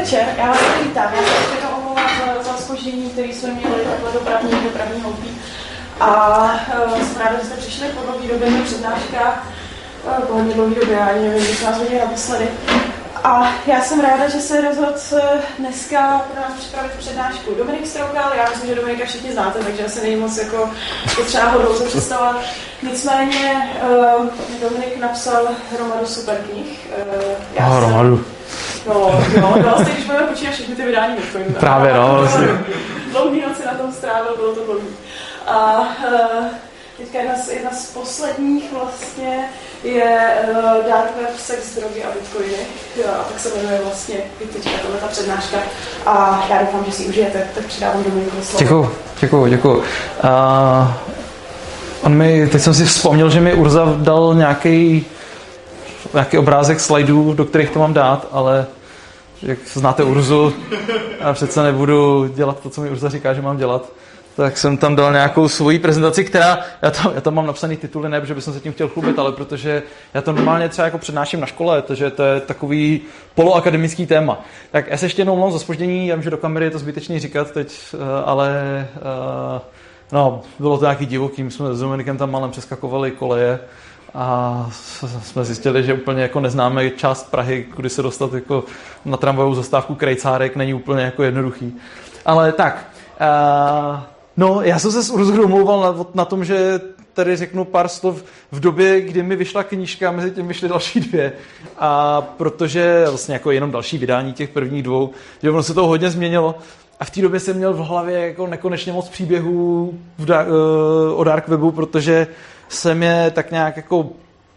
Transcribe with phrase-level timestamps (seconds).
[0.00, 1.12] večer, já vás vítám.
[1.14, 5.40] Já se chci omlouvat za, za spoždění, který jsme měli takhle dopravní, dopravní houpí.
[6.00, 6.40] A
[6.86, 9.42] uh, jsem ráda, že jste přišli po dlouhé době na přednáška,
[10.04, 12.48] uh, po hodně dlouhé době, já ani nevím, když vás viděli naposledy.
[13.24, 14.94] A já jsem ráda, že se rozhodl
[15.58, 18.32] dneska pro nás připravit přednášku Dominik Stroukal.
[18.36, 20.70] Já myslím, že Dominika všichni znáte, takže asi není moc jako
[21.16, 22.36] potřeba ho dlouze představovat.
[22.82, 23.70] Nicméně
[24.18, 24.26] uh,
[24.60, 26.90] Dominik napsal hromadu super knih.
[27.14, 28.24] Uh, já oh, hromadu.
[28.88, 31.54] No, no, no, vlastně, když budeme počítat všechny ty vydání Bitcoinu.
[31.60, 32.16] Právě, no.
[32.18, 32.46] Vlastně.
[33.10, 34.86] Dlouhý noci na tom strávil, bylo to dlouhý.
[35.46, 36.46] A uh,
[36.96, 39.48] teďka jedna z, jedna z posledních vlastně
[39.84, 42.66] je uh, Dark Web, sex, drogy a bitcoiny.
[43.06, 44.70] A tak se jmenuje vlastně i teďka
[45.00, 45.56] ta přednáška.
[46.06, 48.58] A já doufám, že si užijete, tak přidávám Dominiku slovo.
[48.58, 49.76] Děkuju, děkuju, děkuju.
[49.78, 49.84] Uh,
[52.02, 55.06] on mi, teď jsem si vzpomněl, že mi Urza dal nějaký
[56.14, 58.66] nějaký obrázek slajdů, do kterých to mám dát, ale
[59.42, 60.52] jak znáte Urzu,
[61.20, 63.92] a přece nebudu dělat to, co mi Urza říká, že mám dělat,
[64.36, 68.08] tak jsem tam dal nějakou svoji prezentaci, která, já tam, já tam mám napsaný tituly,
[68.08, 69.82] ne, protože bych se tím chtěl chlubit, ale protože
[70.14, 73.00] já to normálně třeba jako přednáším na škole, takže to je takový
[73.34, 74.44] poloakademický téma.
[74.70, 76.78] Tak já se ještě jednou mluvám za spoždění, já vím, že do kamery je to
[76.78, 79.60] zbytečný říkat teď, eh, ale uh,
[80.12, 83.58] no, bylo to nějaký divoký, my jsme s Dominikem tam malem přeskakovali koleje,
[84.20, 84.70] a
[85.22, 88.64] jsme zjistili, že úplně jako neznáme část Prahy, kudy se dostat jako
[89.04, 91.76] na tramvajovou zastávku Krejcárek není úplně jako jednoduchý.
[92.24, 92.88] Ale tak,
[93.20, 94.00] uh,
[94.36, 96.80] no já jsem se domlouval na, na tom, že
[97.12, 101.32] tady řeknu pár slov v době, kdy mi vyšla knížka, mezi tím vyšly další dvě.
[101.78, 105.10] A protože vlastně jako jenom další vydání těch prvních dvou,
[105.42, 106.54] že ono se to hodně změnilo.
[107.00, 111.20] A v té době jsem měl v hlavě jako nekonečně moc příběhů v da- uh,
[111.20, 112.26] o Dark Webu, protože
[112.68, 114.10] jsem je tak nějak jako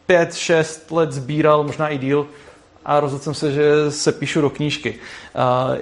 [0.06, 2.28] pět, šest let sbíral, možná i díl,
[2.86, 4.96] a rozhodl jsem se, že se píšu do knížky.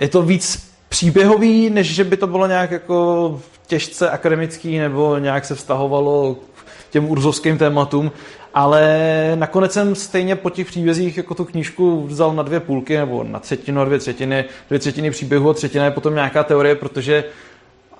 [0.01, 5.45] Je to víc příběhový, než že by to bylo nějak jako těžce akademický nebo nějak
[5.45, 8.11] se vztahovalo k těm urzovským tématům,
[8.53, 13.23] ale nakonec jsem stejně po těch příbězích jako tu knížku vzal na dvě půlky nebo
[13.23, 17.23] na třetinu a dvě třetiny, dvě třetiny příběhu a třetina je potom nějaká teorie, protože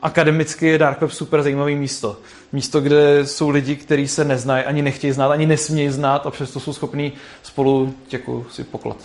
[0.01, 2.17] akademicky je Dark Web super zajímavý místo.
[2.51, 6.59] Místo, kde jsou lidi, kteří se neznají, ani nechtějí znát, ani nesmějí znát a přesto
[6.59, 8.97] jsou schopní spolu těku si poklad.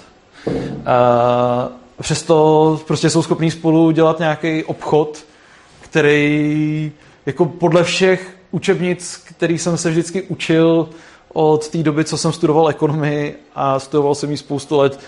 [0.47, 0.53] Uh,
[2.01, 5.25] přesto prostě jsou schopní spolu dělat nějaký obchod,
[5.81, 6.93] který
[7.27, 10.89] jako podle všech učebnic, který jsem se vždycky učil
[11.33, 15.01] od té doby, co jsem studoval ekonomii a studoval jsem ji spoustu let,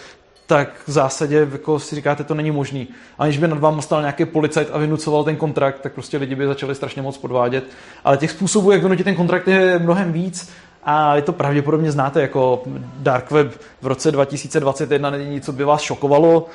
[0.46, 2.88] tak v zásadě jako si říkáte, to není možný.
[3.18, 6.46] Aniž by nad váma stal nějaký policajt a vynucoval ten kontrakt, tak prostě lidi by
[6.46, 7.64] začali strašně moc podvádět.
[8.04, 10.50] Ale těch způsobů, jak vynutit ten kontrakt, je mnohem víc.
[10.84, 12.62] A je to pravděpodobně znáte jako
[12.98, 16.46] Dark Web v roce 2021 není nic, co by vás šokovalo.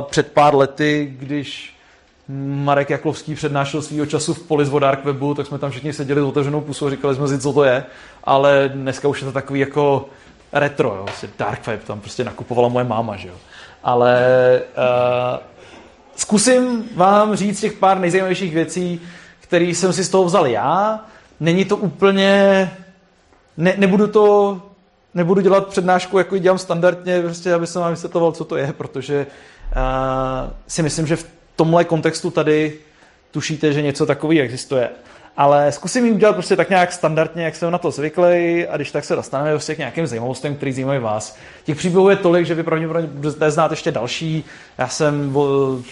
[0.00, 1.76] Před pár lety, když
[2.28, 6.20] Marek Jaklovský přednášel svýho času v Polis o Dark Webu, tak jsme tam všichni seděli
[6.20, 7.84] s otevřenou pusou a říkali jsme si, co to je.
[8.24, 10.08] Ale dneska už je to takový jako
[10.52, 13.34] retro, jo, prostě dark web, tam prostě nakupovala moje máma, že jo.
[13.82, 14.22] Ale
[14.76, 15.38] uh,
[16.16, 19.00] zkusím vám říct těch pár nejzajímavějších věcí,
[19.40, 21.00] které jsem si z toho vzal já.
[21.40, 22.70] Není to úplně,
[23.56, 24.62] ne, nebudu to,
[25.14, 28.72] nebudu dělat přednášku, jako ji dělám standardně, prostě, aby jsem vám vysvětloval, co to je,
[28.72, 31.26] protože uh, si myslím, že v
[31.56, 32.78] tomhle kontextu tady
[33.30, 34.88] tušíte, že něco takového existuje
[35.36, 38.90] ale zkusím ji udělat prostě tak nějak standardně, jak jsem na to zvyklý a když
[38.90, 41.36] tak se dostaneme prostě k nějakým zajímavostem, který zajímají vás.
[41.64, 44.44] Těch příběhů je tolik, že vy pravděpodobně budete znát ještě další.
[44.78, 45.36] Já jsem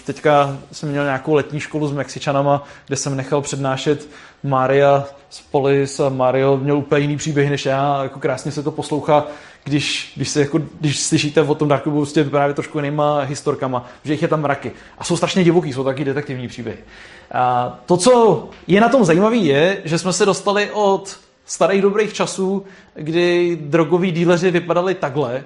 [0.06, 4.08] teďka jsem měl nějakou letní školu s Mexičanama, kde jsem nechal přednášet
[4.42, 8.70] Maria z Polis a Mario měl úplně jiný příběh než já, jako krásně se to
[8.70, 9.26] poslouchá,
[9.64, 14.12] když, když, se jako, když slyšíte o tom Dark prostě právě trošku jinýma historkama, že
[14.12, 14.72] jich je tam mraky.
[14.98, 16.78] A jsou strašně divoký, jsou taky detektivní příběhy.
[17.32, 22.12] A to, co je na tom zajímavé, je, že jsme se dostali od starých dobrých
[22.12, 22.64] časů,
[22.94, 25.44] kdy drogoví díleři vypadali takhle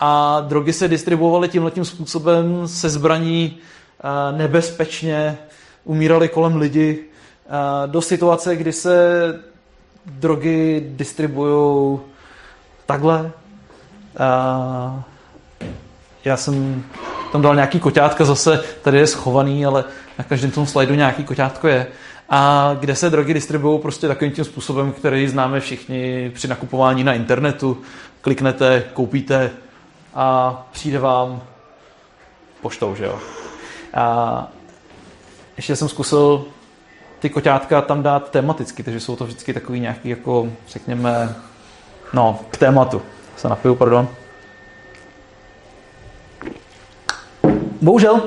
[0.00, 3.58] a drogy se distribuovaly tímhletím způsobem se zbraní
[4.36, 5.38] nebezpečně,
[5.84, 7.04] umírali kolem lidi,
[7.86, 9.18] do situace, kdy se
[10.06, 11.98] drogy distribuují
[12.86, 13.32] takhle.
[16.24, 16.84] Já jsem
[17.32, 19.84] tam dal nějaký koťátka, zase tady je schovaný, ale
[20.18, 21.86] na každém tom slajdu nějaký koťátko je.
[22.30, 27.14] A kde se drogy distribuují prostě takovým tím způsobem, který známe všichni při nakupování na
[27.14, 27.82] internetu.
[28.20, 29.50] Kliknete, koupíte
[30.14, 31.42] a přijde vám
[32.62, 33.18] poštou, že jo.
[33.94, 34.46] A
[35.56, 36.44] ještě jsem zkusil
[37.18, 41.34] ty koťátka tam dát tematicky, takže jsou to vždycky takový nějaký, jako řekněme,
[42.12, 43.02] no, k tématu.
[43.36, 44.08] Se napiju, pardon.
[47.82, 48.22] Bohužel,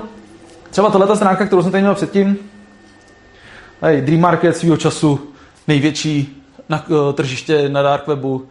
[0.70, 2.38] třeba tato stránka, kterou jsem tady měl předtím,
[3.82, 5.20] Hej, Dream Market svýho času
[5.68, 8.48] největší na, uh, tržiště na dark webu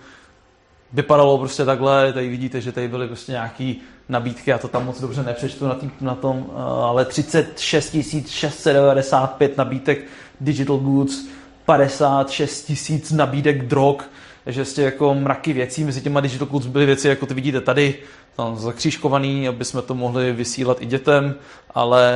[0.93, 5.01] vypadalo prostě takhle, tady vidíte, že tady byly prostě nějaký nabídky, já to tam moc
[5.01, 7.97] dobře nepřečtu na, tý, na tom, uh, ale 36
[8.27, 9.99] 695 nabídek
[10.41, 11.27] digital goods,
[11.65, 14.03] 56 tisíc nabídek drog,
[14.49, 17.95] takže prostě jako mraky věcí, mezi těma digital goods byly věci, jako ty vidíte tady,
[18.37, 21.35] tam zakřížkovaný, aby jsme to mohli vysílat i dětem,
[21.75, 22.12] ale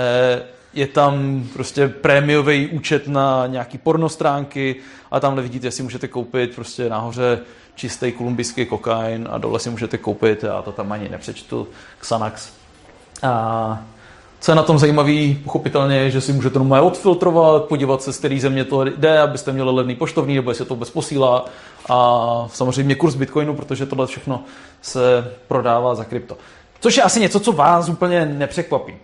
[0.75, 4.76] je tam prostě prémiový účet na nějaký pornostránky
[5.11, 7.40] a tamhle vidíte, si můžete koupit prostě nahoře
[7.75, 11.69] čistý kolumbijský kokain a dole si můžete koupit, já to tam ani nepřečtu,
[11.99, 12.52] Xanax.
[13.23, 13.84] A
[14.43, 18.41] co je na tom zajímavé, pochopitelně že si můžete normálně odfiltrovat, podívat se, z které
[18.41, 21.44] země to jde, abyste měli levný poštovní, nebo jestli to vůbec posílá.
[21.89, 24.43] A samozřejmě kurz Bitcoinu, protože tohle všechno
[24.81, 26.37] se prodává za krypto.
[26.81, 28.94] Což je asi něco, co vás úplně nepřekvapí.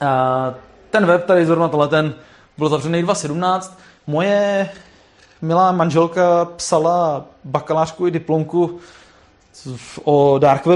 [0.00, 0.54] A
[0.90, 2.14] ten web tady zrovna tohle ten
[2.58, 3.78] byl zavřený 2017.
[4.06, 4.70] Moje
[5.42, 8.78] milá manželka psala bakalářku i diplomku
[10.04, 10.66] o dark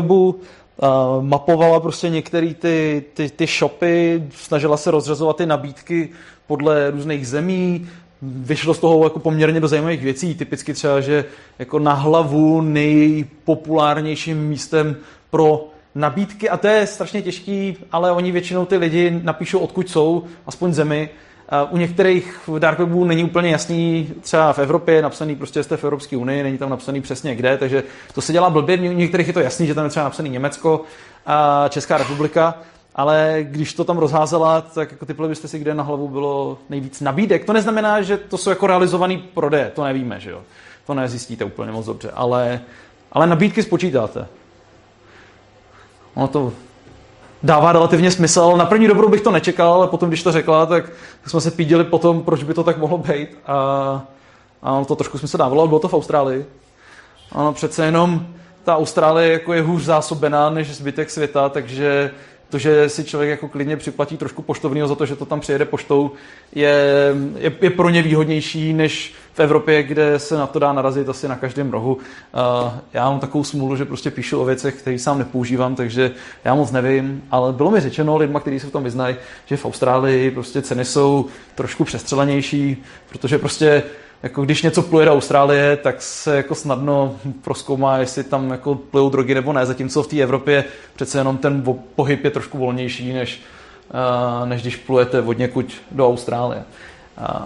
[0.82, 6.08] webu, mapovala prostě některé ty, ty, ty shopy, snažila se rozřazovat ty nabídky
[6.46, 7.88] podle různých zemí,
[8.22, 11.24] vyšlo z toho jako poměrně do zajímavých věcí, typicky třeba, že
[11.58, 14.96] jako na hlavu nejpopulárnějším místem
[15.30, 20.24] pro nabídky a to je strašně těžký, ale oni většinou ty lidi napíšou, odkud jsou,
[20.46, 21.10] aspoň zemi.
[21.70, 25.84] U některých dark webů není úplně jasný, třeba v Evropě je napsaný, prostě jste v
[25.84, 27.82] Evropské unii, není tam napsaný přesně kde, takže
[28.14, 28.78] to se dělá blbě.
[28.78, 30.80] U některých je to jasný, že tam je třeba napsaný Německo
[31.26, 32.54] a Česká republika,
[32.94, 37.00] ale když to tam rozházela, tak jako typli byste si, kde na hlavu bylo nejvíc
[37.00, 37.44] nabídek.
[37.44, 40.42] To neznamená, že to jsou jako realizovaný prodeje, to nevíme, že jo.
[40.86, 42.60] To nezjistíte úplně moc dobře, ale,
[43.12, 44.26] ale nabídky spočítáte.
[46.14, 46.52] Ono to
[47.44, 48.56] dává relativně smysl.
[48.56, 50.92] Na první dobrou bych to nečekal, ale potom, když to řekla, tak
[51.26, 53.28] jsme se pídili potom, proč by to tak mohlo být.
[53.46, 54.02] A,
[54.62, 56.46] a to trošku smysl dávalo, bylo to v Austrálii.
[57.32, 58.26] Ano, přece jenom
[58.64, 62.10] ta Austrálie jako je hůř zásobená než zbytek světa, takže
[62.54, 65.64] to, že si člověk jako klidně připlatí trošku poštovního za to, že to tam přijede
[65.64, 66.10] poštou,
[66.54, 66.74] je,
[67.38, 71.28] je, je pro ně výhodnější než v Evropě, kde se na to dá narazit asi
[71.28, 71.94] na každém rohu.
[71.94, 72.00] Uh,
[72.92, 76.10] já mám takovou smůlu, že prostě píšu o věcech, které sám nepoužívám, takže
[76.44, 79.16] já moc nevím, ale bylo mi řečeno lidma, kteří se v tom vyznají,
[79.46, 83.82] že v Austrálii prostě ceny jsou trošku přestřelenější, protože prostě
[84.24, 89.10] jako když něco pluje do Austrálie, tak se jako snadno proskoumá, jestli tam jako plujou
[89.10, 90.64] drogy nebo ne, zatímco v té Evropě
[90.96, 91.62] přece jenom ten
[91.94, 93.42] pohyb je trošku volnější, než,
[94.42, 96.64] uh, než když plujete od někud do Austrálie.
[97.20, 97.44] Uh,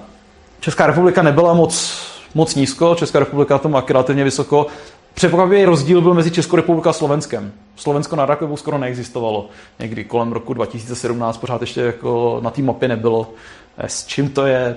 [0.60, 2.02] Česká republika nebyla moc,
[2.34, 4.66] moc nízko, Česká republika to má relativně vysoko.
[5.14, 7.52] Překvapivý rozdíl byl mezi Českou republikou a Slovenskem.
[7.76, 9.48] Slovensko na Rakovu skoro neexistovalo.
[9.78, 13.30] Někdy kolem roku 2017 pořád ještě jako na té mapě nebylo.
[13.78, 14.76] S čím to je,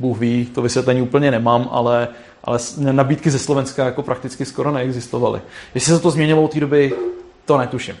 [0.00, 2.08] Bůh ví, to vysvětlení úplně nemám, ale,
[2.44, 5.40] ale nabídky ze Slovenska jako prakticky skoro neexistovaly.
[5.74, 6.92] Jestli se to změnilo od té doby,
[7.44, 7.96] to netuším.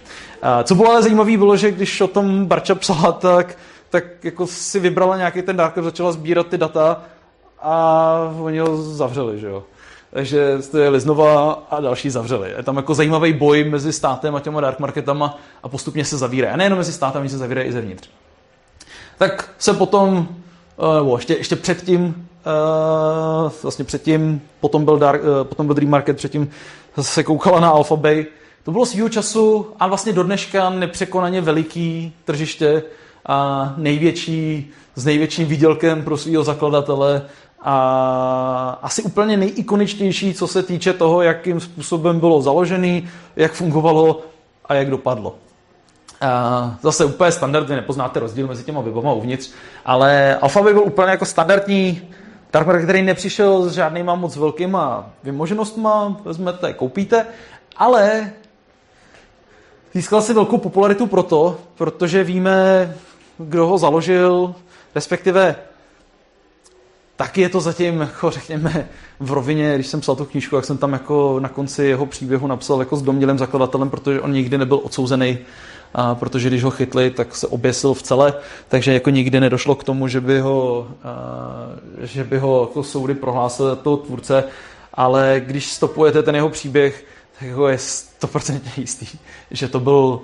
[0.64, 3.58] Co bylo ale zajímavé, bylo, že když o tom Barča psala, tak,
[3.90, 7.02] tak jako si vybrala nějaký ten dárkov, začala sbírat ty data
[7.62, 9.64] a oni ho zavřeli, že jo.
[10.10, 12.50] Takže to je znova a další zavřeli.
[12.56, 16.54] Je tam jako zajímavý boj mezi státem a těma dark marketama a postupně se zavírají.
[16.54, 18.10] A nejenom mezi státem, oni se zavírají i zevnitř.
[19.18, 20.39] Tak se potom Eh,
[20.98, 26.16] nebo ještě, ještě předtím, uh, vlastně předtím, potom byl, Dark, uh, potom byl Dream Market,
[26.16, 26.50] předtím
[27.00, 28.26] se koukala na Alphabay.
[28.62, 32.82] To bylo svýho času a vlastně do dneška nepřekonaně veliký tržiště
[33.26, 37.22] a největší, s největším výdělkem pro svého zakladatele
[37.62, 44.20] a asi úplně nejikoničtější, co se týče toho, jakým způsobem bylo založený, jak fungovalo
[44.64, 45.34] a jak dopadlo.
[46.82, 49.50] Zase úplně standardně, nepoznáte rozdíl mezi těma webama uvnitř,
[49.84, 52.02] ale Alphabet byl úplně jako standardní
[52.54, 57.26] market, který nepřišel s žádnýma moc velkýma vymoženostma, vezmete, koupíte,
[57.76, 58.32] ale
[59.94, 62.94] získal si velkou popularitu proto, protože víme,
[63.38, 64.54] kdo ho založil,
[64.94, 65.56] respektive
[67.16, 68.88] taky je to zatím, jako řekněme,
[69.20, 72.46] v rovině, když jsem psal tu knížku, jak jsem tam jako na konci jeho příběhu
[72.46, 75.38] napsal jako s domnělým zakladatelem, protože on nikdy nebyl odsouzený
[75.94, 78.34] a protože když ho chytli, tak se oběsil v celé,
[78.68, 80.88] takže jako nikdy nedošlo k tomu, že by ho,
[82.00, 84.44] že by ho jako soudy prohlásili toho tvůrce,
[84.94, 87.04] ale když stopujete ten jeho příběh,
[87.38, 89.06] tak jako je 100% jistý,
[89.50, 90.20] že to byl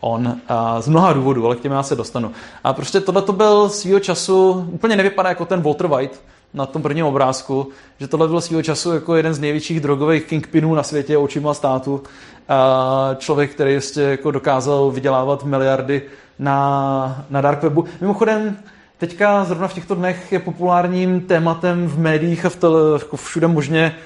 [0.00, 2.32] on a z mnoha důvodů, ale k těm já se dostanu.
[2.64, 6.20] A prostě tohle to byl svýho času, úplně nevypadá jako ten Walter White,
[6.54, 10.74] na tom prvním obrázku, že tohle byl svýho času jako jeden z největších drogových kingpinů
[10.74, 12.02] na světě očima státu.
[12.48, 16.02] A člověk, který ještě jako dokázal vydělávat miliardy
[16.38, 17.84] na, na dark webu.
[18.00, 18.56] Mimochodem,
[18.98, 23.46] teďka zrovna v těchto dnech je populárním tématem v médiích a v tele, jako všude
[23.46, 23.96] možně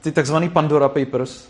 [0.00, 1.48] ty takzvaný Pandora Papers,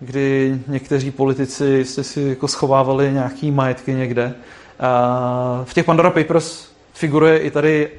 [0.00, 4.34] kdy někteří politici jste si jako schovávali nějaký majetky někde.
[4.80, 7.90] A v těch Pandora Papers figuruje i tady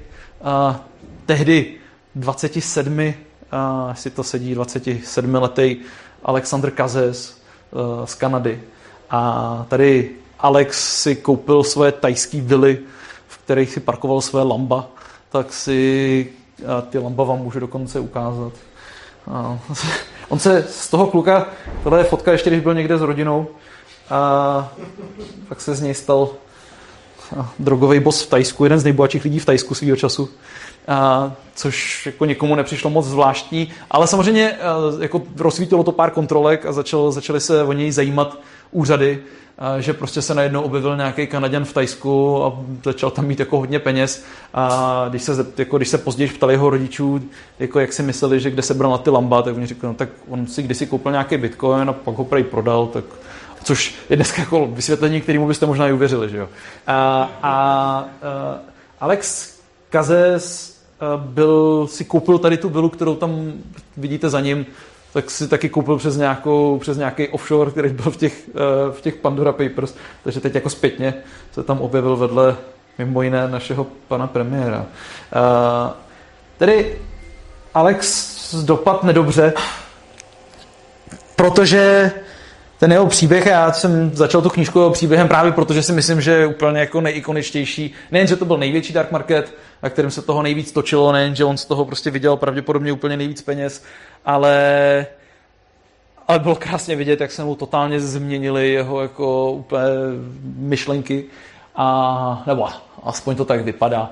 [1.28, 1.74] tehdy
[2.16, 3.14] 27,
[3.52, 5.78] a, jestli to sedí, 27 letý
[6.24, 7.42] Alexander Kazes
[8.02, 8.62] a, z Kanady.
[9.10, 12.80] A tady Alex si koupil svoje tajské vily,
[13.28, 14.88] v kterých si parkoval své lamba,
[15.30, 16.30] tak si
[16.68, 18.54] a ty lamba vám může dokonce ukázat.
[19.28, 19.60] A,
[20.30, 21.48] on se z toho kluka,
[21.84, 23.48] tohle je fotka ještě, když byl někde s rodinou,
[24.10, 24.74] a
[25.48, 26.30] pak se z něj stal
[27.60, 30.30] drogový boss v Tajsku, jeden z nejbohatších lidí v Tajsku svého času,
[31.56, 36.72] což jako někomu nepřišlo moc zvláštní, ale samozřejmě a, jako rozsvítilo to pár kontrolek a
[36.72, 38.38] začal, začali se o něj zajímat
[38.72, 39.20] úřady,
[39.58, 43.58] a, že prostě se najednou objevil nějaký Kanaděn v Tajsku a začal tam mít jako
[43.58, 47.22] hodně peněz a když se, jako, když se později ptali jeho rodičů,
[47.60, 49.94] jako jak si mysleli, že kde se bral na ty lamba, tak oni řekli, no
[49.94, 53.04] tak on si kdysi koupil nějaký bitcoin a pak ho prej prodal, tak
[53.64, 56.30] což je dneska jako vysvětlení, kterému byste možná i uvěřili.
[56.30, 56.50] Že jo?
[56.88, 56.94] A,
[57.44, 57.52] a,
[58.24, 58.58] a
[59.00, 59.54] Alex
[59.90, 60.77] Kazes
[61.18, 63.54] byl, si koupil tady tu vilu, kterou tam
[63.98, 64.66] vidíte za ním,
[65.14, 68.50] tak si taky koupil přes, nějakou, přes nějaký offshore, který byl v těch,
[68.92, 71.14] v těch Pandora Papers, takže teď jako zpětně
[71.52, 72.56] se tam objevil vedle
[72.98, 74.86] mimo jiné našeho pana premiéra.
[76.58, 76.98] Tedy
[77.74, 79.54] Alex dopad nedobře,
[81.36, 82.12] protože
[82.80, 86.32] ten jeho příběh, já jsem začal tu knížku jeho příběhem právě protože si myslím, že
[86.32, 87.94] je úplně jako nejikoničtější.
[88.12, 89.54] Nejen, že to byl největší dark market,
[89.84, 93.18] na kterým se toho nejvíc točilo, nejen, že on z toho prostě viděl pravděpodobně úplně
[93.18, 93.84] nejvíc peněz,
[94.26, 95.06] ale,
[96.28, 99.84] ale bylo krásně vidět, jak se mu totálně změnily jeho jako úplně
[100.56, 101.26] myšlenky
[101.76, 102.68] a, nebo
[103.04, 104.12] aspoň to tak vypadá.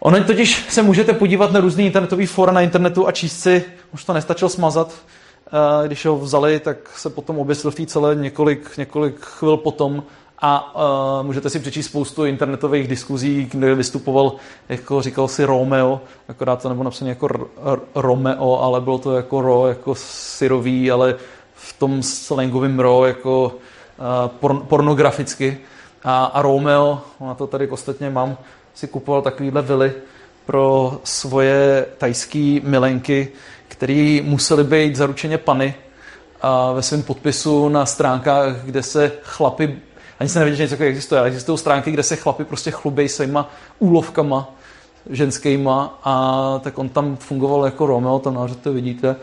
[0.00, 4.04] Ono totiž se můžete podívat na různý internetový fora na internetu a číst si, už
[4.04, 4.94] to nestačilo smazat,
[5.86, 10.02] když ho vzali, tak se potom oběsil v té celé několik, několik chvil potom
[10.42, 14.32] a uh, můžete si přečíst spoustu internetových diskuzí, kde vystupoval,
[14.68, 19.16] jako říkal si Romeo, akorát to nebo napsané jako R- R- Romeo, ale bylo to
[19.16, 21.14] jako ro, jako syrový, ale
[21.54, 25.58] v tom slangovém ro, jako uh, por- pornograficky.
[26.04, 28.36] A, a Romeo, na to tady ostatně mám,
[28.74, 29.92] si kupoval takovýhle vily
[30.46, 33.28] pro svoje tajské milenky,
[33.80, 35.74] který museli být zaručeně pany
[36.42, 39.78] a ve svém podpisu na stránkách, kde se chlapy,
[40.18, 43.50] ani se nevědět, že něco existuje, ale existují stránky, kde se chlapy prostě chlubej svýma
[43.78, 44.48] úlovkama
[45.10, 49.16] ženskýma a tak on tam fungoval jako Romeo, tam nahoře to vidíte.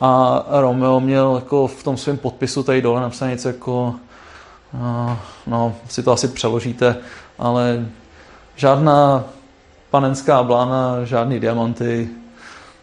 [0.00, 3.94] A Romeo měl jako v tom svém podpisu tady dole napsané něco jako
[4.74, 6.96] no, no, si to asi přeložíte,
[7.38, 7.86] ale
[8.56, 9.24] žádná
[9.90, 12.21] panenská blána, žádný diamanty,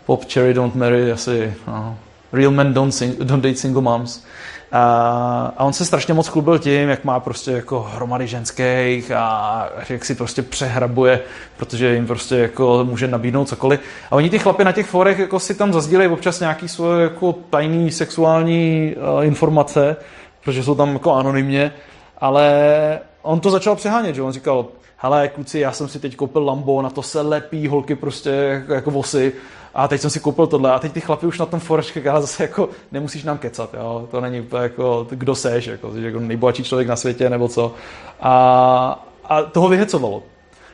[0.10, 1.98] Pop Cherry Don't Marry, asi no,
[2.34, 4.24] Real Men don't, sing, don't Date Single Moms.
[4.72, 9.70] A, a on se strašně moc chlubil tím, jak má prostě jako hromady ženských a
[9.90, 11.22] jak si prostě přehrabuje,
[11.58, 13.80] protože jim prostě jako může nabídnout cokoliv.
[14.12, 17.34] A oni ty chlapy na těch forech jako si tam zazdílejí občas nějaký svoje jako
[17.50, 19.96] tajný sexuální uh, informace,
[20.44, 21.72] protože jsou tam jako anonymně,
[22.18, 24.66] ale on to začal přehánět, že on říkal,
[24.98, 28.74] hele kluci, já jsem si teď koupil Lambo, na to se lepí holky prostě jako,
[28.74, 29.34] jako vosy
[29.74, 32.22] a teď jsem si koupil tohle a teď ty chlapi už na tom foreš, ale
[32.22, 34.08] zase jako nemusíš nám kecat, jo?
[34.12, 37.74] to není úplně jako, kdo seš, jako, jsi jako nejbohatší člověk na světě nebo co.
[38.20, 40.24] A, a toho vyhecovalo.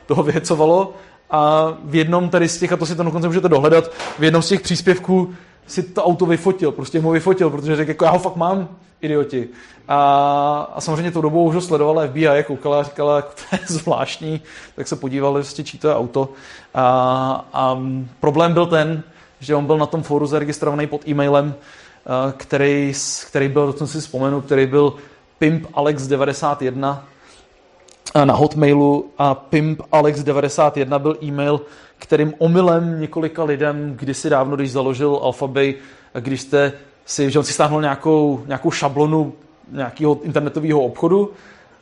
[0.06, 0.94] Toho vyhecovalo
[1.30, 4.42] a v jednom tady z těch, a to si to dokonce můžete dohledat, v jednom
[4.42, 5.34] z těch příspěvků
[5.66, 8.68] si to auto vyfotil, prostě mu vyfotil, protože řekl, jako já ho fakt mám,
[9.00, 9.48] idioti.
[9.88, 13.58] A, a samozřejmě tou dobou už ho sledovala FBI, koukala a říkala, jako to je
[13.66, 14.40] zvláštní,
[14.76, 16.28] tak se podívali, prostě, čí auto.
[16.74, 17.78] A, a
[18.20, 19.02] problém byl ten,
[19.40, 21.54] že on byl na tom fóru zaregistrovaný pod e-mailem,
[22.36, 22.92] který,
[23.26, 24.94] který byl, to si vzpomenu, který byl
[25.38, 27.04] Pimp Alex 91
[28.24, 31.60] na Hotmailu a Pimp Alex 91 byl e-mail,
[31.98, 35.74] kterým omylem několika lidem kdysi dávno, když založil Alphabay,
[36.20, 36.72] když jste
[37.06, 39.32] si, že on si stáhnul nějakou, nějakou šablonu
[39.72, 41.32] nějakého internetového obchodu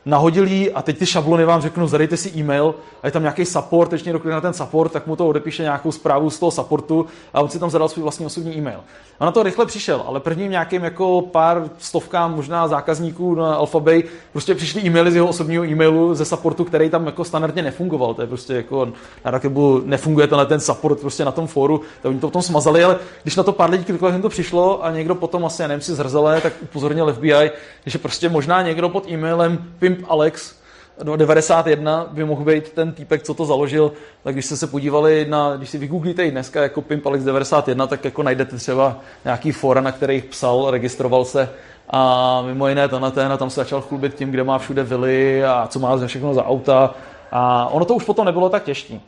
[0.05, 3.45] nahodil jí a teď ty šablony vám řeknou, zadejte si e-mail a je tam nějaký
[3.45, 7.05] support, teď někdo na ten support, tak mu to odepíše nějakou zprávu z toho supportu
[7.33, 8.79] a on si tam zadal svůj vlastní osobní e-mail.
[9.19, 14.03] A na to rychle přišel, ale prvním nějakým jako pár stovkám možná zákazníků na Alphabay
[14.31, 18.13] prostě přišly e-maily z jeho osobního e-mailu ze supportu, který tam jako standardně nefungoval.
[18.13, 18.85] To je prostě jako
[19.25, 22.83] na Rakebu nefunguje tenhle ten support prostě na tom fóru, tak oni to potom smazali,
[22.83, 25.95] ale když na to pár lidí kliklo, to přišlo a někdo potom asi, nevím si
[25.95, 27.51] zrzele, tak upozornil FBI,
[27.85, 29.57] že prostě možná někdo pod e-mailem
[29.95, 30.55] Pimp Alex
[31.03, 33.91] no 91 by mohl být ten týpek, co to založil,
[34.23, 37.87] tak když jste se podívali na, když si vygooglíte i dneska jako Pimp Alex 91,
[37.87, 41.49] tak jako najdete třeba nějaký fora, na kterých psal, registroval se
[41.89, 45.45] a mimo jiné tenhle ten a tam se začal chlubit tím, kde má všude vily
[45.45, 46.95] a co má všechno za auta
[47.31, 48.99] a ono to už potom nebylo tak těžké.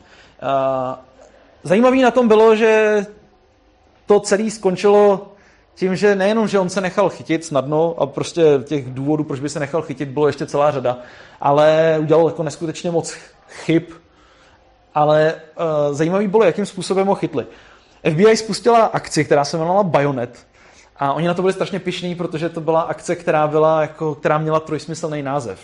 [1.62, 3.06] Zajímavý na tom bylo, že
[4.06, 5.28] to celé skončilo
[5.78, 9.48] tím, že nejenom, že on se nechal chytit snadno a prostě těch důvodů, proč by
[9.48, 10.98] se nechal chytit, bylo ještě celá řada,
[11.40, 13.16] ale udělal jako neskutečně moc
[13.48, 13.82] chyb,
[14.94, 17.46] ale uh, zajímavý bylo, jakým způsobem ho chytli.
[18.10, 20.46] FBI spustila akci, která se jmenovala Bayonet
[20.96, 24.38] a oni na to byli strašně pišní, protože to byla akce, která, byla jako, která
[24.38, 25.60] měla trojsmyslný název.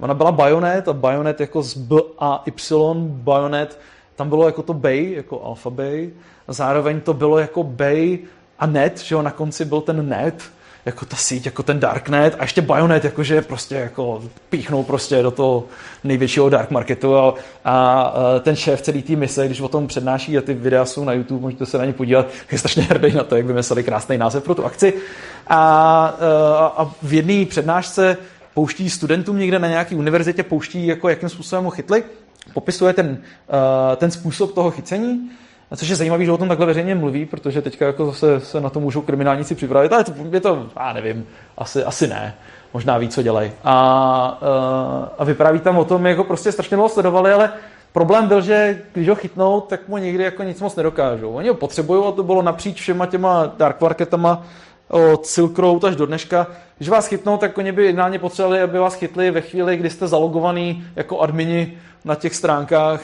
[0.00, 3.78] Ona byla Bayonet a Bayonet jako z B a Y, Bayonet,
[4.16, 6.10] tam bylo jako to Bay, jako Alpha Bay,
[6.48, 8.18] a zároveň to bylo jako Bay
[8.58, 10.42] a net, že jo, na konci byl ten net,
[10.86, 15.30] jako ta síť, jako ten darknet a ještě Bayonet, jakože prostě jako píchnou prostě do
[15.30, 15.64] toho
[16.04, 20.40] největšího dark marketu a, a ten šéf celý té mise, když o tom přednáší a
[20.40, 23.36] ty videa jsou na YouTube, můžete se na ně podívat, je strašně hrdý na to,
[23.36, 24.94] jak vymysleli krásný název pro tu akci.
[25.46, 26.04] A,
[26.76, 28.16] a v jedné přednášce
[28.54, 32.04] pouští studentům někde na nějaké univerzitě, pouští, jako jakým způsobem ho chytli,
[32.54, 33.18] popisuje ten,
[33.96, 35.30] ten způsob toho chycení
[35.72, 38.60] a což je zajímavé, že o tom takhle veřejně mluví, protože teďka jako zase se
[38.60, 41.26] na to můžou kriminálníci připravit, ale to, je to, já nevím,
[41.58, 42.34] asi, asi ne.
[42.74, 43.52] Možná ví, co dělají.
[43.64, 47.52] A, eh, a vypráví tam o tom, jak ho prostě strašně dlouho sledovali, ale
[47.92, 51.30] problém byl, že když ho chytnou, tak mu nikdy jako nic moc nedokážou.
[51.30, 54.42] Oni ho potřebují a to bylo napříč všema těma dark marketama
[54.88, 56.46] od Silk Road až do dneška.
[56.76, 60.06] Když vás chytnou, tak oni by ideálně potřebovali, aby vás chytli ve chvíli, kdy jste
[60.06, 63.00] zalogovaný jako admini na těch stránkách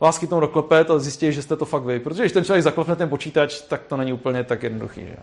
[0.00, 2.00] vás chytnou do klepet a zjistí, že jste to fakt vy.
[2.00, 5.00] Protože když ten člověk zaklepne ten počítač, tak to není úplně tak jednoduchý.
[5.00, 5.16] Že?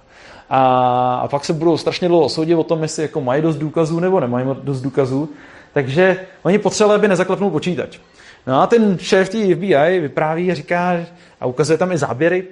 [0.50, 4.00] A, a pak se budou strašně dlouho soudit o tom, jestli jako mají dost důkazů
[4.00, 5.30] nebo nemají dost důkazů.
[5.74, 8.00] Takže oni potřebovali, aby nezaklepnul počítač.
[8.48, 10.98] No a ten šéf té FBI vypráví a říká,
[11.42, 12.48] a ukazuje tam i záběry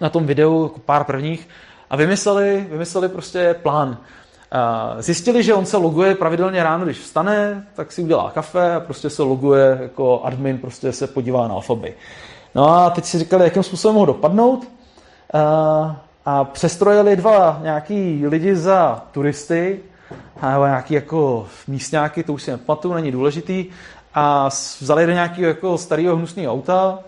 [0.00, 1.48] na tom videu, pár prvních,
[1.90, 3.98] a vymysleli, vymysleli prostě plán.
[4.98, 9.10] Zjistili, že on se loguje pravidelně ráno, když vstane, tak si udělá kafe a prostě
[9.10, 11.94] se loguje jako admin, prostě se podívá na alfaby.
[12.54, 14.68] No a teď si říkali, jakým způsobem ho dopadnout.
[16.26, 19.80] A přestrojili dva nějaký lidi za turisty,
[20.42, 23.66] nebo nějaký jako místňáky, to už si nepamatuju, není důležitý,
[24.14, 24.48] a
[24.80, 26.98] vzali do nějakého jako starého hnusného auta.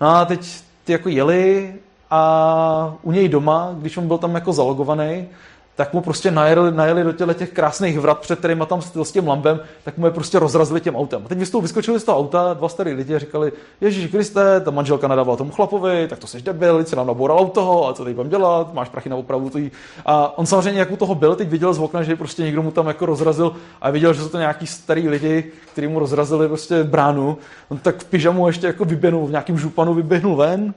[0.00, 1.74] No a teď ty jako jeli
[2.10, 5.28] a u něj doma, když on byl tam jako zalogovaný,
[5.76, 9.28] tak mu prostě najeli, najeli do těle těch krásných vrat, před kterými tam s tím
[9.28, 11.22] lambem, tak mu je prostě rozrazili těm autem.
[11.24, 14.70] A teď vy vyskočili z toho auta, dva starý lidi a říkali, Ježíš Kriste, ta
[14.70, 18.14] manželka nadávala tomu chlapovi, tak to seš debil, se nám naboural auto, a co teď
[18.14, 19.50] budem dělat, máš prachy na opravu.
[19.50, 19.70] Tý.
[20.06, 22.70] A on samozřejmě, jak u toho byl, teď viděl z okna, že prostě někdo mu
[22.70, 26.84] tam jako rozrazil a viděl, že jsou to nějaký starý lidi, kteří mu rozrazili prostě
[26.84, 27.38] bránu.
[27.68, 30.74] On tak v pyžamu ještě jako vyběhnul, v nějakém županu vyběhnul ven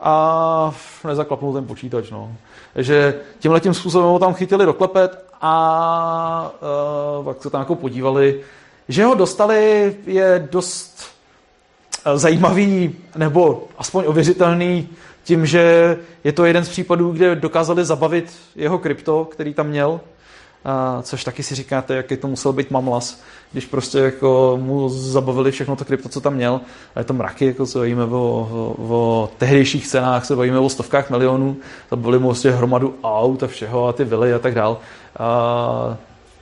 [0.00, 2.10] a nezaklapnul ten počítač.
[2.10, 2.32] No.
[2.76, 6.52] Takže tímhle tím způsobem ho tam chytili do klepet a
[7.18, 8.40] uh, pak se tam jako podívali.
[8.88, 11.04] Že ho dostali je dost
[12.06, 14.88] uh, zajímavý nebo aspoň ověřitelný
[15.24, 20.00] tím, že je to jeden z případů, kde dokázali zabavit jeho krypto, který tam měl
[20.66, 23.20] a což taky si říkáte, jaký to musel být mamlas,
[23.52, 26.60] když prostě jako mu zabavili všechno to krypto, co tam měl.
[26.94, 30.68] A je to mraky, jako se bavíme o, o, o tehdejších cenách, se bavíme o
[30.68, 31.56] stovkách milionů,
[31.90, 34.78] zabavili mu vlastně hromadu aut a všeho a ty vily a tak dál.
[35.18, 35.96] A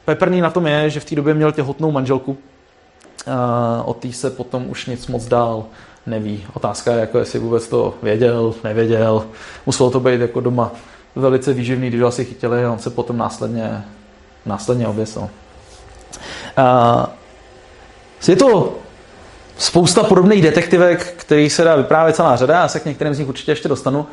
[0.05, 2.37] peprný na tom je, že v té době měl těhotnou manželku,
[3.27, 5.65] a o té se potom už nic moc dál
[6.07, 6.45] neví.
[6.55, 9.27] Otázka je, jako jestli vůbec to věděl, nevěděl.
[9.67, 10.73] Muselo to být jako doma
[11.17, 13.85] velice výživný, když asi chytili a on se potom následně
[14.47, 15.29] následně oběsil.
[18.29, 18.79] Je to
[19.59, 23.29] spousta podobných detektivek, který se dá vyprávět celá řada, já se k některým z nich
[23.29, 24.07] určitě ještě dostanu,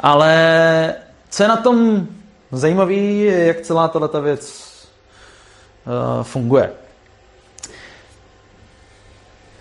[0.00, 0.94] ale
[1.30, 2.06] co je na tom
[2.52, 4.64] zajímavé, jak celá tato věc
[5.86, 6.70] uh, funguje.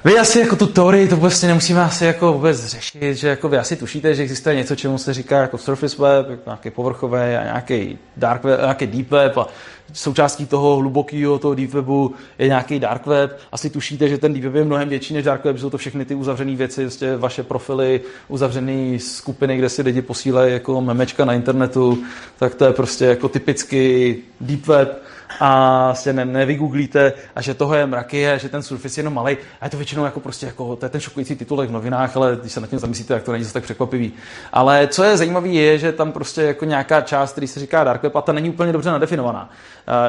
[0.05, 3.57] Vy asi jako tu teorii to vlastně nemusíme asi jako vůbec řešit, že jako vy
[3.57, 7.43] asi tušíte, že existuje něco, čemu se říká jako surface web, jako nějaký povrchový a
[7.43, 9.47] nějaký dark web, nějaký deep web a
[9.93, 13.39] součástí toho hlubokého toho deep webu je nějaký dark web.
[13.51, 16.05] Asi tušíte, že ten deep web je mnohem větší než dark web, jsou to všechny
[16.05, 21.33] ty uzavřené věci, vlastně vaše profily, uzavřené skupiny, kde si lidi posílají jako memečka na
[21.33, 22.03] internetu,
[22.37, 25.03] tak to je prostě jako typicky deep web
[25.45, 29.13] a vlastně ne, nevygooglíte a že toho je mraky a že ten Surface je jenom
[29.13, 29.37] malý.
[29.61, 32.37] A je to většinou jako prostě jako, to je ten šokující titulek v novinách, ale
[32.41, 34.13] když se nad tím zamyslíte, tak to není tak překvapivý.
[34.53, 38.03] Ale co je zajímavé, je, že tam prostě jako nějaká část, který se říká dark
[38.03, 39.49] web, a ta není úplně dobře nadefinovaná.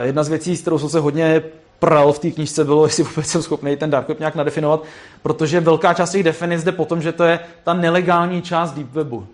[0.02, 1.42] Jedna z věcí, s kterou jsem se hodně
[1.78, 4.82] pral v té knižce bylo, jestli vůbec jsem schopný ten dark web nějak nadefinovat,
[5.22, 9.26] protože velká část těch definic jde potom, že to je ta nelegální část deep webu.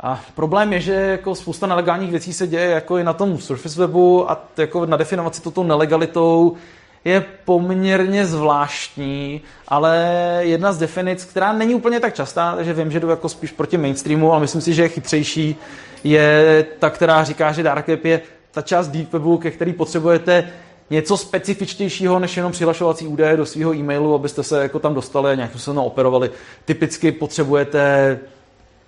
[0.00, 3.80] A problém je, že jako spousta nelegálních věcí se děje jako i na tom Surface
[3.80, 6.56] webu a jako na definovaci toto nelegalitou
[7.04, 10.06] je poměrně zvláštní, ale
[10.40, 13.78] jedna z definic, která není úplně tak častá, takže vím, že jdu jako spíš proti
[13.78, 15.56] mainstreamu, ale myslím si, že je chytřejší,
[16.04, 20.50] je ta, která říká, že dark web je ta část deep webu, ke který potřebujete
[20.90, 25.34] něco specifičtějšího než jenom přihlašovací údaje do svého e-mailu, abyste se jako tam dostali a
[25.34, 26.30] nějak se operovali.
[26.64, 28.18] Typicky potřebujete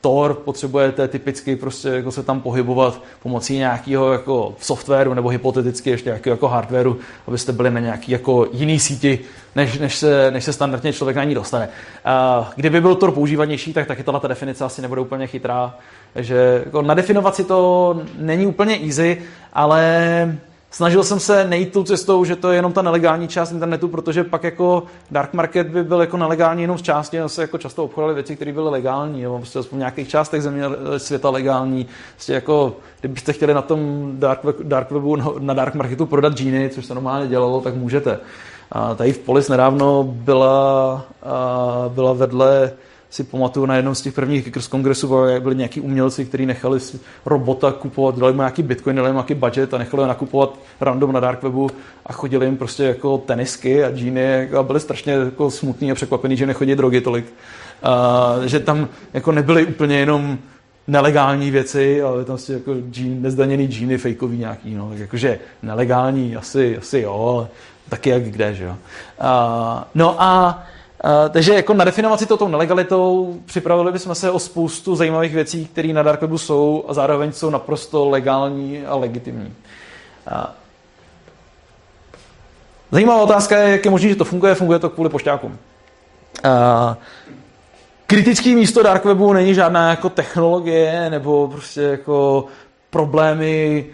[0.01, 6.09] Tor potřebujete typicky prostě jako se tam pohybovat pomocí nějakého jako softwaru nebo hypoteticky ještě
[6.09, 9.19] nějakého jako hardwaru, abyste byli na nějaký jako jiný síti,
[9.57, 11.69] než, než, se, než se standardně člověk na ní dostane.
[12.05, 15.75] A kdyby byl Tor používanější, tak taky tato definice asi nebude úplně chytrá.
[16.17, 20.39] že jako nadefinovat si to není úplně easy, ale
[20.71, 24.25] snažil jsem se nejít tou cestou, že to je jenom ta nelegální část internetu, protože
[24.25, 27.85] pak jako dark market by byl jako nelegální jenom z části, a se jako často
[27.85, 30.65] obchodovaly věci, které byly legální, nebo prostě aspoň v nějakých částech země
[30.97, 31.87] světa legální.
[32.15, 36.87] Prostě jako, kdybyste chtěli na tom dark, dark webu, na dark marketu prodat džíny, což
[36.87, 38.19] se normálně dělalo, tak můžete.
[38.73, 41.05] A tady v Polis nedávno byla,
[41.89, 42.73] byla vedle
[43.11, 46.79] si pamatuju na jednom z těch prvních Kickers kongresů, byli nějaký umělci, kteří nechali
[47.27, 51.13] robota kupovat, dali mu nějaký bitcoin, dali mu nějaký budget a nechali ho nakupovat random
[51.13, 51.71] na dark webu
[52.07, 56.37] a chodili jim prostě jako tenisky a džíny a byli strašně jako smutní a překvapení,
[56.37, 57.25] že nechodí drogy tolik.
[57.83, 60.39] A, že tam jako nebyly úplně jenom
[60.87, 66.37] nelegální věci, ale tam prostě jako džín, nezdaněný džíny fejkový nějaký, no, tak jakože nelegální
[66.37, 67.49] asi, asi jo, ale
[67.89, 68.77] taky jak kde, že jo.
[69.19, 70.63] A, no a
[71.31, 76.03] Takže jako na definovaci toto nelegalitou připravili bychom se o spoustu zajímavých věcí, které na
[76.03, 79.55] Darkwebu jsou a zároveň jsou naprosto legální a legitimní.
[80.33, 80.43] Uh,
[82.91, 84.55] zajímavá otázka je, jak je možné, že to funguje.
[84.55, 85.59] Funguje to kvůli pošťákům.
[86.45, 86.95] Uh,
[88.07, 92.45] kritický místo Darkwebu není žádná jako technologie nebo prostě jako
[92.91, 93.87] problémy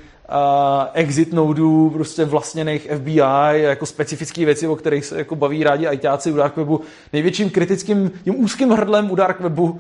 [0.93, 6.33] exit nodů prostě vlastněných FBI, jako specifické věci, o kterých se jako baví rádi ajťáci
[6.33, 6.81] u Dark Webu.
[7.13, 9.79] Největším kritickým, tím úzkým hrdlem u Dark Webu uh,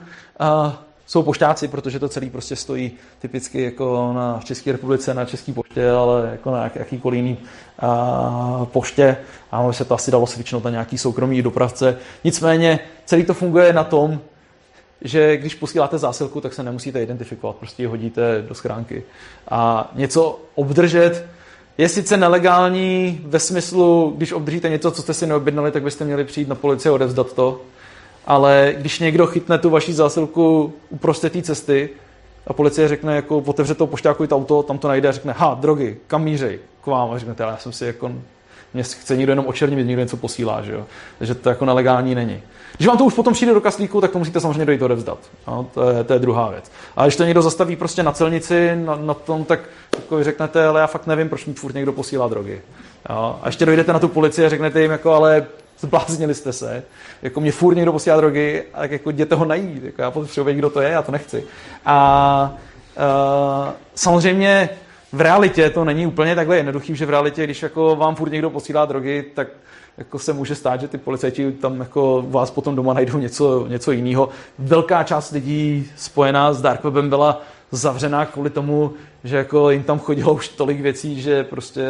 [1.06, 5.90] jsou poštáci, protože to celý prostě stojí typicky jako na, České republice na České poště,
[5.90, 7.38] ale jako na jakýkoliv jiný
[7.82, 9.16] uh, poště.
[9.52, 11.98] A se to asi dalo svičnout na nějaký soukromý dopravce.
[12.24, 14.20] Nicméně celý to funguje na tom,
[15.02, 19.02] že když posíláte zásilku, tak se nemusíte identifikovat, prostě ji hodíte do schránky.
[19.48, 21.26] A něco obdržet
[21.78, 26.24] je sice nelegální ve smyslu, když obdržíte něco, co jste si neobjednali, tak byste měli
[26.24, 27.60] přijít na policii a odevzdat to.
[28.26, 31.90] Ale když někdo chytne tu vaši zásilku uprostřed té cesty
[32.46, 35.96] a policie řekne, jako otevře to pošťákový auto, tam to najde a řekne, ha, drogy,
[36.06, 37.10] kam mířej, k vám.
[37.10, 38.12] A řeknete, ale já jsem si jako,
[38.76, 40.86] mě chce někdo jenom očernit, někdo něco posílá, že jo.
[41.18, 42.42] Takže to jako nelegální není.
[42.76, 45.18] Když vám to už potom přijde do kaslíku, tak to musíte samozřejmě dojít odevzdat.
[45.46, 46.70] No, to, je, to je druhá věc.
[46.96, 49.60] A když to někdo zastaví prostě na celnici, na, na tom, tak
[49.96, 52.62] jako řeknete, ale já fakt nevím, proč mi furt někdo posílá drogy.
[53.10, 53.38] Jo?
[53.42, 55.46] A ještě dojdete na tu policii a řeknete jim, jako, ale
[55.80, 56.82] zbláznili jste se,
[57.22, 60.54] jako mě furt někdo posílá drogy, a tak jako jděte ho najít, jako já potřebuji
[60.54, 61.44] kdo to je, já to nechci.
[61.86, 62.56] A
[62.96, 64.68] uh, samozřejmě
[65.16, 68.50] v realitě to není úplně takhle jednoduchý, že v realitě, když jako vám furt někdo
[68.50, 69.48] posílá drogy, tak
[69.98, 73.92] jako se může stát, že ty policajti tam jako vás potom doma najdou něco, něco
[73.92, 74.28] jiného.
[74.58, 78.92] Velká část lidí spojená s Dark Webem byla zavřená kvůli tomu,
[79.24, 81.82] že jako jim tam chodilo už tolik věcí, že prostě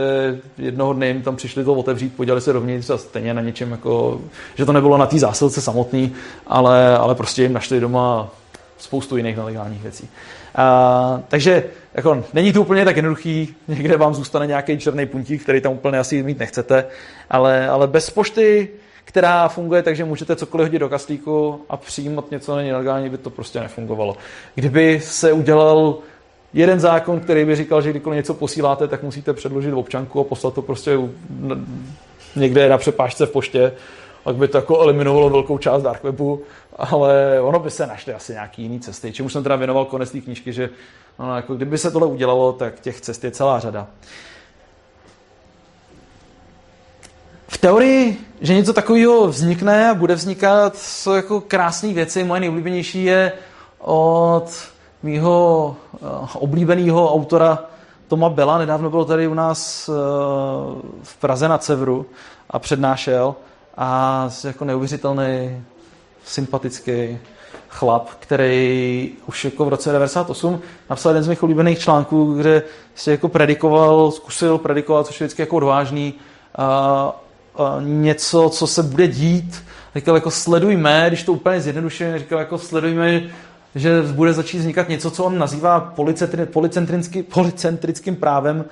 [0.59, 4.21] jednoho dne jim tam přišli to otevřít, podívali se dovnitř a stejně na něčem jako,
[4.55, 6.13] že to nebylo na té zásilce samotný,
[6.47, 8.29] ale, ale prostě jim našli doma
[8.79, 10.09] spoustu jiných nelegálních věcí.
[10.57, 11.65] A, takže
[11.95, 15.99] jako, není to úplně tak jednoduchý, někde vám zůstane nějaký černý puntík, který tam úplně
[15.99, 16.85] asi mít nechcete,
[17.31, 18.69] ale, ale bez pošty,
[19.05, 23.19] která funguje tak, že můžete cokoliv hodit do kaslíku a přijímat něco není nelegální, by
[23.19, 24.17] to prostě nefungovalo.
[24.55, 25.99] Kdyby se udělal
[26.55, 30.55] jeden zákon, který by říkal, že kdykoliv něco posíláte, tak musíte předložit občanku a poslat
[30.55, 30.99] to prostě
[32.37, 33.73] někde na přepážce v poště,
[34.27, 36.43] pak by to jako eliminovalo velkou část dark webu,
[36.77, 39.13] ale ono by se našly asi nějaký jiný cesty.
[39.13, 40.71] Čemu jsem teda věnoval konec té knížky, že
[41.19, 43.87] no, jako kdyby se tohle udělalo, tak těch cest je celá řada.
[47.49, 52.25] V teorii, že něco takového vznikne a bude vznikat, jsou jako krásné věci.
[52.25, 53.33] Moje nejoblíbenější je
[53.79, 54.47] od
[55.03, 57.59] mýho uh, oblíbeného autora
[58.09, 58.59] Toma Bela.
[58.59, 59.95] Nedávno byl tady u nás uh,
[61.03, 62.07] v Praze na Cevru
[62.51, 63.35] a přednášel
[63.77, 65.63] a jako neuvěřitelný,
[66.25, 67.19] sympatický
[67.69, 70.61] chlap, který už jako v roce 98
[70.91, 72.63] napsal jeden z mých oblíbených článků, kde
[72.95, 76.15] si jako predikoval, zkusil predikovat, což je vždycky jako odvážný,
[76.59, 79.65] uh, něco, co se bude dít.
[79.95, 83.23] Říkal jako sledujme, když to úplně zjednodušuje, říkal jako sledujme,
[83.75, 85.95] že bude začít vznikat něco, co on nazývá
[87.31, 88.65] policentrickým právem.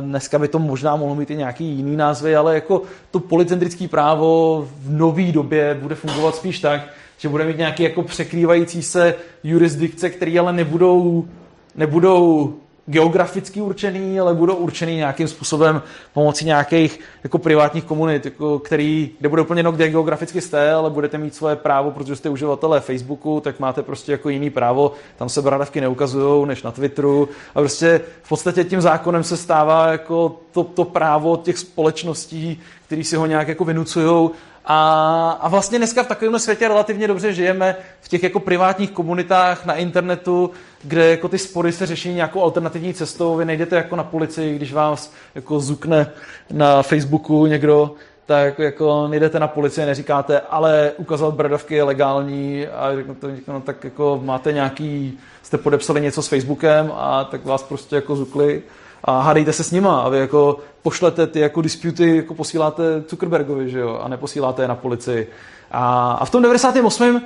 [0.00, 4.62] Dneska by to možná mohlo mít i nějaký jiný názvy, ale jako to policentrické právo
[4.80, 6.80] v nové době bude fungovat spíš tak,
[7.18, 9.14] že bude mít nějaké jako překrývající se
[9.44, 11.28] jurisdikce, které ale nebudou,
[11.76, 12.54] nebudou
[12.86, 19.28] geograficky určený, ale budou určený nějakým způsobem pomocí nějakých jako privátních komunit, jako který, kde
[19.28, 23.40] bude úplně jedno, kde geograficky jste, ale budete mít svoje právo, protože jste uživatelé Facebooku,
[23.40, 27.28] tak máte prostě jako jiný právo, tam se bradavky neukazují než na Twitteru.
[27.54, 33.04] A prostě v podstatě tím zákonem se stává jako to, to právo těch společností, který
[33.04, 34.30] si ho nějak jako vynucují
[34.66, 39.66] a, a vlastně dneska v takovém světě relativně dobře žijeme v těch jako privátních komunitách
[39.66, 40.50] na internetu,
[40.82, 43.36] kde jako ty spory se řeší nějakou alternativní cestou.
[43.36, 46.10] Vy nejdete jako na policii, když vás jako zukne
[46.52, 47.94] na Facebooku někdo,
[48.26, 53.84] tak jako nejdete na policii, neříkáte, ale ukazovat bradavky je legální a řeknete, no, tak
[53.84, 58.62] jako máte nějaký, jste podepsali něco s Facebookem a tak vás prostě jako zukli
[59.06, 63.70] a hádejte se s nima a vy jako pošlete ty jako disputy, jako posíláte Zuckerbergovi,
[63.70, 65.30] že jo, a neposíláte je na policii.
[65.70, 67.22] A, a v tom 98.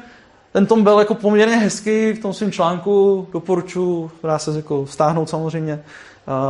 [0.53, 5.29] ten Tom byl jako poměrně hezký v tom svém článku, doporučuji, dá se jako stáhnout
[5.29, 5.85] samozřejmě.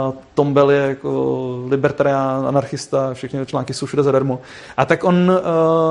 [0.09, 4.41] Uh, Tom Bell je jako libertarián, anarchista, všechny články jsou všude zadarmo.
[4.77, 5.37] A tak on, uh,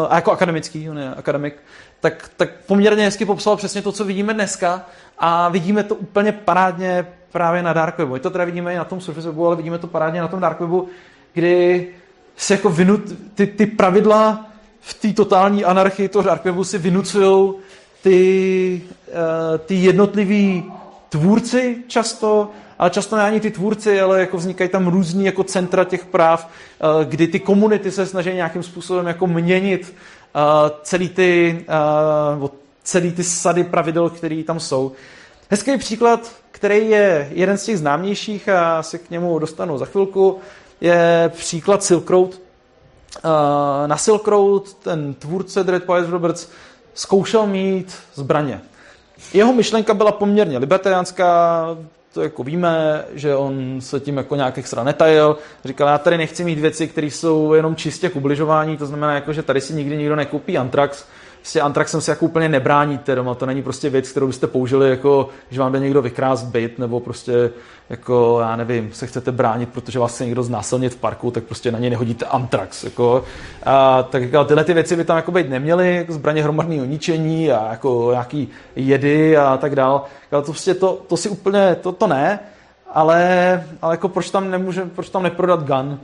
[0.09, 1.55] a jako akademický, on je akademik,
[1.99, 4.85] tak, tak poměrně hezky popsal přesně to, co vidíme dneska
[5.17, 8.13] a vidíme to úplně parádně právě na Dark Webu.
[8.13, 10.39] My to teda vidíme i na tom Surface Webu, ale vidíme to parádně na tom
[10.39, 10.87] Dark Webu,
[11.33, 11.87] kdy
[12.37, 13.01] se jako vynut,
[13.35, 14.45] ty, ty pravidla
[14.81, 17.53] v té totální anarchii toho Dark Webu si vynucují
[18.01, 20.71] ty, uh, ty jednotliví
[21.09, 25.83] tvůrci často, ale často ne ani ty tvůrci, ale jako vznikají tam různý jako centra
[25.83, 29.95] těch práv, uh, kdy ty komunity se snaží nějakým způsobem jako měnit
[30.35, 30.41] uh,
[30.83, 31.65] celý ty,
[32.83, 34.91] celý ty sady pravidel, které tam jsou.
[35.49, 40.39] Hezký příklad, který je jeden z těch známějších a se k němu dostanu za chvilku,
[40.81, 42.41] je příklad Silk Road.
[43.85, 46.47] Na Silk Road ten tvůrce Dread Pies Roberts
[46.93, 48.61] zkoušel mít zbraně.
[49.33, 51.65] Jeho myšlenka byla poměrně libertariánská,
[52.13, 55.37] to jako víme, že on se tím jako nějak extra netajil.
[55.65, 59.33] Říkal, já tady nechci mít věci, které jsou jenom čistě k ubližování, to znamená, jako,
[59.33, 61.05] že tady si nikdy nikdo nekoupí Antrax,
[61.39, 65.29] prostě Antraxem se jako úplně nebráníte doma, to není prostě věc, kterou byste použili jako,
[65.49, 67.51] že vám jde někdo vykrást byt, nebo prostě
[67.89, 71.71] jako, já nevím, se chcete bránit, protože vás chce někdo znásilnit v parku, tak prostě
[71.71, 73.23] na něj nehodíte Antrax, jako.
[73.65, 77.51] A, tak jako, tyhle ty věci by tam jako být neměly, jako zbraně hromadného ničení
[77.51, 80.05] a jako nějaký jedy a tak dál.
[80.31, 82.39] Jako, to, prostě to, to si úplně, to, to ne,
[82.93, 85.99] ale, ale jako proč tam nemůže, proč tam neprodat gun?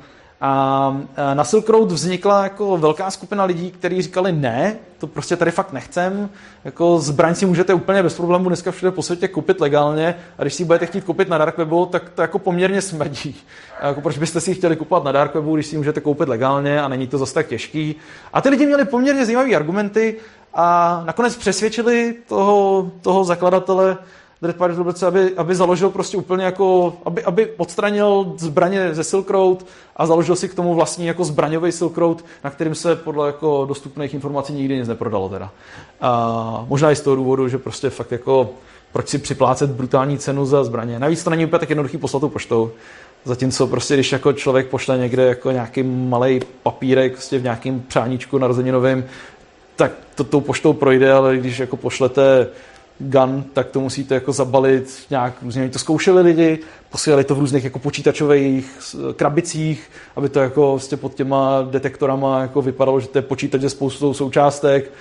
[0.48, 0.98] A
[1.34, 5.74] na Silk Road vznikla jako velká skupina lidí, kteří říkali ne, to prostě tady fakt
[5.74, 6.30] nechcem.
[6.66, 10.54] Jako zbraň si můžete úplně bez problémů dneska všude po světě koupit legálně a když
[10.54, 13.36] si budete chtít koupit na Dark Webu, tak to jako poměrně smrdí.
[13.84, 16.30] Jako proč byste si ji chtěli kupovat na Dark Webu, když si ji můžete koupit
[16.30, 17.96] legálně a není to zase tak těžký.
[18.34, 20.16] A ty lidi měli poměrně zajímavé argumenty
[20.54, 23.98] a nakonec přesvědčili toho, toho zakladatele
[24.46, 29.30] Dread Pirate Roberts, aby, aby založil prostě úplně jako, aby, aby odstranil zbraně ze Silk
[29.30, 33.28] Road a založil si k tomu vlastní jako zbraňový Silk Road, na kterým se podle
[33.28, 35.52] jako dostupných informací nikdy nic neprodalo teda.
[36.02, 38.50] A možná i z toho důvodu, že prostě fakt jako
[38.94, 41.00] proč si připlácet brutální cenu za zbraně.
[41.00, 42.72] Navíc to není úplně tak jednoduchý poslat tu poštou.
[43.26, 48.38] Zatímco prostě, když jako člověk pošle někde jako nějaký malý papírek prostě v nějakém přáníčku
[48.38, 49.06] narozeninovým,
[49.76, 52.48] tak to tou poštou projde, ale když jako pošlete
[53.00, 55.70] gun, tak to musíte jako zabalit nějak různě.
[55.70, 61.14] to zkoušeli lidi, posílali to v různých jako počítačových krabicích, aby to jako vlastně pod
[61.14, 64.92] těma detektorama jako vypadalo, že to je počítač se spoustou součástek.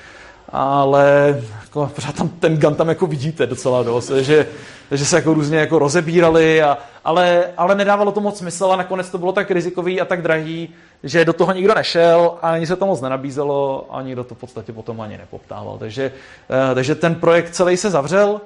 [0.49, 4.47] Ale jako, pořád tam ten gun tam jako vidíte docela dost, že,
[4.91, 9.11] že se jako různě jako rozebírali, a, ale, ale nedávalo to moc smysl a nakonec
[9.11, 10.69] to bylo tak rizikový a tak drahý,
[11.03, 14.39] že do toho nikdo nešel a ani se to moc nenabízelo a nikdo to v
[14.39, 15.79] podstatě potom ani nepoptával.
[15.79, 16.13] Takže,
[16.71, 18.41] eh, takže ten projekt celý se zavřel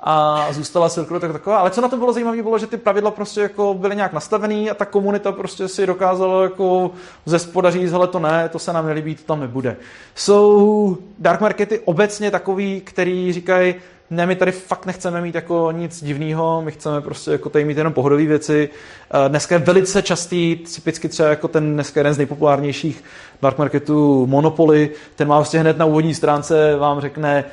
[0.00, 1.58] a zůstala Silk Road taková.
[1.58, 4.70] Ale co na tom bylo zajímavé, bylo, že ty pravidla prostě jako byly nějak nastavený
[4.70, 6.90] a ta komunita prostě si dokázala jako
[7.26, 9.76] ze spoda říct, hele to ne, to se nám nelíbí, to tam nebude.
[10.14, 13.74] Jsou dark markety obecně takový, který říkají,
[14.10, 17.78] ne, my tady fakt nechceme mít jako nic divného, my chceme prostě jako tady mít
[17.78, 18.68] jenom pohodové věci.
[19.28, 23.04] Dneska je velice častý, typicky třeba jako ten dneska jeden z nejpopulárnějších
[23.42, 27.44] dark marketů Monopoly, ten má vlastně hned na úvodní stránce vám řekne,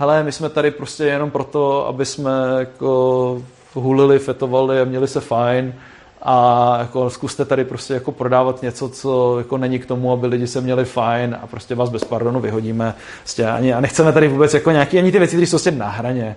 [0.00, 3.42] hele, my jsme tady prostě jenom proto, aby jsme jako
[3.74, 5.74] hulili, fetovali a měli se fajn
[6.22, 10.46] a jako zkuste tady prostě jako prodávat něco, co jako není k tomu, aby lidi
[10.46, 12.94] se měli fajn a prostě vás bez pardonu vyhodíme.
[13.18, 15.88] Prostě ani, a nechceme tady vůbec jako nějaký, ani ty věci, které jsou prostě na
[15.88, 16.36] hraně.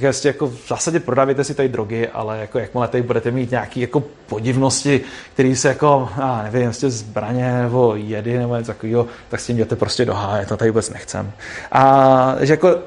[0.00, 3.80] Prostě jako v zásadě prodávajte si tady drogy, ale jako jakmile tady budete mít nějaké
[3.80, 5.00] jako podivnosti,
[5.34, 9.56] které se jako, já nevím, prostě zbraně nebo jedy nebo něco takového, tak s tím
[9.56, 11.32] jděte prostě do háje, to tady vůbec nechcem.
[11.72, 12.78] A že jako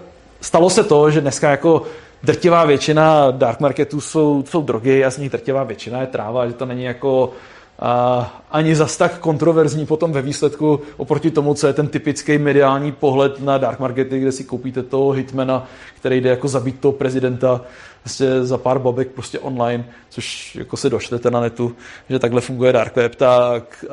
[0.43, 1.84] stalo se to, že dneska jako
[2.23, 6.53] drtivá většina dark marketů jsou, jsou drogy a z nich drtivá většina je tráva, že
[6.53, 7.34] to není jako
[7.79, 12.91] a, ani zas tak kontroverzní potom ve výsledku oproti tomu, co je ten typický mediální
[12.91, 17.62] pohled na dark markety, kde si koupíte toho hitmana, který jde jako zabít toho prezidenta
[18.01, 21.75] prostě za pár babek prostě online, což jako se dočtete na netu,
[22.10, 23.86] že takhle funguje dark web, tak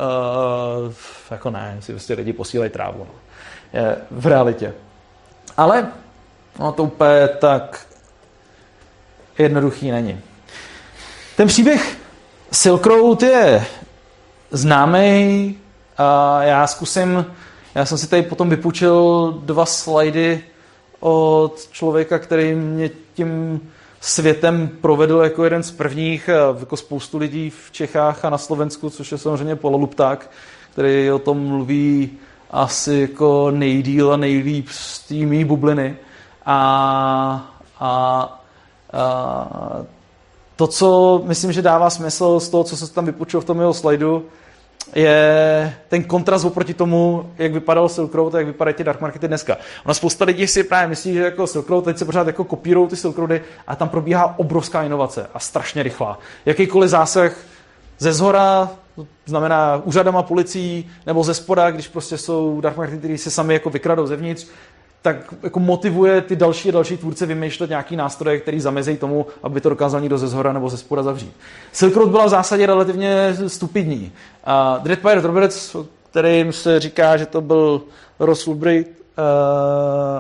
[0.86, 0.92] uh,
[1.30, 2.98] jako ne, si prostě lidi posílají trávu.
[2.98, 3.14] No.
[3.80, 4.74] Je, v realitě.
[5.56, 5.88] Ale
[6.60, 7.86] no to úplně tak
[9.38, 10.20] jednoduchý není.
[11.36, 11.96] Ten příběh
[12.52, 13.66] Silk Road je
[14.50, 15.58] známý
[15.98, 17.26] a já zkusím,
[17.74, 20.44] já jsem si tady potom vypůjčil dva slajdy
[21.00, 23.60] od člověka, který mě tím
[24.00, 29.12] světem provedl jako jeden z prvních, jako spoustu lidí v Čechách a na Slovensku, což
[29.12, 30.30] je samozřejmě Polo Lupták,
[30.72, 32.10] který o tom mluví
[32.50, 35.96] asi jako nejdíl a nejlíp z té bubliny.
[36.50, 38.42] A, a
[40.56, 43.74] to, co myslím, že dává smysl z toho, co se tam vypučil v tom jeho
[43.74, 44.26] slajdu,
[44.94, 49.28] je ten kontrast oproti tomu, jak vypadal Silk Road a jak vypadají ty dark markety
[49.28, 49.56] dneska.
[49.84, 52.88] Ona spousta lidí si právě myslí, že jako Silk Road, teď se pořád jako kopírují
[52.88, 56.18] ty Silk Roady a tam probíhá obrovská inovace a strašně rychlá.
[56.46, 57.32] Jakýkoliv zásah
[57.98, 58.70] ze zhora,
[59.26, 63.70] znamená úřadama policií, nebo ze spoda, když prostě jsou dark markety, které se sami jako
[63.70, 64.46] vykradou zevnitř,
[65.02, 69.60] tak jako motivuje ty další a další tvůrce vymýšlet nějaký nástroje, který zamezí tomu, aby
[69.60, 71.32] to dokázal někdo ze zhora nebo ze spoda zavřít.
[71.72, 74.12] Silk Road byla v zásadě relativně stupidní.
[74.44, 75.76] A Dread Pirate Roberts,
[76.10, 77.82] kterým se říká, že to byl
[78.18, 78.90] Ross Ulbricht,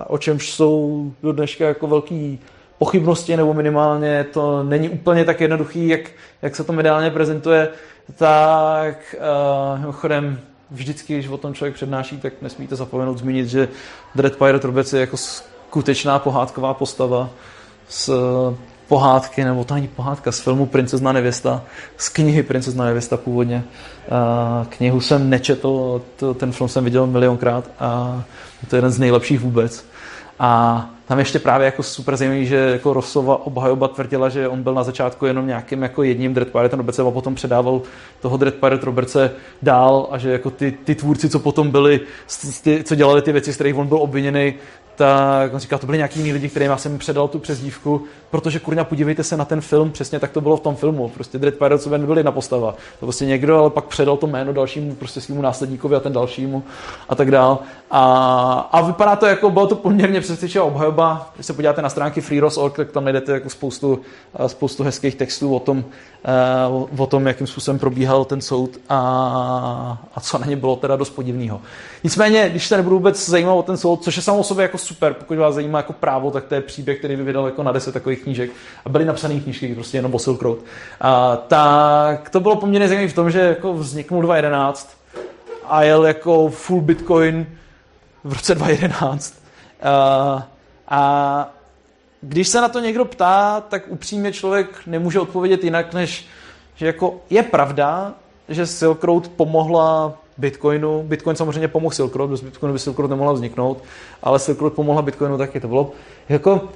[0.06, 2.40] o čemž jsou do dneška jako velký
[2.78, 6.00] pochybnosti, nebo minimálně to není úplně tak jednoduchý, jak,
[6.42, 7.68] jak se to mediálně prezentuje,
[8.16, 9.16] tak
[9.84, 13.68] uh, chodem vždycky, když o tom člověk přednáší, tak nesmíte zapomenout zmínit, že
[14.14, 17.30] Dread Pirate Robec je jako skutečná pohádková postava
[17.88, 18.10] z
[18.88, 21.62] pohádky, nebo to není pohádka, z filmu Princezna nevěsta,
[21.96, 23.64] z knihy Princezna nevěsta původně.
[24.68, 26.02] Knihu jsem nečetl,
[26.34, 28.22] ten film jsem viděl milionkrát a
[28.68, 29.84] to je jeden z nejlepších vůbec.
[30.38, 34.74] A tam ještě právě jako super zajímavý, že jako Rossova obhajoba tvrdila, že on byl
[34.74, 37.82] na začátku jenom nějakým jako jedním Dread Pirate Robertse a potom předával
[38.20, 39.30] toho Dread Pirate Robertse
[39.62, 42.00] dál a že jako ty, ty tvůrci, co potom byli,
[42.84, 44.54] co dělali ty věci, z kterých on byl obviněný,
[45.00, 48.58] tak on říká, to byli nějaký jiní lidi, kterým já jsem předal tu přezdívku, protože
[48.58, 51.08] kurňa, podívejte se na ten film, přesně tak to bylo v tom filmu.
[51.08, 52.74] Prostě Dread Pirates nebyl jedna postava.
[53.00, 56.62] To prostě někdo, ale pak předal to jméno dalšímu, prostě svýmu následníkovi a ten dalšímu
[57.08, 57.58] a tak dál.
[57.90, 61.30] A, a vypadá to jako, bylo to poměrně přesvědčivá obhajoba.
[61.34, 64.00] Když se podíváte na stránky freeros.org, tak tam najdete jako spoustu,
[64.46, 65.84] spoustu hezkých textů o tom,
[66.98, 68.98] o tom, jakým způsobem probíhal ten soud a,
[70.14, 71.60] a co na ně bylo teda dost podivného.
[72.04, 74.78] Nicméně, když se nebudu vůbec zajímat o ten soud, což je samo o sobě jako
[74.78, 77.72] super, pokud vás zajímá jako právo, tak to je příběh, který by vydal jako na
[77.72, 78.50] deset takových knížek
[78.84, 80.58] a byly napsané knížky prostě jenom o Silk Road.
[81.00, 84.96] A, tak to bylo poměrně zajímavé v tom, že jako vzniknul 2011
[85.64, 87.46] a jel jako full Bitcoin
[88.24, 89.42] v roce 2011.
[89.82, 90.48] A,
[90.88, 91.50] a
[92.20, 96.26] když se na to někdo ptá, tak upřímně člověk nemůže odpovědět jinak, než
[96.74, 98.14] že jako je pravda,
[98.48, 101.02] že Silk Road pomohla Bitcoinu.
[101.02, 103.82] Bitcoin samozřejmě pomohl Silk Road, bez Bitcoinu by Silk Road nemohla vzniknout,
[104.22, 105.60] ale Silk Road pomohla Bitcoinu taky.
[105.60, 105.92] To bylo
[106.28, 106.68] jako,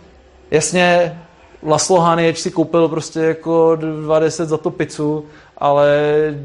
[0.51, 1.19] jasně,
[1.63, 5.25] Laszlo Hanič si koupil prostě jako 20 za to pizzu,
[5.59, 5.89] ale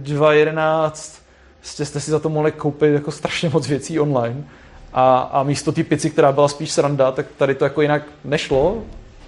[0.03, 1.19] 2.11
[1.59, 4.43] prostě jste si za to mohli koupit jako strašně moc věcí online.
[4.93, 8.77] a, a místo té pici, která byla spíš sranda, tak tady to jako jinak nešlo,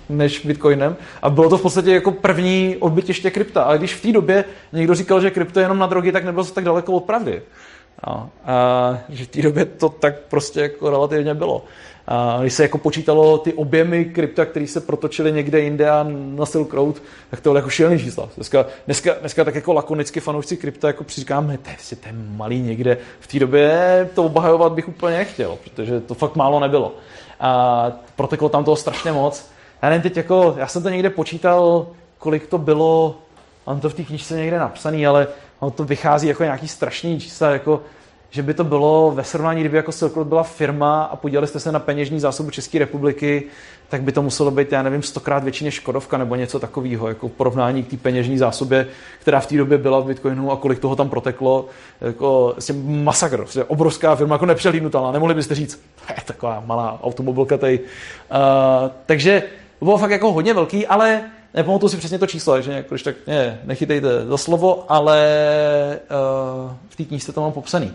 [0.10, 0.96] než Bitcoinem.
[1.22, 3.64] A bylo to v podstatě jako první odbytiště krypta.
[3.64, 6.46] Ale když v té době někdo říkal, že krypto je jenom na drogy, tak nebylo
[6.46, 7.42] to tak daleko od pravdy.
[8.04, 11.66] A, a že v té době to tak prostě jako relativně bylo.
[12.08, 16.46] A když se jako počítalo ty objemy krypta, které se protočily někde jinde a na
[16.46, 16.96] Silk Road,
[17.30, 18.30] tak to bylo jako šílený čísla.
[18.36, 22.62] Dneska, dneska, dneska tak jako lakonicky fanoušci krypta jako přiříkáme, to je, to je malý
[22.62, 22.98] někde.
[23.20, 26.96] V té době to obhajovat bych úplně nechtěl, protože to fakt málo nebylo.
[27.40, 29.46] A proteklo tam toho strašně moc.
[29.82, 31.88] Já nevím, teď jako, já jsem to někde počítal,
[32.18, 33.16] kolik to bylo,
[33.68, 35.28] mám to v té knižce někde napsaný, ale
[35.62, 37.82] ono to vychází jako nějaký strašný čísla, jako
[38.34, 41.60] že by to bylo ve srovnání, kdyby jako Silk Road byla firma a podívali jste
[41.60, 43.44] se na peněžní zásobu České republiky,
[43.90, 47.30] tak by to muselo být, já nevím, stokrát větší než Škodovka nebo něco takového, jako
[47.30, 48.88] porovnání k té peněžní zásobě,
[49.20, 51.66] která v té době byla v Bitcoinu a kolik toho tam proteklo,
[52.02, 57.58] jako vlastně masakr, vlastně obrovská firma, jako nepřehlídnutelná, nemohli byste říct, je taková malá automobilka
[57.58, 57.80] tady.
[57.80, 57.86] Uh,
[59.06, 59.44] takže
[59.80, 61.22] to bylo fakt jako hodně velký, ale
[61.54, 65.20] nepamatuju si přesně to číslo, takže jako, když tak ne, nechytejte za slovo, ale
[66.66, 67.94] uh, v té knížce to mám popsaný.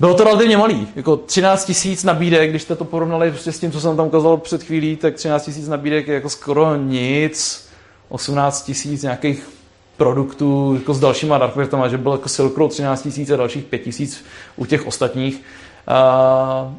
[0.00, 3.72] Bylo to relativně malý, jako 13 tisíc nabídek, když jste to porovnali prostě s tím,
[3.72, 7.68] co jsem tam ukázal před chvílí, tak 13 tisíc nabídek je jako skoro nic,
[8.08, 9.48] 18 tisíc nějakých
[9.96, 13.78] produktů jako s dalšíma darkmarketama, že bylo jako Silk Road 13 tisíc a dalších 5
[13.78, 14.24] tisíc
[14.56, 15.42] u těch ostatních.
[15.88, 16.72] Uh,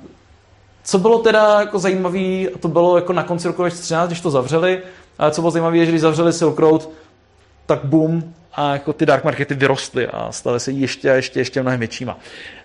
[0.84, 4.82] co bylo teda jako zajímavé, to bylo jako na konci roku 2013, když to zavřeli,
[5.20, 6.90] a co bylo zajímavé, je, že když zavřeli Silk Road,
[7.66, 8.24] tak boom,
[8.54, 12.18] a jako ty dark markety vyrostly a staly se ještě a ještě, ještě mnohem většíma.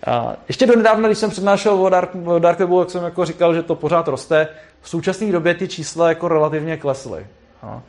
[0.07, 3.25] A ještě do nedávna, když jsem přednášel o dark, o dark webu, jak jsem jako
[3.25, 4.49] říkal, že to pořád roste,
[4.81, 7.27] v současné době ty čísla jako relativně klesly.
[7.63, 7.83] A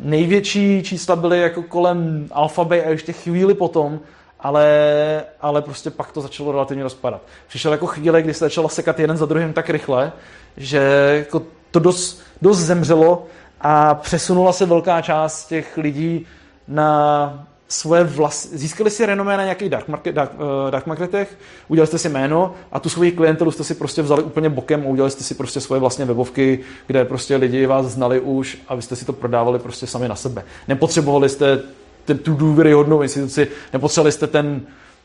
[0.00, 4.00] největší čísla byly jako kolem Alphabay a ještě chvíli potom,
[4.44, 7.22] ale, ale prostě pak to začalo relativně rozpadat.
[7.48, 10.12] Přišel jako chvíle, kdy se začalo sekat jeden za druhým tak rychle,
[10.56, 10.78] že
[11.18, 13.26] jako to dost, dost zemřelo
[13.60, 16.26] a přesunula se velká část těch lidí
[16.68, 18.52] na svoje vlast...
[18.52, 21.38] Získali si renomé na nějakých dark, market, dark, uh, dark marketech,
[21.68, 24.88] udělali jste si jméno a tu svoji klientelu jste si prostě vzali úplně bokem a
[24.88, 28.82] udělali jste si prostě svoje vlastní webovky, kde prostě lidi vás znali už a vy
[28.82, 30.44] jste si to prodávali prostě sami na sebe.
[30.68, 31.62] Nepotřebovali jste
[32.04, 34.62] ten, tu důvěryhodnou instituci, nepotřebovali jste ten,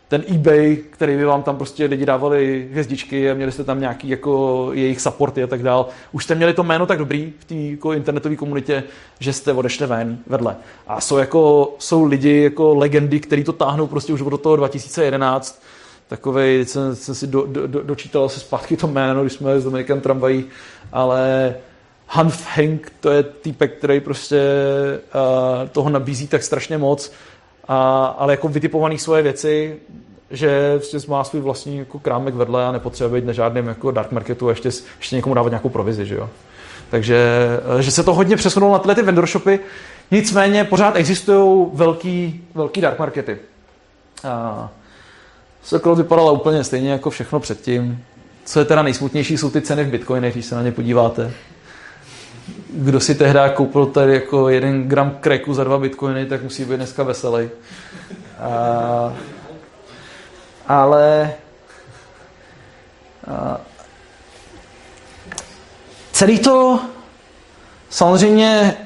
[0.08, 4.10] ten eBay, který by vám tam prostě lidi dávali hvězdičky a měli jste tam nějaký
[4.10, 5.88] jako jejich supporty a tak dál.
[6.12, 8.84] Už jste měli to jméno tak dobrý v té jako internetové komunitě,
[9.20, 10.56] že jste odešli ven vedle.
[10.88, 15.62] A jsou, jako, jsou lidi jako legendy, který to táhnou prostě už od toho 2011.
[16.08, 19.64] Takovej, jsem, jsem si do, do, do, dočítal se zpátky to jméno, když jsme s
[19.64, 20.46] Dominikem tramvají,
[20.92, 21.56] ale
[22.12, 24.42] Hanf Henk, to je týpek, který prostě
[25.16, 27.12] uh, toho nabízí tak strašně moc,
[27.68, 29.78] a, ale jako vytipovaný svoje věci,
[30.32, 34.12] že prostě má svůj vlastní jako krámek vedle a nepotřebuje být na žádném jako dark
[34.12, 36.30] marketu a ještě, ještě někomu dávat nějakou provizi, že jo.
[36.90, 37.48] Takže
[37.80, 39.60] eh, že se to hodně přesunulo na tyhle ty vendor shopy,
[40.12, 43.38] nicméně pořád existují velký, velký dark markety.
[44.24, 44.70] A
[45.64, 48.04] Circle vypadala úplně stejně jako všechno předtím.
[48.46, 51.32] Co je teda nejsmutnější, jsou ty ceny v bitcoinech, když se na ně podíváte
[52.70, 56.78] kdo si tehdy koupil tady jako jeden gram kreku za dva bitcoiny, tak musí být
[56.78, 57.50] dneska veselý.
[58.40, 59.14] A,
[60.68, 61.34] ale
[63.28, 63.58] a,
[66.12, 66.80] celý to
[67.90, 68.78] samozřejmě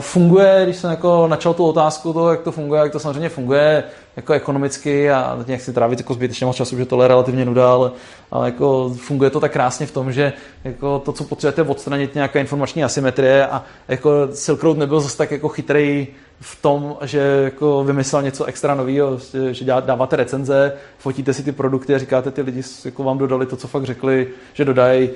[0.00, 3.84] funguje, když jsem jako načal tu otázku toho, jak to funguje, jak to samozřejmě funguje
[4.18, 7.72] jako ekonomicky a nějak si trávit jako zbytečně moc času, že tohle je relativně nuda,
[7.72, 7.90] ale,
[8.30, 10.32] ale jako funguje to tak krásně v tom, že
[10.64, 15.30] jako to, co potřebujete odstranit nějaká informační asymetrie a jako Silk Road nebyl zase tak
[15.30, 16.06] jako chytrý
[16.40, 19.18] v tom, že jako vymyslel něco extra nového,
[19.50, 23.56] že dáváte recenze, fotíte si ty produkty a říkáte, ty lidi jako vám dodali to,
[23.56, 25.10] co fakt řekli, že dodají,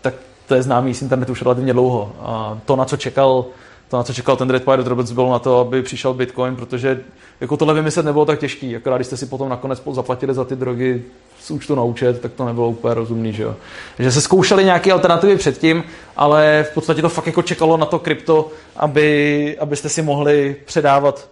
[0.00, 0.14] tak
[0.46, 2.12] to je známý z internetu už relativně dlouho.
[2.20, 3.44] A to, na co čekal
[3.88, 7.00] to, na co čekal ten Red Pirate Roberts, bylo na to, aby přišel Bitcoin, protože
[7.40, 8.76] jako tohle vymyslet nebylo tak těžký.
[8.76, 11.02] Akorát když jste si potom nakonec zaplatili za ty drogy
[11.40, 13.56] z účtu na účet, tak to nebylo úplně rozumný, že jo.
[13.98, 15.84] Že se zkoušeli nějaké alternativy předtím,
[16.16, 21.28] ale v podstatě to fakt jako čekalo na to krypto, aby, abyste si mohli předávat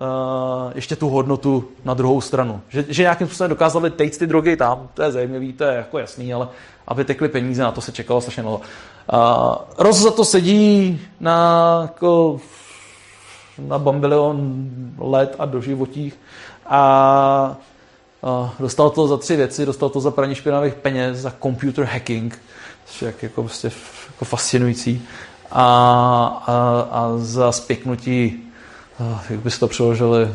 [0.00, 2.60] uh, ještě tu hodnotu na druhou stranu.
[2.68, 5.98] Že, že nějakým způsobem dokázali tejct ty drogy tam, to je zajímavý, to je jako
[5.98, 6.48] jasný, ale
[6.90, 8.60] aby tekly peníze, na to se čekalo strašně dlouho.
[9.12, 12.40] Uh, Roz za to sedí na, jako,
[13.58, 14.68] na bambilion
[14.98, 16.18] let a doživotích
[16.66, 17.56] a
[18.20, 19.66] uh, dostal to za tři věci.
[19.66, 22.38] Dostal to za praní špinavých peněz, za computer hacking,
[22.84, 23.70] což je jako, prostě
[24.06, 25.02] jako fascinující,
[25.50, 25.64] a,
[26.46, 28.50] a, a za spěknutí
[29.30, 30.28] jak bys to přeložili,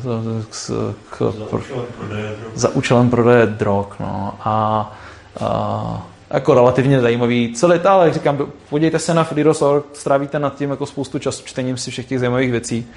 [0.49, 2.51] k, k, Za účelem prodeje drog.
[2.55, 3.85] za účelem prodeje drog.
[3.99, 4.33] No.
[4.39, 4.91] A,
[5.39, 7.53] a jako relativně zajímavý.
[7.53, 11.43] Celý to, ale jak říkám, podívejte se na Freedos.org, strávíte nad tím jako spoustu času
[11.45, 12.87] čtením si všech těch zajímavých věcí.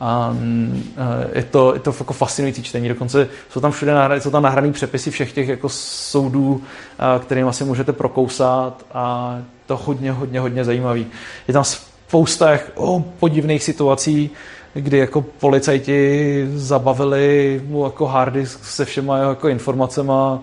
[0.00, 0.94] A mm,
[1.32, 2.88] je to, je to jako fascinující čtení.
[2.88, 6.62] Dokonce jsou tam všude nahraný, jsou tam nahraný přepisy všech těch jako soudů,
[6.98, 9.36] a, kterým asi můžete prokousat a
[9.66, 11.06] to hodně, hodně, hodně zajímavý.
[11.48, 14.30] Je tam spousta oh, podivných situací,
[14.74, 20.40] kdy jako policajti zabavili mu jako hard disk se všema jeho jako informacema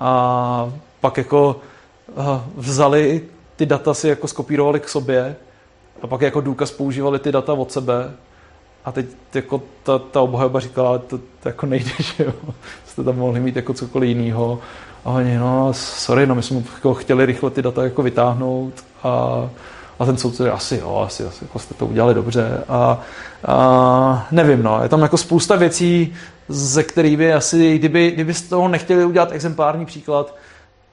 [0.00, 1.60] a pak jako
[2.56, 3.22] vzali
[3.56, 5.36] ty data si jako skopírovali k sobě
[6.02, 8.10] a pak jako důkaz používali ty data od sebe.
[8.84, 12.32] A teď jako ta, ta obhajoba říkala, to, to jako nejde, že jo,
[12.86, 14.58] jste tam mohli mít jako cokoliv jiného.
[15.04, 19.48] A oni, no sorry, no my jsme jako chtěli rychle ty data jako vytáhnout a
[19.98, 22.64] a ten soudce asi jo, asi, asi jako jste to udělali dobře.
[22.68, 23.00] A,
[23.46, 26.14] a nevím, no, je tam jako spousta věcí,
[26.48, 30.34] ze kterých by asi, kdyby, kdyby z toho nechtěli udělat exemplární příklad,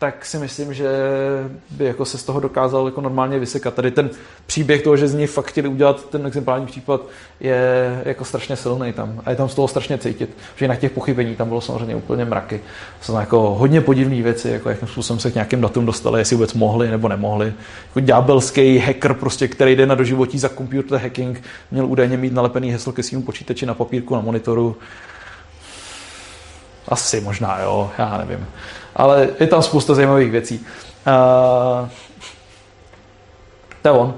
[0.03, 0.89] tak si myslím, že
[1.69, 3.73] by jako se z toho dokázal jako normálně vysekat.
[3.73, 4.09] Tady ten
[4.45, 7.01] příběh toho, že z něj fakt chtěli udělat ten exemplární případ,
[7.39, 9.21] je jako strašně silný tam.
[9.25, 12.25] A je tam z toho strašně cítit, že jinak těch pochybení tam bylo samozřejmě úplně
[12.25, 12.61] mraky.
[13.01, 16.53] Jsou jako hodně podivné věci, jako jakým způsobem se k nějakým datům dostali, jestli vůbec
[16.53, 17.53] mohli nebo nemohli.
[17.87, 22.71] Jako ďábelský hacker, prostě, který jde na doživotí za computer hacking, měl údajně mít nalepený
[22.71, 24.77] heslo ke svým počítači na papírku, na monitoru.
[26.87, 28.47] Asi možná, jo, já nevím
[28.95, 30.65] ale je tam spousta zajímavých věcí.
[31.07, 31.89] Uh,
[33.81, 34.13] to je on.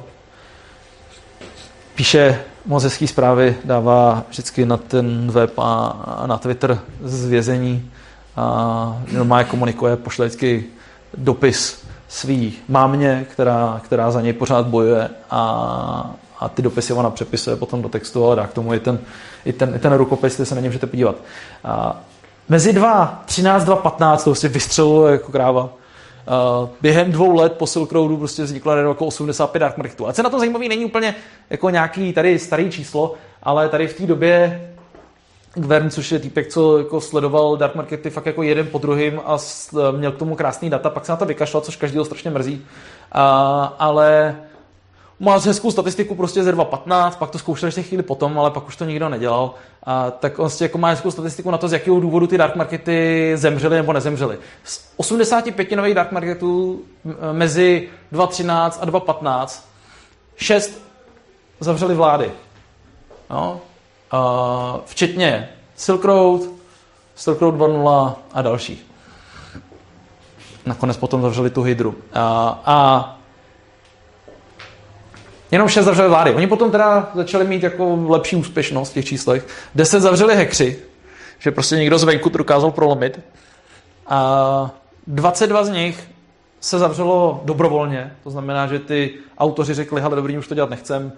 [1.96, 7.92] Píše moc hezký zprávy, dává vždycky na ten web a na Twitter z vězení.
[8.36, 10.66] A normálně komunikuje, pošle vždycky
[11.18, 17.56] dopis svý mámě, která, která za něj pořád bojuje a, a ty dopisy ona přepisuje
[17.56, 19.00] potom do textu, ale dá k tomu i ten,
[19.46, 21.16] i ten, i ten rukopis, kde se na něj můžete podívat.
[21.64, 22.02] A
[22.50, 25.64] Mezi 2, 13, 2, 15 to prostě vystřelilo jako kráva.
[25.64, 30.08] Uh, během dvou let po Silk Roadu prostě vzniklo jako 85 dark marketů.
[30.08, 31.16] A co na to zajímavé není úplně
[31.50, 34.62] jako nějaký tady starý číslo, ale tady v té době
[35.54, 39.38] Gvern, což je týpek, co jako sledoval dark markety fakt jako jeden po druhým a
[39.91, 42.56] měl k tomu krásný data, pak se na to vykašlal, což každého strašně mrzí.
[42.56, 43.22] Uh,
[43.80, 44.36] ale
[45.20, 48.76] má hezkou statistiku prostě ze 2.15, pak to zkoušel ještě chvíli potom, ale pak už
[48.76, 49.53] to nikdo nedělal.
[49.84, 53.32] A, tak on jako má hezkou statistiku na to, z jakého důvodu ty dark markety
[53.36, 54.38] zemřely nebo nezemřely.
[54.63, 56.82] Z 85 nových dark marketů
[57.32, 59.61] mezi 2.13 a 2.15
[60.36, 60.82] 6
[61.59, 62.32] zavřely vlády.
[63.30, 63.61] No.
[64.11, 66.41] A, včetně Silk Road,
[67.16, 68.91] Silk Road 2.0 a další.
[70.66, 71.95] Nakonec potom zavřeli tu hydru.
[72.13, 73.18] A, a
[75.56, 76.34] Jenom šest zavřeli vlády.
[76.36, 79.47] Oni potom teda začali mít jako lepší úspěšnost v těch číslech.
[79.76, 80.80] Deset zavřeli hekři,
[81.39, 83.20] že prostě někdo zvenku to dokázal prolomit.
[84.08, 84.72] A
[85.08, 86.08] 22 z nich
[86.60, 88.12] se zavřelo dobrovolně.
[88.24, 91.12] To znamená, že ty autoři řekli, hele dobrý, už to dělat nechcem.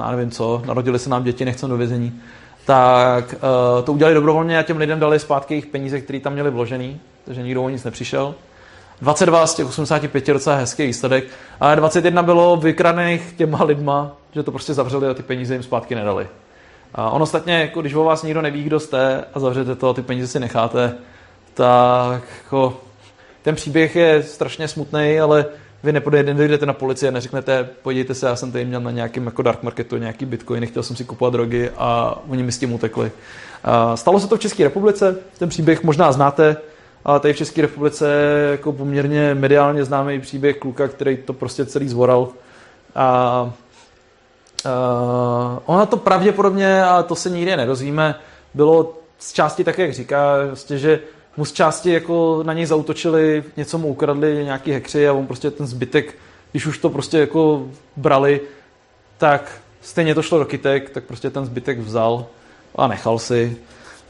[0.00, 2.20] Já nevím co, narodili se nám děti, nechcem do vězení.
[2.66, 6.50] Tak uh, to udělali dobrovolně a těm lidem dali zpátky jejich peníze, které tam měli
[6.50, 8.34] vložený, takže nikdo o nic nepřišel.
[9.02, 11.24] 22 z těch 85 je docela hezký výsledek,
[11.60, 15.94] ale 21 bylo vykradených těma lidma, že to prostě zavřeli a ty peníze jim zpátky
[15.94, 16.28] nedali.
[16.94, 19.94] A on ostatně, jako když o vás nikdo neví, kdo jste a zavřete to a
[19.94, 20.94] ty peníze si necháte,
[21.54, 22.76] tak jako,
[23.42, 25.46] ten příběh je strašně smutný, ale
[25.82, 25.92] vy
[26.34, 29.62] nejdete na policii a neřeknete, podívejte se, já jsem tady měl na nějakém jako dark
[29.62, 33.12] marketu nějaký bitcoin, chtěl jsem si kupovat drogy a oni mi s tím utekli.
[33.94, 36.56] Stalo se to v České republice, ten příběh možná znáte,
[37.04, 38.14] ale tady v České republice
[38.50, 42.28] jako poměrně mediálně známý příběh kluka, který to prostě celý zvoral.
[42.94, 43.42] A
[44.64, 48.14] uh, ona to pravděpodobně, a to se nikdy nedozvíme,
[48.54, 51.00] bylo z části tak, jak říká, prostě, že
[51.36, 55.50] mu z části jako na něj zautočili, něco mu ukradli, nějaký hekři a on prostě
[55.50, 56.14] ten zbytek,
[56.50, 58.40] když už to prostě jako brali,
[59.18, 62.26] tak stejně to šlo do kytek, tak prostě ten zbytek vzal
[62.76, 63.56] a nechal si.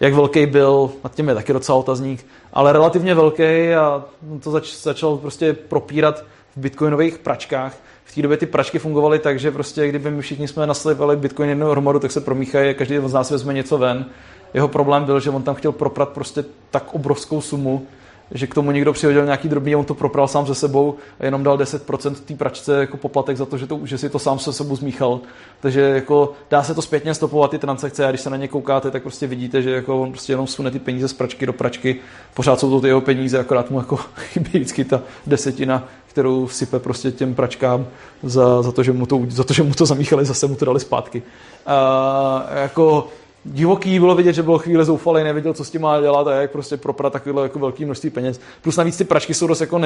[0.00, 4.04] Jak velký byl, nad tím je taky docela otazník ale relativně velký a
[4.40, 6.24] to zač, začal prostě propírat
[6.56, 7.76] v bitcoinových pračkách.
[8.04, 11.48] V té době ty pračky fungovaly tak, že prostě kdyby my všichni jsme naslivali bitcoin
[11.48, 14.06] jednou hromadu, tak se promíchají a každý z nás vezme něco ven.
[14.54, 17.86] Jeho problém byl, že on tam chtěl proprat prostě tak obrovskou sumu,
[18.30, 21.42] že k tomu někdo přihodil nějaký drobný, on to propral sám se sebou a jenom
[21.42, 24.52] dal 10% té pračce jako poplatek za to, že, to, že si to sám se
[24.52, 25.20] sebou zmíchal.
[25.60, 28.90] Takže jako dá se to zpětně stopovat ty transakce a když se na ně koukáte,
[28.90, 31.96] tak prostě vidíte, že jako on prostě jenom sune ty peníze z pračky do pračky,
[32.34, 36.78] pořád jsou to ty jeho peníze, akorát mu jako chybí vždycky ta desetina, kterou vsype
[36.78, 37.86] prostě těm pračkám
[38.22, 40.64] za, za, to, že mu to, za to, že mu to zamíchali, zase mu to
[40.64, 41.22] dali zpátky.
[41.66, 43.08] A, jako
[43.44, 46.50] divoký bylo vidět, že bylo chvíli zoufalý, nevěděl, co s tím má dělat a jak
[46.50, 48.40] prostě proprat takovéhle jako velké množství peněz.
[48.62, 49.78] Plus navíc ty pračky jsou dost jako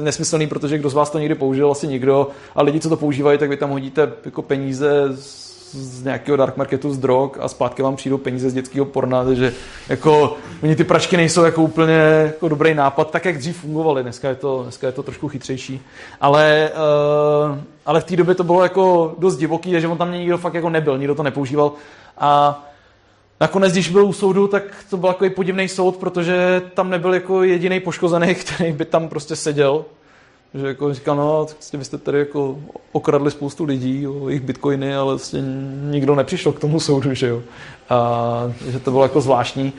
[0.00, 3.38] nesmyslný, protože kdo z vás to někdy použil, asi nikdo, a lidi, co to používají,
[3.38, 7.82] tak vy tam hodíte jako peníze z, z nějakého dark marketu z drog a zpátky
[7.82, 9.52] vám přijdou peníze z dětského porna, takže
[9.88, 11.94] jako oni ty pračky nejsou jako úplně
[12.24, 15.80] jako dobrý nápad, tak jak dřív fungovaly, dneska je to, dneska je to trošku chytřejší,
[16.20, 16.70] ale,
[17.50, 20.54] uh, ale v té době to bylo jako dost divoký, že on tam nikdo fakt
[20.54, 21.72] jako nebyl, nikdo to nepoužíval.
[22.18, 22.64] A
[23.40, 27.42] Nakonec, když byl u soudu, tak to byl takový podivný soud, protože tam nebyl jako
[27.42, 29.84] jediný poškozený, který by tam prostě seděl.
[30.54, 32.58] Že jako říkal, no, tak vy jste tady jako
[32.92, 35.42] okradli spoustu lidí o jejich bitcoiny, ale vlastně
[35.90, 37.42] nikdo nepřišel k tomu soudu, že jo.
[37.90, 39.72] A, že to bylo jako zvláštní.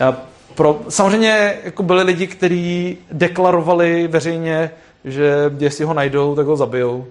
[0.00, 0.16] A
[0.54, 4.70] pro, samozřejmě jako byli lidi, kteří deklarovali veřejně,
[5.04, 7.06] že jestli ho najdou, tak ho zabijou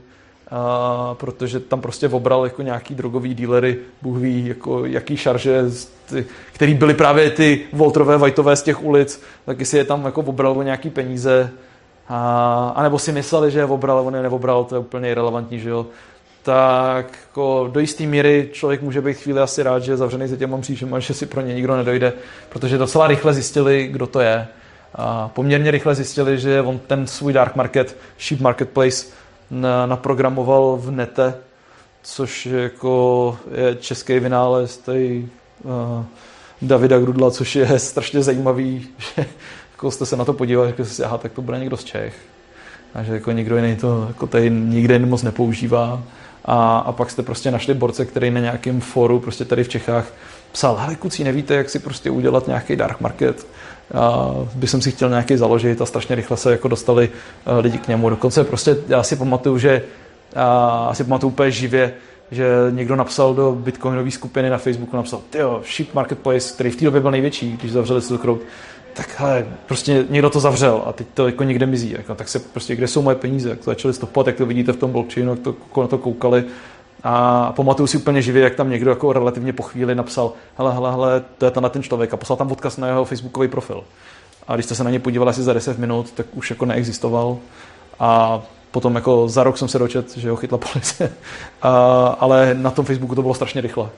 [0.52, 5.64] a, protože tam prostě obral jako nějaký drogový dílery, Bůh ví, jako jaký šarže,
[6.10, 10.22] ty, který byly právě ty Voltrové, Whiteové z těch ulic, tak si je tam jako
[10.22, 11.52] obral o nějaký peníze,
[12.10, 15.60] a, a nebo si mysleli, že je obral, on je neobral, to je úplně irrelevantní,
[15.60, 15.86] že jo.
[16.44, 20.36] Tak jako do jisté míry člověk může být chvíli asi rád, že je zavřený za
[20.36, 22.14] těma mřížema, že si pro ně nikdo nedojde,
[22.50, 24.48] protože docela rychle zjistili, kdo to je.
[24.96, 29.06] A poměrně rychle zjistili, že on ten svůj dark market, sheep marketplace,
[29.86, 31.34] naprogramoval v nete,
[32.02, 35.28] což jako je český vynález tady
[35.64, 36.04] uh,
[36.62, 39.26] Davida Grudla, což je strašně zajímavý, že
[39.72, 42.16] jako jste se na to podívali, že si, aha, tak to bude někdo z Čech.
[42.94, 46.04] A že jako nikdo jiný to jako tady nikde moc nepoužívá.
[46.46, 50.14] A, a pak jste prostě našli borce, který na nějakém foru prostě tady v Čechách
[50.52, 53.48] psal, hele kucí, nevíte, jak si prostě udělat nějaký dark market,
[53.94, 57.10] a by jsem si chtěl nějaký založit a strašně rychle se jako dostali
[57.46, 58.10] eh, lidi k němu.
[58.10, 59.82] Dokonce prostě já si pamatuju, že
[60.36, 61.94] a asi pamatuju úplně živě,
[62.32, 66.86] že někdo napsal do bitcoinové skupiny na Facebooku, napsal, tyjo, Ship Marketplace, který v té
[66.86, 68.26] době byl největší, když zavřeli Silk
[68.94, 71.92] tak hele, prostě někdo to zavřel a teď to jako někde mizí.
[71.92, 74.72] Jako, tak se prostě, kde jsou moje peníze, jak to začali stopovat, jak to vidíte
[74.72, 76.44] v tom blockchainu, jak to, na to koukali.
[77.04, 80.92] A pamatuju si úplně živě, jak tam někdo jako relativně po chvíli napsal, hele, hele,
[80.92, 83.84] hele, to je ten ten člověk a poslal tam odkaz na jeho facebookový profil.
[84.48, 87.38] A když jste se na ně podívali asi za 10 minut, tak už jako neexistoval.
[88.00, 88.42] A
[88.72, 91.12] potom jako za rok jsem se dočet, že ho chytla policie.
[91.62, 91.70] A,
[92.20, 93.90] ale na tom Facebooku to bylo strašně rychle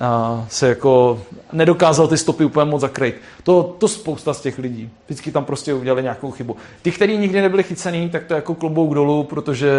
[0.00, 1.20] a se jako
[1.52, 3.20] nedokázal ty stopy úplně moc zakryt.
[3.42, 4.90] To, to spousta z těch lidí.
[5.06, 6.56] Vždycky tam prostě udělali nějakou chybu.
[6.82, 9.70] Ty, kteří nikdy nebyli chycený, tak to jako klobouk dolů, protože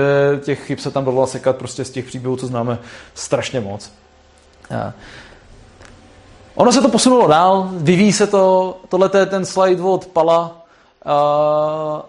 [0.44, 2.80] těch chyb se tam dalo sekat prostě z těch příběhů, co známe,
[3.14, 3.92] strašně moc.
[4.80, 4.94] A
[6.56, 10.66] ono se to posunulo dál, vyvíjí se to, tohle je ten slide od Pala.
[11.06, 12.06] A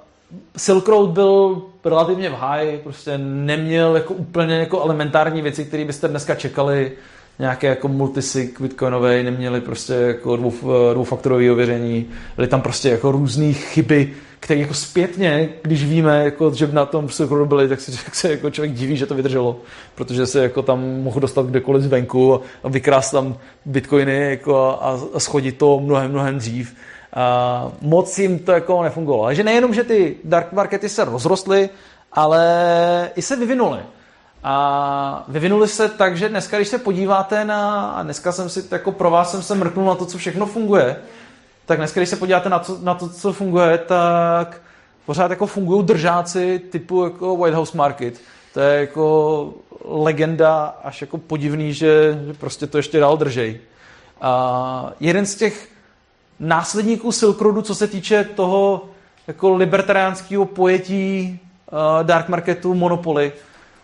[0.56, 6.08] Silk Road byl relativně v high, prostě neměl jako úplně jako elementární věci, které byste
[6.08, 6.92] dneska čekali
[7.41, 10.53] nějaké jako multisig bitcoinové, neměli prostě jako dvou,
[10.93, 16.66] dvoufaktorové ověření, byly tam prostě jako různé chyby, které jako zpětně, když víme, jako, že
[16.72, 19.61] na tom serveru byli, tak se, tak se jako člověk diví, že to vydrželo,
[19.95, 25.01] protože se jako tam mohl dostat kdekoliv zvenku a, a vykrást tam bitcoiny jako a,
[25.14, 26.74] a schodit to mnohem, mnohem dřív.
[27.14, 29.26] A moc jim to jako nefungovalo.
[29.26, 31.68] Takže nejenom, že ty dark markety se rozrostly,
[32.12, 33.80] ale i se vyvinuly.
[34.45, 38.93] A vyvinuli se tak, že dneska, když se podíváte na, a dneska jsem si, jako
[38.93, 40.97] pro vás jsem se mrknul na to, co všechno funguje,
[41.66, 44.61] tak dneska, když se podíváte na, co, na to, co funguje, tak
[45.07, 48.20] pořád jako fungují držáci typu jako White House Market.
[48.55, 53.61] To je jako legenda až jako podivný, že, prostě to ještě dál držej.
[54.20, 55.68] A jeden z těch
[56.41, 58.84] následníků Silk Roadu, co se týče toho
[59.26, 61.38] jako libertariánského pojetí
[61.72, 63.32] uh, dark marketu, monopoly,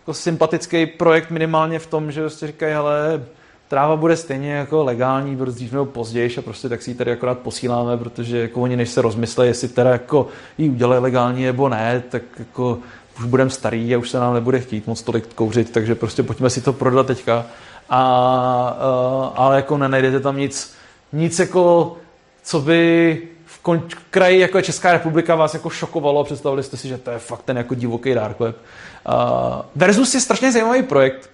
[0.07, 3.23] jako sympatický projekt minimálně v tom, že prostě říkají, hele,
[3.67, 7.11] tráva bude stejně jako legální, bude dřív nebo později a prostě tak si ji tady
[7.11, 10.27] akorát posíláme, protože jako oni než se rozmyslejí, jestli teda jako
[10.57, 12.79] ji udělají legální nebo ne, tak jako
[13.19, 16.49] už budeme starý a už se nám nebude chtít moc tolik kouřit, takže prostě pojďme
[16.49, 17.45] si to prodat teďka.
[17.89, 20.73] A, a ale jako nenajdete tam nic,
[21.13, 21.97] nic jako,
[22.43, 26.97] co by v kraji jako je Česká republika vás jako šokovalo, představili jste si, že
[26.97, 28.57] to je fakt ten jako divoký dark web.
[29.05, 31.29] Uh, Versus je strašně zajímavý projekt,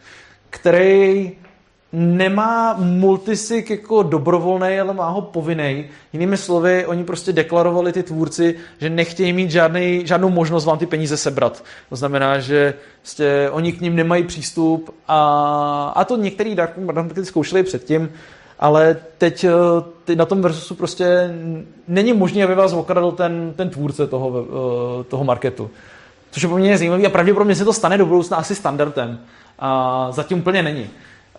[0.49, 1.32] který
[1.93, 5.86] nemá multisig jako dobrovolný, ale má ho povinný.
[6.14, 10.86] Jinými slovy, oni prostě deklarovali ty tvůrci, že nechtějí mít žádný, žádnou možnost vám ty
[10.86, 11.64] peníze sebrat.
[11.89, 17.26] To znamená, že prostě oni k ním nemají přístup a, a to některý dark markety
[17.26, 18.11] zkoušeli předtím,
[18.59, 19.45] ale teď,
[20.05, 21.34] teď na tom versusu prostě
[21.88, 24.45] není možné, aby vás okradl ten, ten tvůrce toho,
[25.07, 25.70] toho marketu.
[26.34, 29.20] Což je poměrně zajímavé a pravděpodobně se to stane do budoucna asi standardem.
[29.60, 30.90] A zatím úplně není.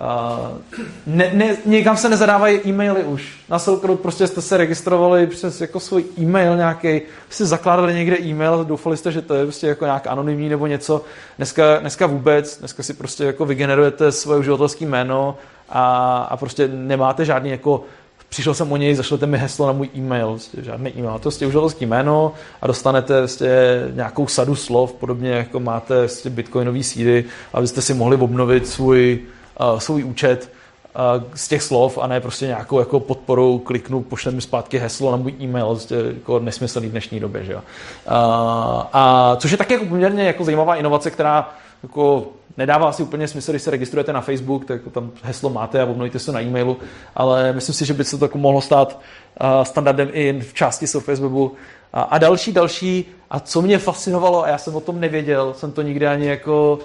[0.00, 0.58] Uh,
[1.06, 3.40] ne, ne, někam se nezadávají e-maily už.
[3.48, 8.18] Na Silk Road prostě jste se registrovali přes jako svůj e-mail nějaký, jste zakládali někde
[8.18, 11.04] e-mail, doufali jste, že to je prostě jako nějak anonymní nebo něco.
[11.36, 15.36] Dneska, dneska vůbec, dneska si prostě jako vygenerujete svoje uživatelské jméno
[15.68, 17.84] a, a prostě nemáte žádný jako
[18.28, 21.20] přišel jsem o něj, zašlete mi heslo na můj e-mail, prostě žádný e-mail, to je
[21.20, 23.48] prostě uživatelské jméno a dostanete prostě
[23.94, 29.20] nějakou sadu slov, podobně jako máte prostě bitcoinový sídy, abyste si mohli obnovit svůj
[29.60, 30.50] uh, svůj účet
[31.34, 35.16] z těch slov a ne prostě nějakou jako podporou kliknu, pošle mi zpátky heslo na
[35.16, 37.44] můj e-mail, prostě jako nesmyslný v dnešní době.
[37.44, 37.58] Že jo?
[37.58, 37.62] Uh,
[38.92, 41.50] a což je taky jako poměrně jako zajímavá inovace, která
[41.82, 42.26] jako
[42.56, 46.18] nedává asi úplně smysl, když se registrujete na Facebook, tak tam heslo máte a obnovíte
[46.18, 46.76] se na e-mailu,
[47.14, 49.00] ale myslím si, že by se to jako mohlo stát
[49.40, 51.52] uh, standardem i v části Surface Webu.
[51.92, 55.72] A, a další, další, a co mě fascinovalo, a já jsem o tom nevěděl, jsem
[55.72, 56.78] to nikdy ani jako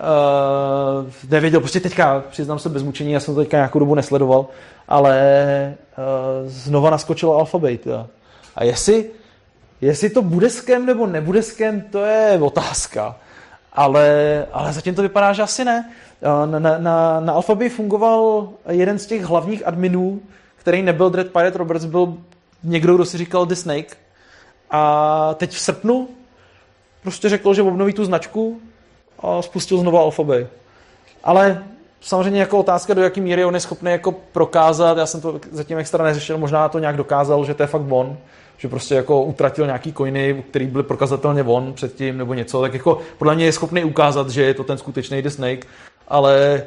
[0.00, 4.46] uh, nevěděl, prostě teďka, přiznám se bez mučení, já jsem to teďka nějakou dobu nesledoval,
[4.88, 7.86] ale uh, znova naskočilo Alphabet.
[7.86, 8.06] Jo.
[8.56, 9.10] A jestli,
[9.80, 13.16] jestli to bude skem nebo nebude skem, to je otázka.
[13.72, 15.90] Ale, ale zatím to vypadá, že asi ne.
[16.22, 20.20] Na, na, na, na Alphabet fungoval jeden z těch hlavních adminů,
[20.56, 22.14] který nebyl Dread Pirate Roberts, byl
[22.64, 23.96] někdo, kdo si říkal The Snake.
[24.70, 26.08] A teď v srpnu
[27.02, 28.60] prostě řekl, že obnoví tu značku
[29.20, 30.50] a spustil znovu Alphabet.
[31.24, 31.64] Ale
[32.00, 35.78] samozřejmě jako otázka, do jaký míry on je schopný jako prokázat, já jsem to zatím
[35.78, 38.16] extra neřešil, možná to nějak dokázal, že to je fakt on,
[38.58, 42.98] že prostě jako utratil nějaký coiny, který byly prokazatelně on předtím nebo něco, tak jako
[43.18, 45.66] podle mě je schopný ukázat, že je to ten skutečný The Snake,
[46.08, 46.62] ale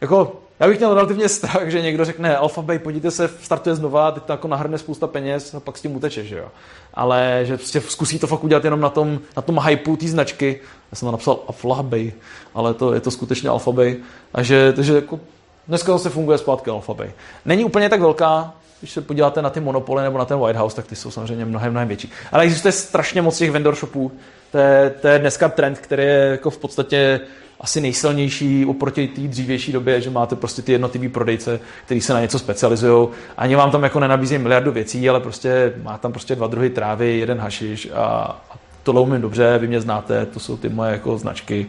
[0.00, 4.22] jako já bych měl relativně strach, že někdo řekne Alphabet, podívejte se, startuje znova, teď
[4.22, 6.48] to jako nahrne spousta peněz a pak s tím uteče, že jo.
[6.94, 10.60] Ale že prostě zkusí to fakt udělat jenom na tom, na tom hypeu té značky.
[10.92, 12.14] Já jsem to napsal Alphabet,
[12.54, 13.98] ale to, je to skutečně Alphabet.
[14.34, 15.20] A že, takže jako
[15.68, 17.14] dneska zase funguje zpátky Alphabet.
[17.44, 20.76] Není úplně tak velká, když se podíváte na ty monopoly nebo na ten White House,
[20.76, 22.10] tak ty jsou samozřejmě mnohem, mnohem větší.
[22.32, 24.12] Ale existuje strašně moc těch vendor shopů.
[24.56, 27.20] To je, to je dneska trend, který je jako v podstatě
[27.60, 32.20] asi nejsilnější oproti té dřívější době, že máte prostě ty jednotliví prodejce, kteří se na
[32.20, 33.08] něco specializují.
[33.36, 37.18] Ani vám tam jako nenabízí miliardu věcí, ale prostě má tam prostě dva druhy trávy,
[37.18, 38.04] jeden hašiš a,
[38.50, 41.66] a tohle umím dobře, vy mě znáte, to jsou ty moje jako značky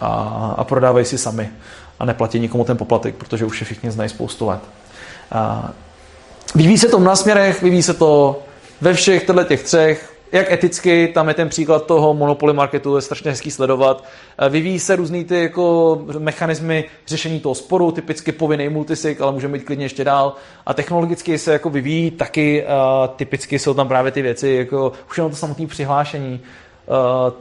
[0.00, 0.08] a,
[0.58, 1.50] a prodávají si sami
[1.98, 4.60] a neplatí nikomu ten poplatek, protože už je všichni znají spoustu let.
[5.32, 5.70] A
[6.54, 8.42] vyvíjí se to na směrech, vyvíjí se to
[8.80, 13.30] ve všech těch třech, jak eticky, tam je ten příklad toho monopoly marketu, je strašně
[13.30, 14.04] hezký sledovat.
[14.38, 19.56] Eh, vyvíjí se různý ty jako mechanismy řešení toho sporu, typicky povinný multisig, ale můžeme
[19.56, 20.34] jít klidně ještě dál.
[20.66, 25.16] A technologicky se jako vyvíjí taky, uh, typicky jsou tam právě ty věci, jako už
[25.16, 26.40] jenom to samotné přihlášení,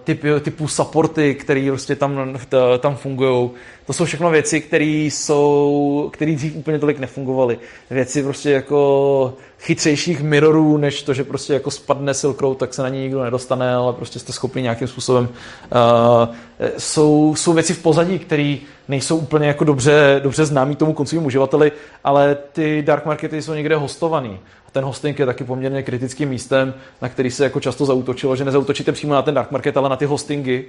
[0.04, 2.38] typ, typu supporty, které prostě tam,
[2.80, 3.50] tam fungují.
[3.86, 7.60] To jsou všechno věci, které jsou, které dřív úplně tolik nefungovaly.
[7.90, 12.82] Věci prostě jako chytřejších mirrorů, než to, že prostě jako spadne Silk Road, tak se
[12.82, 15.30] na ní nikdo nedostane, ale prostě jste schopni nějakým způsobem.
[15.30, 16.36] Uh,
[16.78, 21.72] jsou, jsou věci v pozadí, které nejsou úplně jako dobře, dobře známý tomu koncovým uživateli,
[22.04, 24.40] ale ty dark markety jsou někde hostovaný.
[24.76, 28.92] Ten hosting je taky poměrně kritickým místem, na který se jako často zautočilo, že nezautočíte
[28.92, 30.66] přímo na ten dark market, ale na ty hostingy,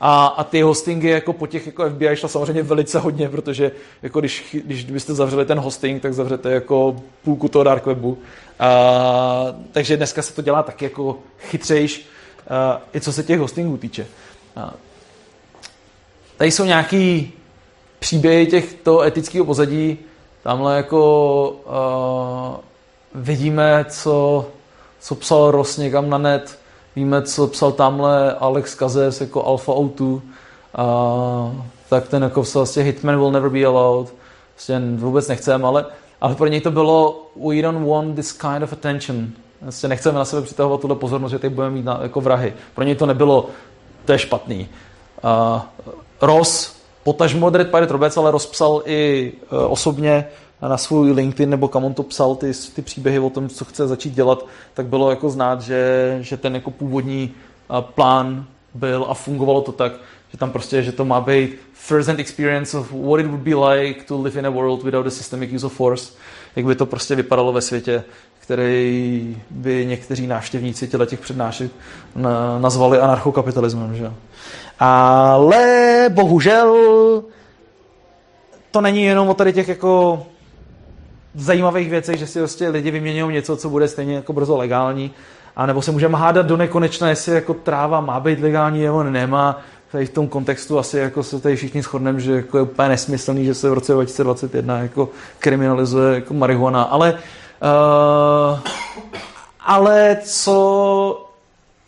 [0.00, 4.20] a, a ty hostingy jako po těch jako FBI šla samozřejmě velice hodně, protože jako
[4.20, 8.18] když, když byste zavřeli ten hosting, tak zavřete jako půlku toho dark webu.
[8.58, 8.68] A,
[9.72, 12.08] takže dneska se to dělá taky jako chytřejš,
[12.48, 14.06] a, i co se těch hostingů týče.
[14.56, 14.74] A,
[16.36, 17.32] tady jsou nějaký
[17.98, 19.98] příběhy těchto etického pozadí.
[20.42, 22.75] Tamhle jako a,
[23.16, 24.46] vidíme, co,
[25.00, 26.58] co psal Ross někam na net,
[26.96, 30.20] Víme, co psal tamhle Alex Kazes jako Alpha O2,
[30.74, 31.52] a,
[31.88, 34.14] tak ten jako psal vlastně Hitman will never be allowed,
[34.54, 35.86] vlastně vůbec nechceme, ale,
[36.20, 39.28] ale pro něj to bylo we don't want this kind of attention.
[39.62, 42.54] Vlastně nechceme na sebe přitahovat tuhle pozornost, že teď budeme mít na, jako vrahy.
[42.74, 43.48] Pro něj to nebylo,
[44.04, 44.68] to je špatný.
[45.22, 45.66] A,
[46.22, 50.28] Ross, potažmo Dread Pirate Roberts, ale rozpsal i uh, osobně
[50.62, 53.88] na svůj LinkedIn nebo kam on to psal ty, ty příběhy o tom, co chce
[53.88, 57.30] začít dělat, tak bylo jako znát, že, že ten jako původní
[57.80, 58.44] plán
[58.74, 59.92] byl a fungovalo to tak,
[60.32, 63.54] že tam prostě, že to má být first hand experience of what it would be
[63.54, 66.12] like to live in a world without a systemic use of force,
[66.56, 68.04] jak by to prostě vypadalo ve světě,
[68.38, 71.72] který by někteří návštěvníci těle těch přednášek
[72.60, 73.96] nazvali anarchokapitalismem.
[73.96, 74.12] Že?
[74.78, 76.76] Ale bohužel
[78.70, 80.26] to není jenom o tady těch jako
[81.36, 85.10] zajímavých věcech, že si prostě lidi vyměňují něco, co bude stejně jako brzo legální,
[85.56, 89.60] A nebo se můžeme hádat do nekonečna, jestli jako tráva má být legální nebo nemá.
[89.92, 93.44] Tady v tom kontextu asi jako se tady všichni shodneme, že jako je úplně nesmyslný,
[93.44, 95.08] že se v roce 2021 jako
[95.38, 96.82] kriminalizuje jako marihuana.
[96.82, 98.60] Ale, uh,
[99.60, 101.26] ale co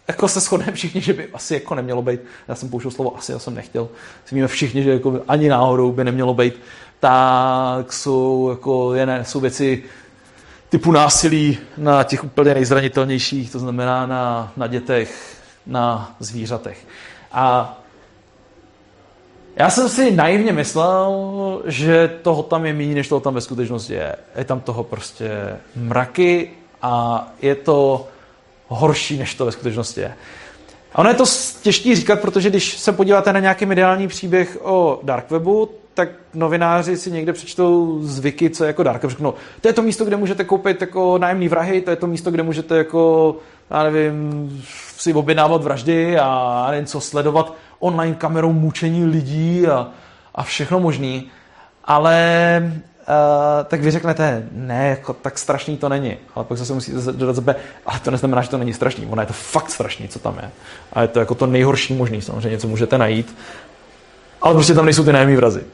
[0.08, 3.32] jako se shodneme všichni, že by asi jako nemělo být, já jsem použil slovo asi,
[3.32, 3.88] já jsem nechtěl,
[4.26, 6.60] si víme všichni, že jako ani náhodou by nemělo být,
[7.00, 9.82] tak jsou, jako, je, jsou věci
[10.68, 15.36] typu násilí na těch úplně nejzranitelnějších, to znamená na, na dětech,
[15.66, 16.86] na zvířatech.
[17.32, 17.78] A
[19.56, 23.92] já jsem si naivně myslel, že toho tam je méně, než toho tam ve skutečnosti
[23.92, 24.16] je.
[24.36, 25.30] Je tam toho prostě
[25.76, 26.50] mraky
[26.82, 28.08] a je to
[28.68, 30.14] horší, než to ve skutečnosti je.
[30.92, 31.24] A ono je to
[31.62, 36.96] těžké říkat, protože když se podíváte na nějaký mediální příběh o dark webu, tak novináři
[36.96, 39.02] si někde přečtou zvyky, co je jako web.
[39.04, 42.30] Řeknou, to je to místo, kde můžete koupit jako nájemný vrahy, to je to místo,
[42.30, 43.36] kde můžete jako,
[43.70, 44.62] já nevím,
[44.96, 49.88] si objednávat vraždy a nevím co, sledovat online kamerou mučení lidí a,
[50.34, 51.30] a všechno možný.
[51.84, 52.72] Ale
[53.08, 56.16] Uh, tak vy řeknete, ne, jako, tak strašný to není.
[56.34, 59.06] Ale pak zase musíte dodat zase, ale to neznamená, že to není strašný.
[59.06, 60.50] Ono je to fakt strašný, co tam je.
[60.92, 63.36] A je to jako to nejhorší možný, samozřejmě, co můžete najít.
[64.42, 65.64] Ale prostě tam nejsou ty nájemní vrazy.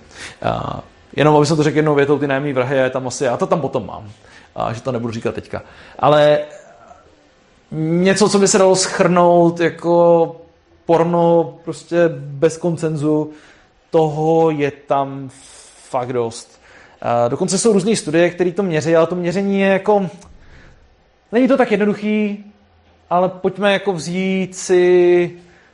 [0.45, 0.81] Uh,
[1.17, 3.47] jenom aby jsem to řekl jednou větou, ty nájemní vrahy je tam asi, já to
[3.47, 4.11] tam potom mám.
[4.57, 5.63] A že to nebudu říkat teďka.
[5.99, 6.39] Ale
[7.73, 10.37] něco, co by se dalo schrnout jako
[10.87, 13.31] porno prostě bez koncenzu,
[13.91, 15.31] toho je tam
[15.89, 16.61] fakt dost.
[17.29, 20.09] Dokonce jsou různé studie, které to měří, ale to měření je jako...
[21.33, 22.45] Není to tak jednoduchý,
[23.11, 25.31] ale pojďme jako vzít si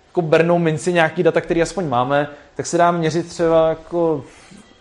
[0.06, 4.24] jako bernou minci nějaký data, které aspoň máme, tak se dá měřit třeba jako,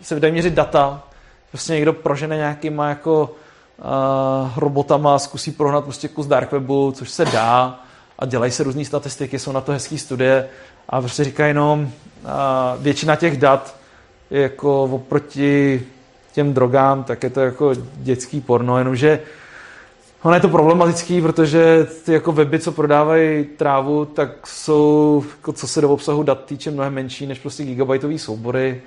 [0.02, 1.02] se dají měřit data,
[1.50, 3.34] prostě někdo prožene nějakýma jako
[3.78, 7.80] uh, robotama, zkusí prohnat prostě kus dark webu, což se dá.
[8.18, 10.48] A dělají se různé statistiky, jsou na to hezké studie.
[10.88, 13.76] A prostě říkají, no, uh, většina těch dat
[14.30, 15.86] je jako oproti
[16.32, 19.20] těm drogám, tak je to jako dětský porno, jenomže
[20.22, 25.66] ono je to problematický, protože ty jako weby, co prodávají trávu, tak jsou, jako co
[25.66, 28.82] se do obsahu dat týče, mnohem menší než prostě gigabajtové soubory.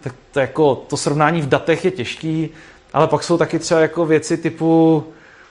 [0.00, 2.48] Tak to, jako, to srovnání v datech je těžký,
[2.92, 5.04] ale pak jsou taky třeba jako věci typu,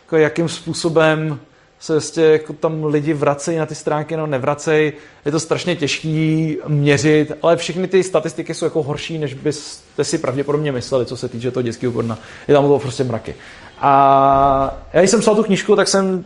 [0.06, 1.40] jako jakým způsobem
[1.80, 4.94] se vlastně jako tam lidi vracejí na ty stránky, no nevracejí.
[5.26, 10.18] Je to strašně těžký měřit, ale všechny ty statistiky jsou jako horší, než byste si
[10.18, 12.18] pravděpodobně mysleli, co se týče toho dětského porna.
[12.48, 13.36] Je tam to prostě mraky.
[13.88, 16.26] A já jsem psal tu knížku, tak jsem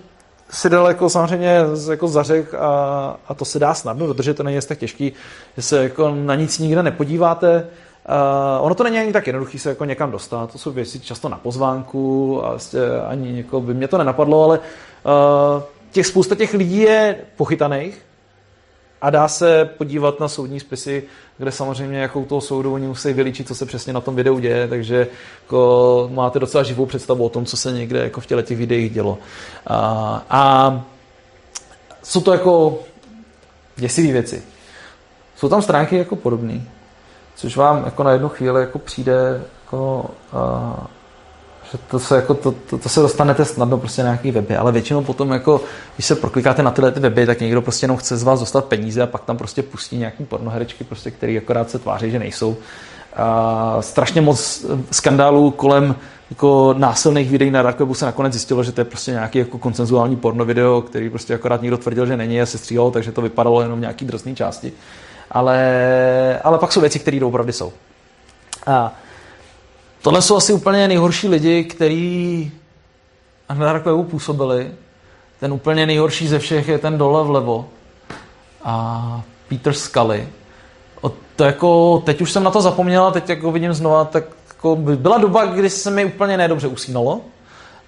[0.49, 1.57] si dal jako samozřejmě
[1.89, 5.14] jako zařek a, a to se dá snadno protože to není tak těžký,
[5.55, 7.68] že se jako na nic nikde nepodíváte.
[8.10, 11.30] Uh, ono to není ani tak jednoduché se jako někam dostat, to jsou věci často
[11.30, 14.60] na pozvánku a vlastně ani jako by mě to nenapadlo, ale
[15.91, 18.01] těch spousta těch lidí je pochytaných
[19.02, 21.04] a dá se podívat na soudní spisy,
[21.38, 24.39] kde samozřejmě jako u toho soudu oni musí vylíčit, co se přesně na tom videu
[24.39, 25.08] děje, takže
[25.43, 28.93] jako máte docela živou představu o tom, co se někde jako v těle těch videích
[28.93, 29.18] dělo.
[29.68, 30.82] A, a
[32.04, 32.80] jsou to jako
[33.76, 34.43] děsivé věci.
[35.36, 36.62] Jsou tam stránky jako podobné,
[37.36, 40.10] což vám jako na jednu chvíli jako přijde jako,
[41.78, 45.03] to se, jako, to, to, to, se dostanete snadno prostě na nějaký weby, ale většinou
[45.03, 45.61] potom, jako,
[45.95, 48.65] když se proklikáte na tyhle ty weby, tak někdo prostě jenom chce z vás dostat
[48.65, 52.57] peníze a pak tam prostě pustí nějaký pornoherečky, prostě, který akorát se tváří, že nejsou.
[53.15, 55.95] A strašně moc skandálů kolem
[56.30, 59.57] jako násilných videí na Dark Webu se nakonec zjistilo, že to je prostě nějaký jako
[59.57, 63.22] koncenzuální porno video, který prostě akorát někdo tvrdil, že není a se stříhalo, takže to
[63.22, 64.74] vypadalo jenom v nějaký drsné části.
[65.32, 67.74] Ale, ale pak jsou věci, které opravdu jsou.
[68.67, 68.93] A
[70.02, 72.52] Tohle jsou asi úplně nejhorší lidi, kteří
[73.50, 74.72] na Webu působili.
[75.39, 77.70] Ten úplně nejhorší ze všech je ten dole vlevo.
[78.64, 80.28] A Peter Scully.
[81.02, 84.76] O, to jako, teď už jsem na to zapomněla, teď jako vidím znova, tak jako
[84.76, 87.22] byla doba, kdy se mi úplně nedobře usínalo.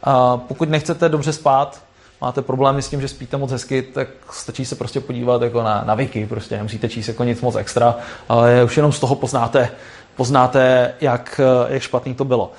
[0.04, 1.82] A pokud nechcete dobře spát,
[2.22, 5.84] máte problémy s tím, že spíte moc hezky, tak stačí se prostě podívat jako na,
[5.86, 7.96] na wiki, prostě nemusíte číst jako nic moc extra,
[8.30, 9.70] ale už jenom z toho poznáte,
[10.16, 12.52] poznáte, jak, jak špatný to bylo.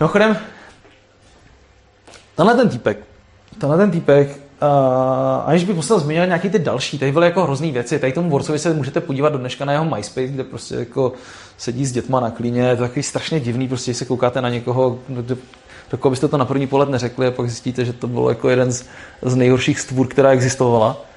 [0.00, 0.36] Mimochodem,
[2.36, 2.98] tenhle ten týpek,
[3.58, 4.68] tenhle ten týpek, uh,
[5.44, 8.58] aniž bych musel zmínit nějaký ty další, tady byly jako hrozný věci, tady tomu Vorcovi
[8.58, 11.12] se můžete podívat do dneška na jeho MySpace, kde prostě jako
[11.58, 14.98] sedí s dětma na klíně, je to takový strašně divný, prostě se koukáte na někoho,
[15.08, 15.36] do,
[15.90, 18.48] do koho byste to na první pohled neřekli a pak zjistíte, že to bylo jako
[18.48, 18.84] jeden z,
[19.22, 21.09] z nejhorších stvůr, která existovala.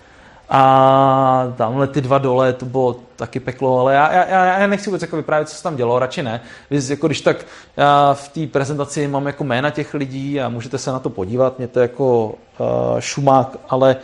[0.55, 5.01] A tamhle ty dva dole, to bylo taky peklo, ale já, já, já nechci vůbec
[5.01, 6.41] jako vyprávět, co se tam dělo, radši ne.
[6.71, 7.45] Víc, jako když tak
[7.77, 11.57] já v té prezentaci mám jako jména těch lidí a můžete se na to podívat,
[11.57, 13.95] mě to jako uh, šumák, ale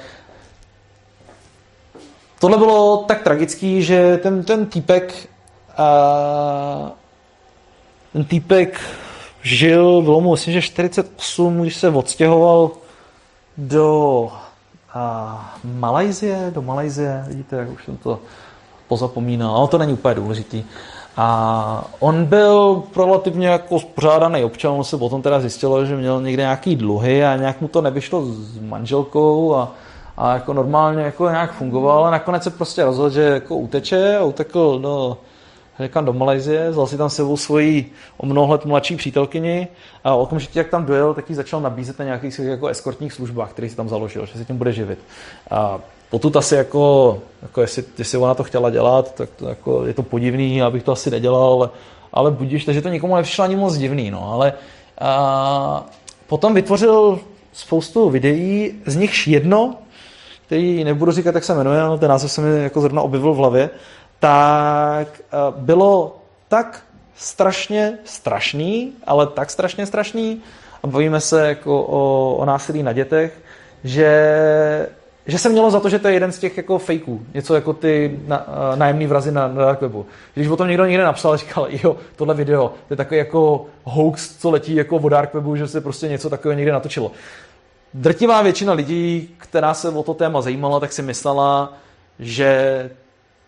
[2.40, 5.30] tohle bylo tak tragický, že ten, ten týpek
[5.80, 6.90] uh,
[8.14, 8.82] ten týpek
[9.42, 12.72] žil, bylo mu myslím, že 48, když se odstěhoval
[13.58, 14.32] do
[14.94, 18.20] a Malajzie, do Malajzie, vidíte, jak už jsem to
[18.88, 20.64] pozapomínal, ale to není úplně důležitý.
[21.18, 26.44] A on byl relativně jako spořádaný občan, on se potom teda zjistilo, že měl někde
[26.44, 29.72] nějaký dluhy a nějak mu to nevyšlo s manželkou a,
[30.18, 34.24] a jako normálně jako nějak fungoval a nakonec se prostě rozhodl, že jako uteče a
[34.24, 35.18] utekl do
[35.84, 39.68] někam do Malajzie, vzal si tam sebou svoji o mnoho let mladší přítelkyni
[40.04, 43.50] a okamžitě, jak tam dojel, tak ji začal nabízet na nějakých svých jako eskortních službách,
[43.50, 45.00] který si tam založil, že se tím bude živit.
[45.52, 49.94] A potud asi jako, jako jestli, jestli ona to chtěla dělat, tak to jako, je
[49.94, 51.70] to podivný, abych to asi nedělal, ale,
[52.14, 54.54] ale budíš, takže to nikomu nepřišlo ani moc divný, no, ale
[55.02, 55.86] a,
[56.28, 57.20] potom vytvořil
[57.54, 59.76] spoustu videí, z nichž jedno,
[60.46, 63.38] který nebudu říkat, jak se jmenuje, ale ten název se mi jako zrovna objevil v
[63.38, 63.70] hlavě,
[64.20, 66.18] tak eh, bylo
[66.48, 66.82] tak
[67.16, 70.42] strašně strašný, ale tak strašně strašný,
[70.84, 73.42] a bavíme se jako o, o násilí na dětech,
[73.84, 74.90] že,
[75.28, 77.74] že se mělo za to, že to je jeden z těch jako fejků, něco jako
[77.74, 80.06] ty na, eh, nájemný vrazy na, na dark webu.
[80.34, 84.38] Když o tom někdo někde napsal, říkal, jo, tohle video, to je takový jako hoax,
[84.38, 87.12] co letí jako o dark webu, že se prostě něco takového někde natočilo.
[87.94, 91.74] Drtivá většina lidí, která se o to téma zajímala, tak si myslela,
[92.20, 92.90] že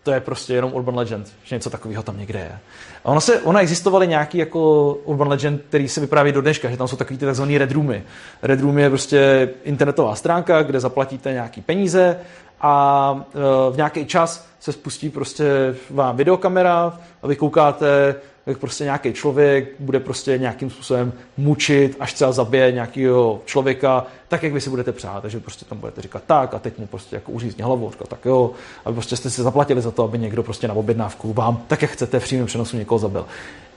[0.02, 2.58] to je prostě jenom urban legend, že něco takového tam někde je.
[3.04, 6.76] A ono, se, ono existovaly nějaký jako urban legend, který se vypráví do dneška, že
[6.76, 8.02] tam jsou takový ty takzvaný red roomy.
[8.42, 12.16] Red room je prostě internetová stránka, kde zaplatíte nějaký peníze
[12.60, 18.14] a e, v nějaký čas se spustí prostě vám videokamera a vy koukáte
[18.46, 24.42] jak prostě nějaký člověk bude prostě nějakým způsobem mučit, až třeba zabije nějakého člověka, tak,
[24.42, 25.22] jak vy si budete přát.
[25.22, 28.24] Takže prostě tam budete říkat tak a teď mu prostě jako uřízně hlavu, říkat, tak
[28.24, 28.50] jo,
[28.84, 31.90] aby prostě jste si zaplatili za to, aby někdo prostě na objednávku vám, tak jak
[31.90, 33.26] chcete, v přímém přenosu někoho zabil.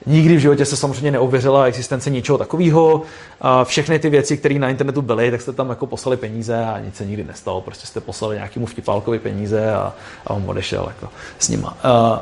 [0.06, 3.02] Nikdy v životě se samozřejmě neověřila existence ničeho takového.
[3.64, 6.96] Všechny ty věci, které na internetu byly, tak jste tam jako poslali peníze a nic
[6.96, 7.60] se nikdy nestalo.
[7.60, 9.94] Prostě jste poslali nějakému vtipálkovi peníze a,
[10.26, 11.08] a on odešel jako
[11.38, 11.76] s nima.
[11.84, 12.18] Uh,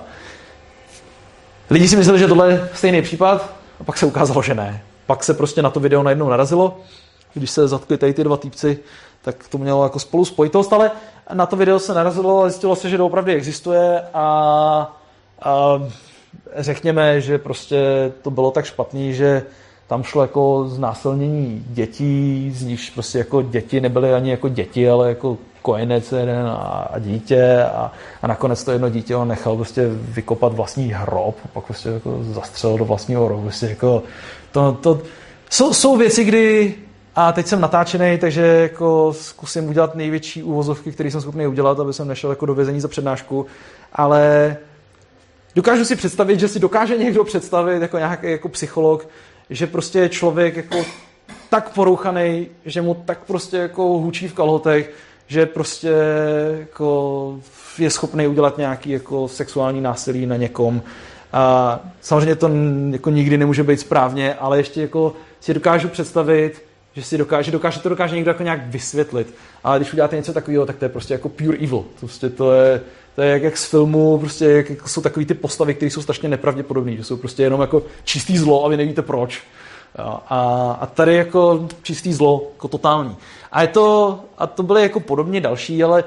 [1.75, 4.83] Lidi si mysleli, že tohle je stejný případ a pak se ukázalo, že ne.
[5.07, 6.81] Pak se prostě na to video najednou narazilo.
[7.35, 8.79] Když se zatkli tady ty dva týpci,
[9.23, 10.91] tak to mělo jako spolu spojitost, ale
[11.33, 14.99] na to video se narazilo a zjistilo se, že to opravdu existuje a,
[15.43, 15.83] a
[16.57, 19.43] řekněme, že prostě to bylo tak špatný, že
[19.87, 25.09] tam šlo jako znásilnění dětí, z nichž prostě jako děti nebyly ani jako děti, ale
[25.09, 27.93] jako kojenec jeden a, dítě a,
[28.23, 32.79] a nakonec to jedno dítě on nechal prostě vykopat vlastní hrob, pak prostě jako zastřelil
[32.79, 33.43] do vlastního rohu.
[33.43, 34.03] Prostě jako
[34.53, 35.03] to, to,
[35.51, 36.75] jsou, jsou věci, kdy
[37.17, 41.93] a teď jsem natáčený, takže jako zkusím udělat největší úvozovky, které jsem schopný udělat, aby
[41.93, 43.47] jsem nešel jako do vězení za přednášku,
[43.93, 44.57] ale
[45.55, 49.09] dokážu si představit, že si dokáže někdo představit jako nějaký jako psycholog,
[49.51, 50.85] že prostě je člověk jako
[51.51, 54.91] tak porouchaný, že mu tak prostě jako hučí v kalhotech,
[55.27, 55.93] že prostě
[56.59, 57.39] jako
[57.79, 60.83] je schopný udělat nějaký jako sexuální násilí na někom.
[61.33, 62.51] A samozřejmě to
[62.91, 66.65] jako nikdy nemůže být správně, ale ještě jako si dokážu představit,
[66.95, 69.35] že si dokáže, dokáže to dokáže někdo jako nějak vysvětlit.
[69.65, 71.85] Ale když uděláte něco takového, tak to je prostě jako pure evil.
[72.01, 72.81] Prostě to je,
[73.15, 76.03] to je jak, jak z filmu, prostě jak, jak jsou takový ty postavy, které jsou
[76.03, 79.43] strašně nepravděpodobné, že jsou prostě jenom jako čistý zlo a vy nevíte proč.
[79.99, 83.17] A, a tady jako čistý zlo, jako totální.
[83.53, 86.05] A, je to, a to byly jako podobně další, ale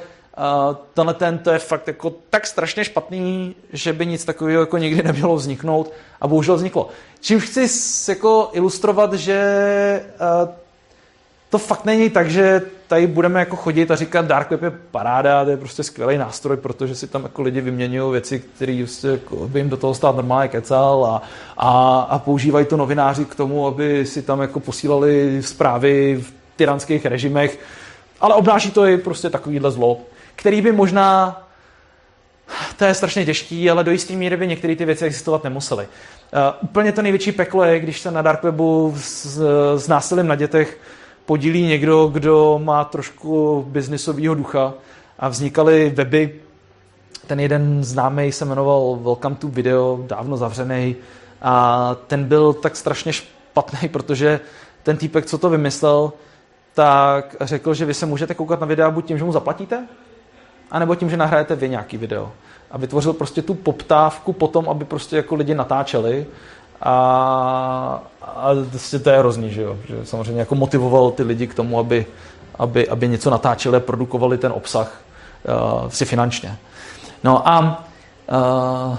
[0.93, 5.03] tenhle ten to je fakt jako tak strašně špatný, že by nic takového jako nikdy
[5.03, 6.89] nemělo vzniknout a bohužel vzniklo.
[7.21, 7.67] Čím chci
[8.09, 9.39] jako ilustrovat, že
[11.49, 15.45] to fakt není tak, že tady budeme jako chodit a říkat Dark Web je paráda,
[15.45, 19.35] to je prostě skvělý nástroj, protože si tam jako lidi vyměňují věci, které prostě jako
[19.35, 21.21] by jim do toho stát normálně kecal a,
[21.57, 27.05] a, a, používají to novináři k tomu, aby si tam jako posílali zprávy v tyranských
[27.05, 27.59] režimech,
[28.21, 30.01] ale obnáší to i prostě takovýhle zlo,
[30.35, 31.43] který by možná
[32.77, 35.85] to je strašně těžký, ale do jisté míry by některé ty věci existovat nemusely.
[35.85, 39.39] Uh, úplně to největší peklo je, když se na Dark Webu s,
[39.77, 40.77] s násilím na dětech
[41.27, 44.73] podílí někdo, kdo má trošku biznisového ducha
[45.19, 46.39] a vznikaly weby.
[47.27, 50.95] Ten jeden známý se jmenoval Welcome to Video, dávno zavřený
[51.41, 54.39] a ten byl tak strašně špatný, protože
[54.83, 56.13] ten týpek, co to vymyslel,
[56.73, 59.87] tak řekl, že vy se můžete koukat na videa buď tím, že mu zaplatíte,
[60.71, 62.31] anebo tím, že nahrajete vy nějaký video.
[62.71, 66.25] A vytvořil prostě tu poptávku potom, aby prostě jako lidi natáčeli
[66.81, 69.77] a, a prostě to je hrozný, že jo.
[69.87, 72.05] Že samozřejmě jako motivoval ty lidi k tomu, aby,
[72.59, 75.01] aby, aby něco natáčeli a produkovali ten obsah
[75.83, 76.57] uh, si finančně.
[77.23, 77.83] No a
[78.89, 78.97] uh,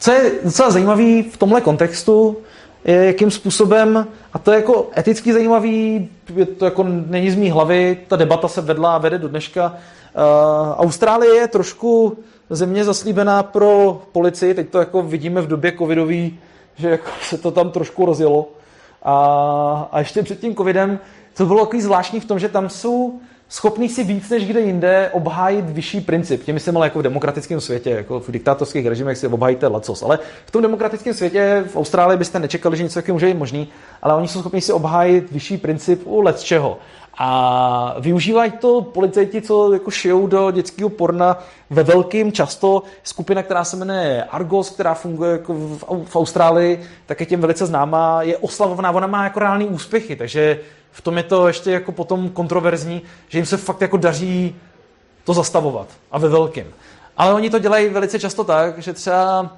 [0.00, 2.36] co je docela zajímavé v tomhle kontextu,
[2.84, 7.50] je, jakým způsobem, a to je jako eticky zajímavý, je to jako není z mý
[7.50, 9.64] hlavy, ta debata se vedla a vede do dneška.
[9.66, 12.18] Uh, Austrálie je trošku
[12.50, 16.38] země zaslíbená pro policii, teď to jako vidíme v době covidový,
[16.76, 18.48] že jako se to tam trošku rozjelo.
[19.02, 20.98] A, a ještě před tím covidem
[21.36, 23.20] to bylo takový zvláštní v tom, že tam jsou
[23.52, 26.44] schopný si víc než kde jinde obhájit vyšší princip.
[26.44, 30.02] Tím myslím ale jako v demokratickém světě, jako v diktátorských režimech si obhájíte lacos.
[30.02, 33.68] Ale v tom demokratickém světě v Austrálii byste nečekali, že něco takového může být možný,
[34.02, 36.78] ale oni jsou schopni si obhájit vyšší princip u let čeho.
[37.18, 41.38] A využívají to policajti, co jako šijou do dětského porna
[41.70, 45.54] ve velkým, často skupina, která se jmenuje Argos, která funguje jako
[46.04, 50.60] v Austrálii, tak je těm velice známá, je oslavovaná, ona má jako reální úspěchy, takže
[50.92, 54.56] v tom je to ještě jako potom kontroverzní, že jim se fakt jako daří
[55.24, 56.66] to zastavovat a ve velkým.
[57.16, 59.50] Ale oni to dělají velice často tak, že třeba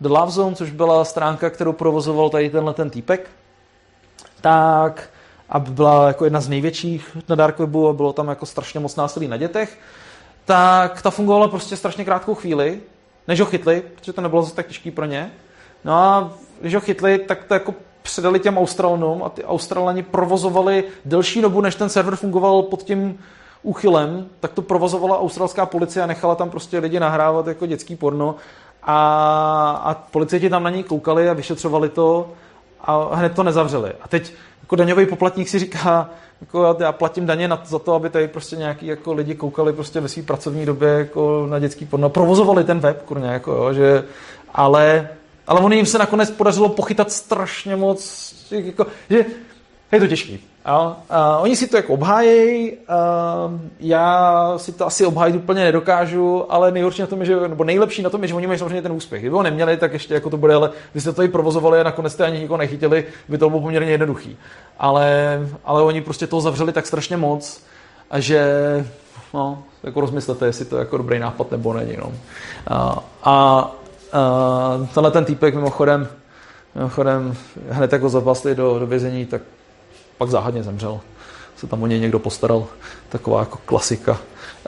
[0.00, 3.30] The Love Zone, což byla stránka, kterou provozoval tady tenhle ten týpek,
[4.40, 5.10] tak
[5.48, 8.96] a byla jako jedna z největších na Dark Webu a bylo tam jako strašně moc
[8.96, 9.78] násilí na dětech,
[10.44, 12.80] tak ta fungovala prostě strašně krátkou chvíli,
[13.28, 15.32] než ho chytli, protože to nebylo zase tak těžký pro ně.
[15.84, 20.84] No a když ho chytli, tak to jako předali těm Australanům a ty Australani provozovali
[21.04, 23.18] delší dobu, než ten server fungoval pod tím
[23.62, 28.34] úchylem, tak to provozovala australská policie a nechala tam prostě lidi nahrávat jako dětský porno
[28.82, 28.96] a,
[29.84, 32.30] a policajti tam na ní koukali a vyšetřovali to
[32.80, 33.92] a hned to nezavřeli.
[34.02, 34.32] A teď
[34.62, 38.56] jako daňový poplatník si říká, jako já platím daně na, za to, aby tady prostě
[38.56, 42.08] nějaký jako lidi koukali prostě ve své pracovní době jako na dětský porno.
[42.08, 44.04] Provozovali ten web, kurně, jako jo, že,
[44.54, 45.08] ale
[45.46, 49.24] ale oni jim se nakonec podařilo pochytat strašně moc, jako, že
[49.92, 50.40] je to těžký.
[50.64, 52.72] A, a oni si to jako obhájejí,
[53.80, 58.02] já si to asi obhájit úplně nedokážu, ale nejhorší na tom je, že, nebo nejlepší
[58.02, 59.22] na tom je, že oni mají samozřejmě ten úspěch.
[59.22, 61.82] Kdyby ho neměli, tak ještě jako to bude, ale vy jste to i provozovali a
[61.82, 64.36] nakonec jste ani nikoho nechytili, by to bylo poměrně jednoduchý.
[64.78, 67.62] Ale, ale oni prostě toho zavřeli tak strašně moc,
[68.10, 68.44] a že
[69.34, 71.96] no, jako rozmyslete, jestli to je jako dobrý nápad nebo není.
[71.96, 72.12] No.
[72.66, 73.70] A, a
[74.14, 76.08] Uh, tenhle ten týpek mimochodem,
[76.74, 77.34] mimochodem
[77.70, 79.42] hned jako zapasli do, do vězení, tak
[80.18, 81.00] pak záhadně zemřel.
[81.56, 82.66] Se tam o něj někdo postaral.
[83.08, 84.18] Taková jako klasika.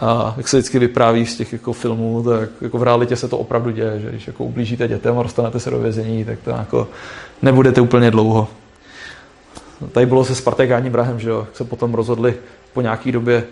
[0.00, 3.38] A jak se vždycky vypráví z těch jako filmů, tak jako v realitě se to
[3.38, 6.88] opravdu děje, že když jako ublížíte dětem a dostanete se do vězení, tak to jako
[7.42, 8.48] nebudete úplně dlouho.
[9.92, 12.34] Tady bylo se Spartakáním vrahem, že jo, se potom rozhodli
[12.72, 13.44] po nějaký době,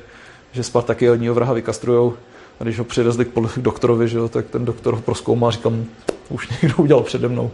[0.52, 2.14] že Spartaky od něho vraha vykastrujou
[2.62, 5.72] a když ho přivezli k doktorovi, že jo, tak ten doktor ho proskoumal a říkal,
[6.28, 7.50] už někdo udělal přede mnou.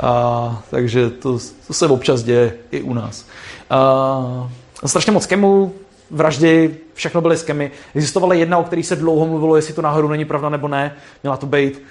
[0.00, 3.26] A, takže to, to se občas děje i u nás.
[3.70, 4.50] A,
[4.86, 5.74] strašně moc kemů,
[6.10, 7.70] vraždy, všechno byly skemy.
[7.94, 10.96] Existovala jedna, o který se dlouho mluvilo, jestli to náhodou není pravda nebo ne.
[11.22, 11.82] Měla to být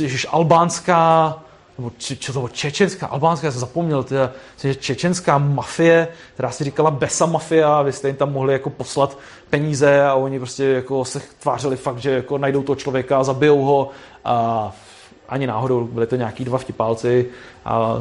[0.00, 1.34] ježiš, albánská
[1.78, 4.32] nebo či, či to čečenská, albánská, já jsem zapomněl, teda,
[4.78, 9.18] čečenská mafie, která si říkala Besa mafia, vy jste jim tam mohli jako poslat
[9.50, 13.90] peníze a oni prostě jako se tvářili fakt, že jako najdou toho člověka, zabijou ho
[14.24, 14.72] a
[15.28, 17.26] ani náhodou, byli to nějaký dva vtipálci
[17.64, 18.00] a, a,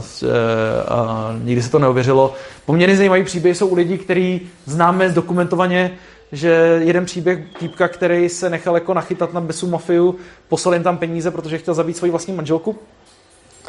[0.88, 2.34] a nikdy se to neověřilo.
[2.66, 5.92] Poměrně zajímavý příběh jsou u lidí, který známe zdokumentovaně,
[6.32, 10.16] že jeden příběh týpka, který se nechal jako nachytat na Besu mafiu,
[10.48, 12.76] poslal jim tam peníze, protože chtěl zabít svoji vlastní manželku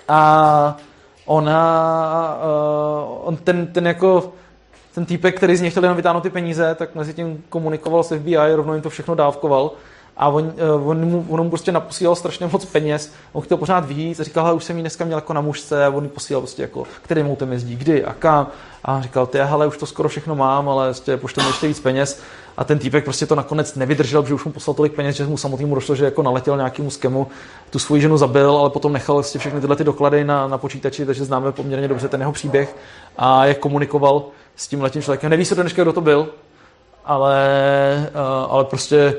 [0.08, 0.76] a
[1.26, 4.32] ona, uh, on ten, ten jako
[4.94, 8.16] ten týpek, který z něj chtěl jenom vytáhnout ty peníze, tak mezi tím komunikoval s
[8.16, 9.70] FBI, rovnou jim to všechno dávkoval.
[10.16, 13.86] A on, uh, on, mu, on mu prostě naposílal strašně moc peněz, on chtěl pořád
[13.86, 15.84] víc a říkal, už jsem ji dneska měl jako na mužce.
[15.84, 18.46] A on ji posílal prostě jako, kterým autem jezdí, kdy a kam?
[18.84, 22.20] A říkal, ty, hele, už to skoro všechno mám, ale prostě pošlem ještě víc peněz
[22.58, 25.36] a ten týpek prostě to nakonec nevydržel, protože už mu poslal tolik peněz, že mu
[25.36, 27.26] samotnému došlo, že jako naletěl nějakému skemu,
[27.70, 31.06] tu svoji ženu zabil, ale potom nechal vlastně všechny tyhle ty doklady na, na počítači,
[31.06, 32.76] takže známe poměrně dobře ten jeho příběh
[33.16, 34.24] a jak komunikoval
[34.56, 35.30] s tím letím člověkem.
[35.30, 36.28] Neví se do dneška, kdo to byl,
[37.04, 39.14] ale, uh, ale prostě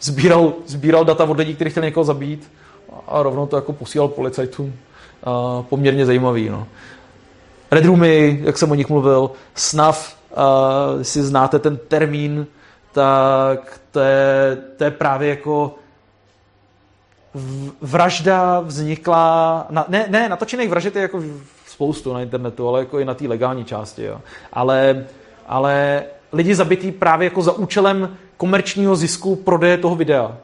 [0.00, 2.52] sbíral, sbíral data od lidí, kteří chtěli někoho zabít
[3.08, 4.66] a rovnou to jako posílal policajtům.
[4.66, 6.48] Uh, poměrně zajímavý.
[6.48, 6.66] No.
[7.70, 12.46] Red Roomy, jak jsem o nich mluvil, SNAF, uh, si znáte ten termín,
[12.92, 15.74] tak to je, to je právě jako
[17.80, 21.22] vražda vznikla, na, ne, ne, natočených vražet je jako
[21.66, 24.20] spoustu na internetu, ale jako i na té legální části, jo.
[24.52, 25.04] Ale,
[25.46, 30.36] ale lidi zabitý právě jako za účelem komerčního zisku prodeje toho videa.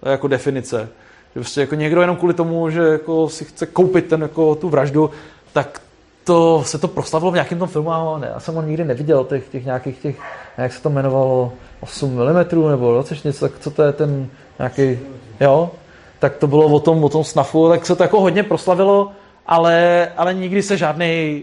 [0.00, 0.88] To je jako definice.
[1.34, 4.68] Že prostě jako někdo jenom kvůli tomu, že jako si chce koupit ten, jako tu
[4.68, 5.10] vraždu,
[5.52, 5.80] tak
[6.24, 9.24] to se to proslavilo v nějakém tom filmu, ale ne, já jsem ho nikdy neviděl,
[9.24, 10.16] těch, těch nějakých těch,
[10.58, 11.52] jak se to jmenovalo,
[11.82, 14.28] 8 mm nebo 20 něco, tak co to je ten
[14.58, 14.98] nějaký,
[15.40, 15.70] jo,
[16.18, 19.12] tak to bylo o tom, o tom snafu, tak se to jako hodně proslavilo,
[19.46, 21.42] ale, ale nikdy se žádný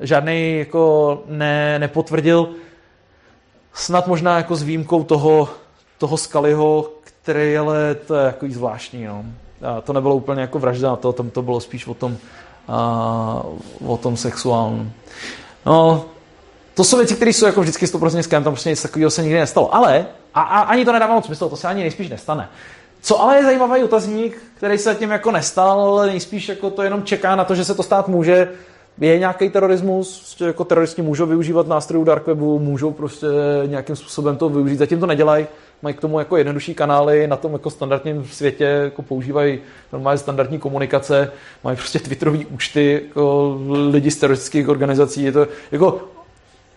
[0.00, 2.48] žádný jako ne, nepotvrdil.
[3.72, 5.48] Snad možná jako s výjimkou toho,
[5.98, 9.04] toho Skaliho, který ale to je jako zvláštní.
[9.04, 9.24] No.
[9.62, 12.16] A to nebylo úplně jako vražda, to, tam to bylo spíš o tom,
[12.68, 13.42] a,
[13.86, 14.92] o tom sexuálním.
[15.66, 16.04] No,
[16.78, 19.38] to jsou věci, které jsou jako vždycky 100% skam, tam prostě nic takového se nikdy
[19.38, 19.74] nestalo.
[19.74, 22.48] Ale, a, a ani to nedává moc smysl, to se ani nejspíš nestane.
[23.02, 27.36] Co ale je zajímavý otazník, který se tím jako nestal, nejspíš jako to jenom čeká
[27.36, 28.48] na to, že se to stát může,
[29.00, 33.26] je nějaký terorismus, prostě jako teroristi můžou využívat nástrojů dark webu, můžou prostě
[33.66, 35.46] nějakým způsobem to využít, zatím to nedělají,
[35.82, 39.58] mají k tomu jako jednodušší kanály, na tom jako standardním světě jako používají
[39.92, 41.32] normálně standardní komunikace,
[41.64, 43.58] mají prostě twitterové účty jako
[43.90, 46.17] lidi z teroristických organizací, je to jako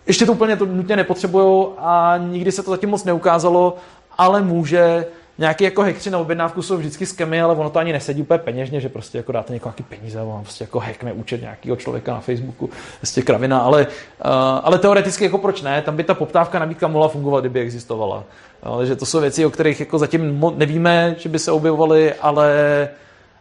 [0.06, 3.76] ještě to úplně to nutně nepotřebují a nikdy se to zatím moc neukázalo,
[4.18, 5.06] ale může
[5.38, 8.80] nějaký jako hekři na objednávku jsou vždycky skemy, ale ono to ani nesedí úplně peněžně,
[8.80, 12.12] že prostě jako dáte někoho nějaký peníze, a on prostě jako hackne účet nějakého člověka
[12.12, 14.30] na Facebooku, prostě kravina, ale, uh,
[14.62, 18.24] ale teoreticky jako proč ne, tam by ta poptávka nabídka mohla fungovat, kdyby existovala.
[18.62, 22.88] Ale že to jsou věci, o kterých jako zatím nevíme, že by se objevovaly, ale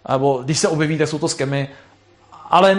[0.10, 1.70] nebo když se objeví, tak jsou to skemy,
[2.52, 2.78] ale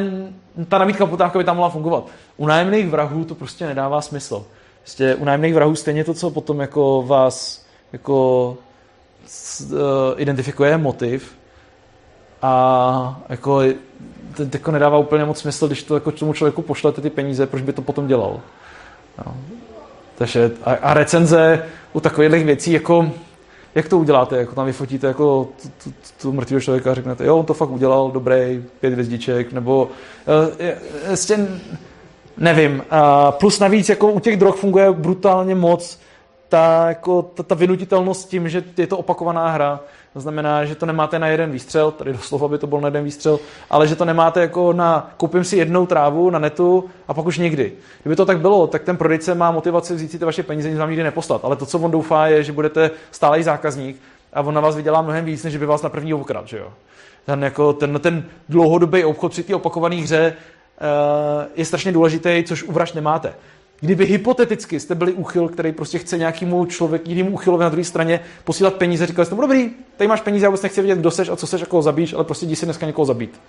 [0.69, 2.07] ta nabídka poptávka by tam mohla fungovat.
[2.37, 4.45] U nájemných vrahů to prostě nedává smysl.
[4.81, 8.57] Prostě u nájemných vrahů stejně to, co potom jako vás jako
[9.73, 9.77] Eh,
[10.17, 11.33] identifikuje motiv
[12.43, 13.63] a jako
[14.37, 17.63] to jako nedává úplně moc smysl, když to jako tomu člověku pošlete ty peníze, proč
[17.63, 18.41] by to potom dělal.
[19.27, 19.37] No.
[20.15, 23.11] Takže a, a recenze u takových věcí, jako
[23.75, 25.93] jak to uděláte, jako tam vyfotíte jako tu, tu,
[26.23, 29.89] tu mrtvého člověka a řeknete, jo, on to fakt udělal, dobrý, pět hvězdiček, nebo
[31.09, 31.47] uh,
[32.37, 32.85] nevím.
[32.91, 35.99] A plus navíc jako u těch drog funguje brutálně moc
[36.49, 39.81] ta, jako, ta, ta vynutitelnost tím, že je to opakovaná hra,
[40.13, 43.05] to znamená, že to nemáte na jeden výstřel, tady doslova by to byl na jeden
[43.05, 43.41] výstřel,
[43.71, 47.39] ale že to nemáte jako na koupím si jednou trávu na netu a pak už
[47.39, 47.73] nikdy.
[48.03, 50.79] Kdyby to tak bylo, tak ten prodejce má motivaci vzít si ty vaše peníze, nic
[50.79, 51.45] vám nikdy neposlat.
[51.45, 53.97] Ale to, co on doufá, je, že budete stálý zákazník
[54.33, 56.69] a on na vás vydělá mnohem víc, než by vás na první okrad, že jo.
[57.27, 62.63] Ten, jako, ten, ten dlouhodobý obchod při té opakované hře uh, je strašně důležitý, což
[62.63, 63.35] u vražd nemáte.
[63.83, 68.21] Kdyby hypoteticky jste byli úchyl, který prostě chce nějakému člověku, jinému úchylovi na druhé straně
[68.45, 71.29] posílat peníze, říkali jste mu, dobrý, tady máš peníze, já vůbec nechci vědět, kdo seš
[71.29, 73.41] a co seš, jako zabíš, ale prostě jdi si dneska někoho zabít.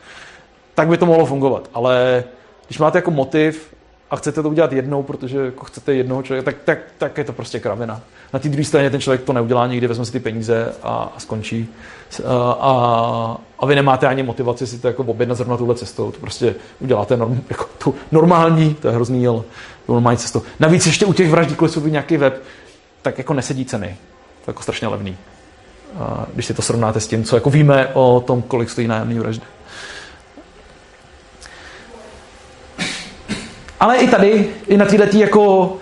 [0.76, 1.70] Tak by to mohlo fungovat.
[1.74, 2.24] Ale
[2.68, 3.74] když máte jako motiv
[4.12, 7.34] a chcete to udělat jednou, protože jako chcete jednoho člověka, tak, tak, tak je to
[7.34, 8.02] prostě kravina.
[8.34, 11.20] Na té druhé straně ten člověk to neudělá nikdy, vezme si ty peníze a, a
[11.20, 11.70] skončí.
[12.26, 16.12] A, a, a, vy nemáte ani motivaci si to jako objednat zrovna tuhle cestou.
[16.12, 19.42] To prostě uděláte norm, jako tu normální, to je hrozný, ale
[19.88, 20.42] normální cestou.
[20.60, 22.44] Navíc ještě u těch vražd, když nějaký web,
[23.02, 23.88] tak jako nesedí ceny.
[23.88, 25.18] To je jako strašně levný.
[26.00, 29.20] A když si to srovnáte s tím, co jako víme o tom, kolik stojí nájemný
[29.20, 29.46] vraždy.
[33.80, 35.74] Ale i tady, i na této jako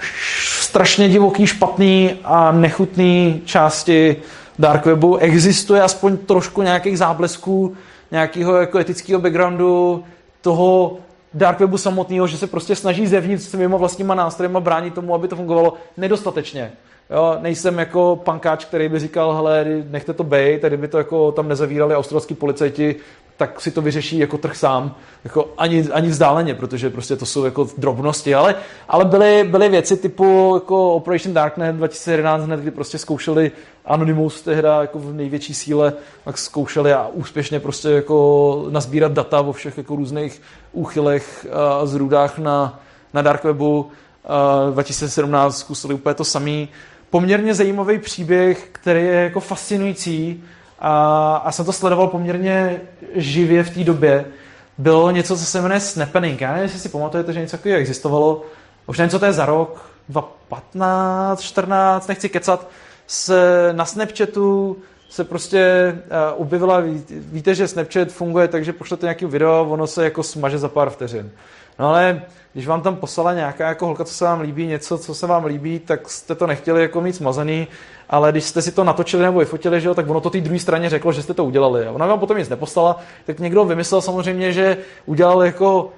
[0.59, 4.15] strašně divoký, špatný a nechutný části
[4.59, 7.75] dark webu existuje aspoň trošku nějakých záblesků,
[8.11, 10.03] nějakého jako etického backgroundu,
[10.41, 10.97] toho
[11.33, 15.35] dark webu samotného, že se prostě snaží zevnitř svýma vlastníma nástrojema bránit tomu, aby to
[15.35, 16.71] fungovalo nedostatečně.
[17.11, 21.31] Jo, nejsem jako pankáč, který by říkal, hele, nechte to bejt, tady by to jako
[21.31, 22.95] tam nezavírali australský policajti,
[23.37, 27.45] tak si to vyřeší jako trh sám, jako ani, ani vzdáleně, protože prostě to jsou
[27.45, 28.55] jako drobnosti, ale,
[28.89, 33.51] ale byly, byly věci typu jako Operation Darknet 2011, hned, kdy prostě zkoušeli
[33.85, 35.93] Anonymous tehdy jako v největší síle,
[36.25, 42.37] tak zkoušeli a úspěšně prostě jako nazbírat data o všech jako různých úchylech a zrůdách
[42.37, 42.79] na,
[43.13, 43.91] na dark webu.
[44.71, 46.69] 2017 zkusili úplně to samý.
[47.11, 50.43] Poměrně zajímavý příběh, který je jako fascinující,
[50.79, 52.81] a, a jsem to sledoval poměrně
[53.15, 54.25] živě v té době.
[54.77, 56.41] Bylo něco, co se jmenuje Snappening.
[56.41, 58.45] Já nevím, jestli si pamatujete, že něco takového existovalo.
[58.87, 62.67] Už nevím, co to je za rok, 2015, 14, nechci kecat.
[63.07, 64.77] Se, na Snapchatu
[65.09, 70.03] se prostě uh, objevila, víte, že Snapchat funguje tak, že pošlete nějaký video, ono se
[70.03, 71.31] jako smaže za pár vteřin.
[71.79, 72.21] No ale
[72.53, 75.45] když vám tam poslala nějaká jako holka, co se vám líbí, něco, co se vám
[75.45, 77.67] líbí, tak jste to nechtěli jako mít smazaný,
[78.09, 80.59] ale když jste si to natočili nebo vyfotili, že jo, tak ono to té druhé
[80.59, 81.87] straně řeklo, že jste to udělali.
[81.87, 85.91] Ona vám potom nic neposlala, tak někdo vymyslel samozřejmě, že udělal jako uh,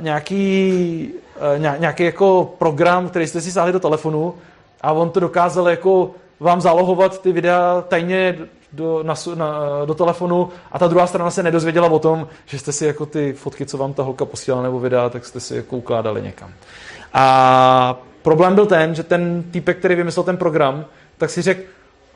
[0.00, 1.10] nějaký,
[1.54, 4.34] uh, nějaký jako program, který jste si sáhli do telefonu
[4.80, 6.10] A on to dokázal jako
[6.40, 8.38] vám zálohovat ty videa tajně
[8.72, 12.72] do, na, na, do telefonu a ta druhá strana se nedozvěděla o tom, že jste
[12.72, 15.76] si jako ty fotky, co vám ta holka posílala nebo videa, tak jste si jako
[15.76, 16.50] ukládali někam.
[17.12, 20.84] A problém byl ten, že ten týpek, který vymyslel ten program,
[21.18, 21.60] tak si řekl,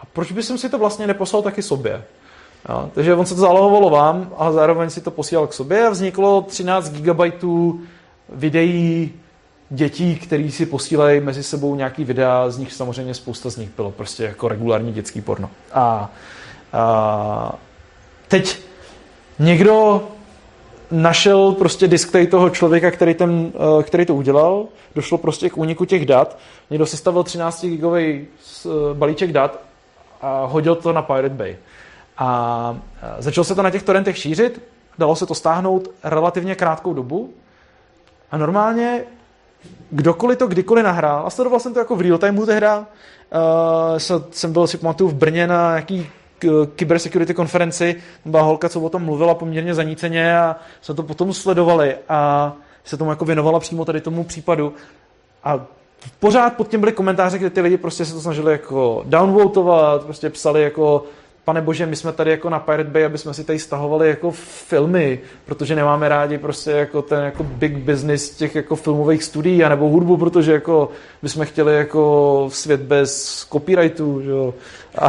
[0.01, 2.03] a proč bych si to vlastně neposlal taky sobě?
[2.69, 5.91] Jo, takže on se to zálohovalo vám a zároveň si to posílal k sobě a
[5.91, 7.21] vzniklo 13 GB
[8.29, 9.13] videí
[9.71, 13.91] dětí, který si posílají mezi sebou nějaký videa, z nich samozřejmě spousta z nich bylo
[13.91, 15.51] prostě jako regulární dětský porno.
[15.73, 16.11] A,
[16.73, 17.53] a
[18.29, 18.59] teď
[19.39, 20.03] někdo
[20.91, 25.85] našel prostě display toho člověka, který, ten, eh, který to udělal, došlo prostě k úniku
[25.85, 26.39] těch dat,
[26.71, 28.27] někdo si stavil 13 gigový
[28.67, 29.61] eh, balíček dat
[30.21, 31.57] a hodil to na Pirate Bay.
[32.19, 34.63] A eh, začalo se to na těch torrentech šířit,
[34.99, 37.31] dalo se to stáhnout relativně krátkou dobu.
[38.31, 39.05] A normálně
[39.91, 42.87] kdokoliv to kdykoliv nahrál, a sledoval jsem to jako v real timeu tehda, uh,
[44.31, 46.11] jsem byl si pamatuju v Brně na nějaký
[46.77, 51.97] cybersecurity konferenci, byla holka, co o tom mluvila poměrně zaníceně a jsme to potom sledovali
[52.09, 52.53] a
[52.85, 54.75] se tomu jako věnovala přímo tady tomu případu.
[55.45, 55.67] A
[56.21, 60.31] pořád pod tím byly komentáře, kde ty lidi prostě se to snažili jako downvotovat, prostě
[60.31, 61.05] psali jako
[61.51, 64.31] pane bože, my jsme tady jako na Pirate Bay, aby jsme si tady stahovali jako
[64.67, 69.89] filmy, protože nemáme rádi prostě jako ten jako big business těch jako filmových studií, anebo
[69.89, 70.91] hudbu, protože jako
[71.23, 74.55] bychom chtěli jako svět bez copyrightu, že jo.
[74.99, 75.07] A,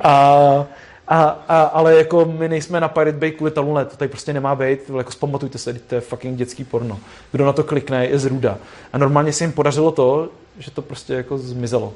[0.00, 0.66] a,
[1.08, 4.54] a, a, ale jako my nejsme na Pirate Bay kvůli talunle, to tady prostě nemá
[4.54, 6.98] být, jako zpamatujte se, to je fucking dětský porno.
[7.32, 8.58] Kdo na to klikne, je zruda.
[8.92, 10.28] A normálně se jim podařilo to,
[10.58, 11.92] že to prostě jako zmizelo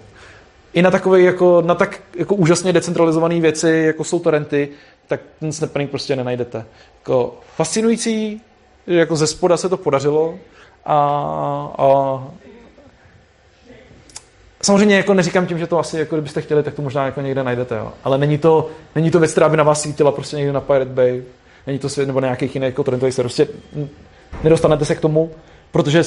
[0.73, 4.69] i na takové jako, na tak jako úžasně decentralizované věci, jako jsou torrenty,
[5.07, 6.65] tak ten snapping prostě nenajdete.
[6.99, 8.43] Jako fascinující,
[8.87, 10.39] že jako ze spoda se to podařilo
[10.85, 10.97] a,
[11.79, 12.29] a
[14.63, 17.45] Samozřejmě jako neříkám tím, že to asi, jako kdybyste chtěli, tak to možná jako někde
[17.45, 17.93] najdete, jo.
[18.05, 20.91] ale není to, není to věc, která by na vás svítila prostě někde na Pirate
[20.91, 21.23] Bay,
[21.67, 23.49] není to svět nebo nějakých jiných jako torrentových se prostě
[24.43, 25.31] nedostanete se k tomu,
[25.73, 26.03] protože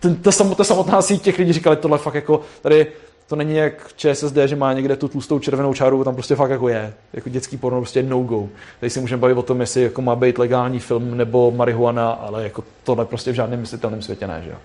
[0.00, 2.86] ten, ta, samotná, samotná síť těch lidí říkali, tohle fakt jako, tady
[3.30, 6.68] to není jak ČSSD, že má někde tu tlustou červenou čáru, tam prostě fakt jako
[6.68, 6.92] je.
[7.12, 8.48] Jako dětský porno prostě no go.
[8.80, 12.42] Tady si můžeme bavit o tom, jestli jako má být legální film nebo marihuana, ale
[12.44, 14.56] jako tohle prostě v žádném myslitelném světě ne, že jo.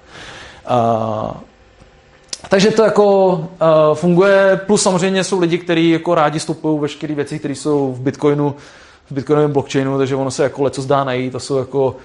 [0.71, 1.31] Uh,
[2.49, 3.47] takže to jako uh,
[3.93, 8.55] funguje, plus samozřejmě jsou lidi, kteří jako rádi stupují veškeré věci, které jsou v Bitcoinu,
[9.09, 11.95] v Bitcoinovém blockchainu, takže ono se jako leco zdá najít, to jsou jako uh,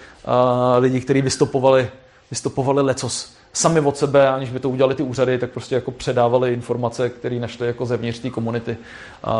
[0.78, 1.90] lidi, kteří vystopovali,
[2.30, 6.52] vystopovali lecos sami od sebe, aniž by to udělali ty úřady, tak prostě jako předávali
[6.52, 8.76] informace, které našly jako zevnitř té komunity.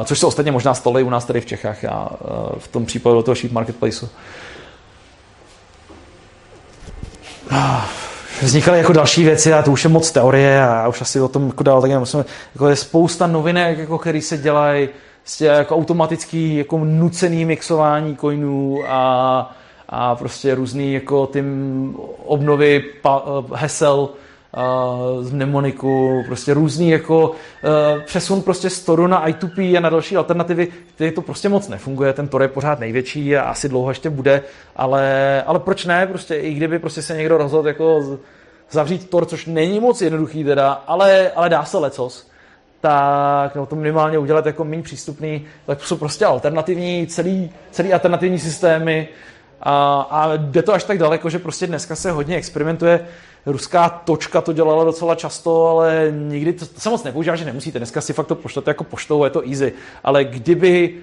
[0.05, 2.87] Což se ostatně možná stalo i u nás tady v Čechách, já uh, v tom
[2.87, 4.09] případě do toho sheet marketplaceu.
[7.53, 7.85] Uh,
[8.43, 11.47] vznikaly jako další věci a to už je moc teorie a už asi o tom
[11.47, 12.25] jako dál tak musíme,
[12.55, 14.89] jako je spousta novinek, jako, které se dělají
[15.41, 19.57] jako automatický jako nucený mixování coinů a
[19.91, 27.29] a prostě různý jako tím obnovy pa, eh, hesel uh, z mnemoniku, prostě různý jako
[27.29, 31.69] uh, přesun prostě z Toru na I2P a na další alternativy, který to prostě moc
[31.69, 34.43] nefunguje, ten Tor je pořád největší a asi dlouho ještě bude,
[34.77, 38.19] ale, ale proč ne, prostě i kdyby prostě se někdo rozhodl jako
[38.71, 42.31] zavřít Tor, což není moc jednoduchý teda, ale, ale dá se lecos,
[42.81, 48.39] tak nebo to minimálně udělat jako méně přístupný, tak jsou prostě alternativní, celý, celý alternativní
[48.39, 49.09] systémy,
[49.63, 53.07] a, a jde to až tak daleko, že prostě dneska se hodně experimentuje.
[53.47, 57.79] Ruská točka to dělala docela často, ale nikdy to, to se moc nepoužívá, že nemusíte.
[57.79, 59.73] Dneska si fakt to pošlete jako poštou, je to easy.
[60.05, 60.95] Ale kdyby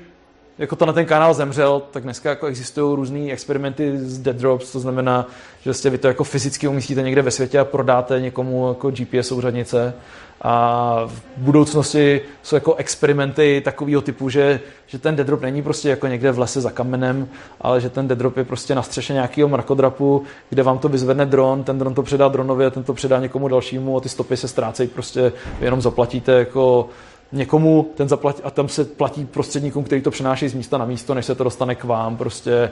[0.57, 4.71] jako to na ten kanál zemřel, tak dneska jako existují různé experimenty s dead drops,
[4.71, 5.27] to znamená,
[5.61, 9.27] že vlastně vy to jako fyzicky umístíte někde ve světě a prodáte někomu jako GPS
[9.27, 9.93] souřadnice
[10.41, 15.89] a v budoucnosti jsou jako experimenty takového typu, že, že ten dead drop není prostě
[15.89, 17.27] jako někde v lese za kamenem,
[17.61, 21.25] ale že ten dead drop je prostě na střeše nějakého mrakodrapu, kde vám to vyzvedne
[21.25, 24.37] dron, ten dron to předá dronovi a ten to předá někomu dalšímu a ty stopy
[24.37, 25.31] se ztrácejí, prostě
[25.61, 26.89] jenom zaplatíte jako
[27.31, 31.13] někomu ten zaplatí, a tam se platí prostředníkům, který to přenáší z místa na místo,
[31.13, 32.17] než se to dostane k vám.
[32.17, 32.71] Prostě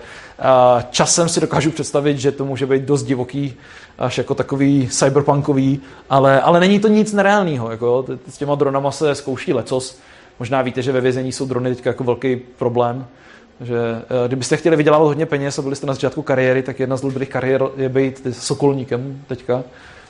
[0.89, 3.53] časem si dokážu představit, že to může být dost divoký,
[3.97, 7.71] až jako takový cyberpunkový, ale, ale není to nic nereálného.
[7.71, 9.99] Jako, s těma dronama se zkouší lecos.
[10.39, 13.05] Možná víte, že ve vězení jsou drony teďka jako velký problém,
[13.61, 16.97] že e, kdybyste chtěli vydělávat hodně peněz a byli jste na začátku kariéry, tak jedna
[16.97, 19.63] z dobrých kariér je být sokolníkem teďka,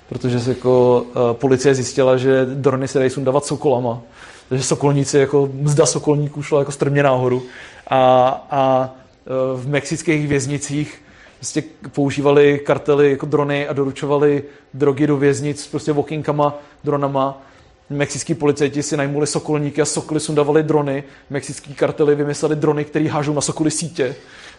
[0.10, 4.02] protože se jako uh, policie zjistila, že drony se dají sundávat sokolama
[4.49, 7.44] takže sokolníci, jako mzda sokolníků šla jako strmě nahoru
[7.88, 11.02] a, a e, v mexických věznicích
[11.36, 14.44] prostě používali kartely jako drony a doručovali
[14.74, 17.41] drogy do věznic prostě walkingkama, dronama
[17.90, 21.03] Mexický policajti si najmuli sokolníky a sokoly sundavali drony.
[21.30, 24.16] Mexický kartely vymysleli drony, které hážou na sokoly sítě.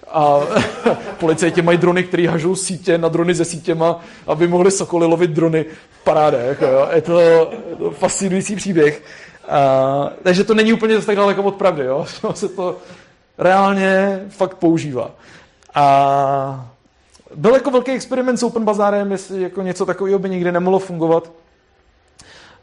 [0.09, 0.41] A
[1.21, 5.65] policajti mají drony, které hažou sítě na drony se sítěma, aby mohli sokoly lovit drony
[5.91, 6.63] v parádech.
[6.63, 6.89] Jo.
[6.95, 7.21] Je to,
[7.79, 9.03] to fascinující příběh.
[9.49, 11.85] A, takže to není úplně tak daleko od pravdy.
[11.85, 12.07] Jo.
[12.35, 12.77] se to
[13.39, 15.11] reálně fakt používá.
[15.77, 16.71] A
[17.35, 21.31] byl jako velký experiment s Open Bazárem, jestli jako něco takového by nikdy nemohlo fungovat.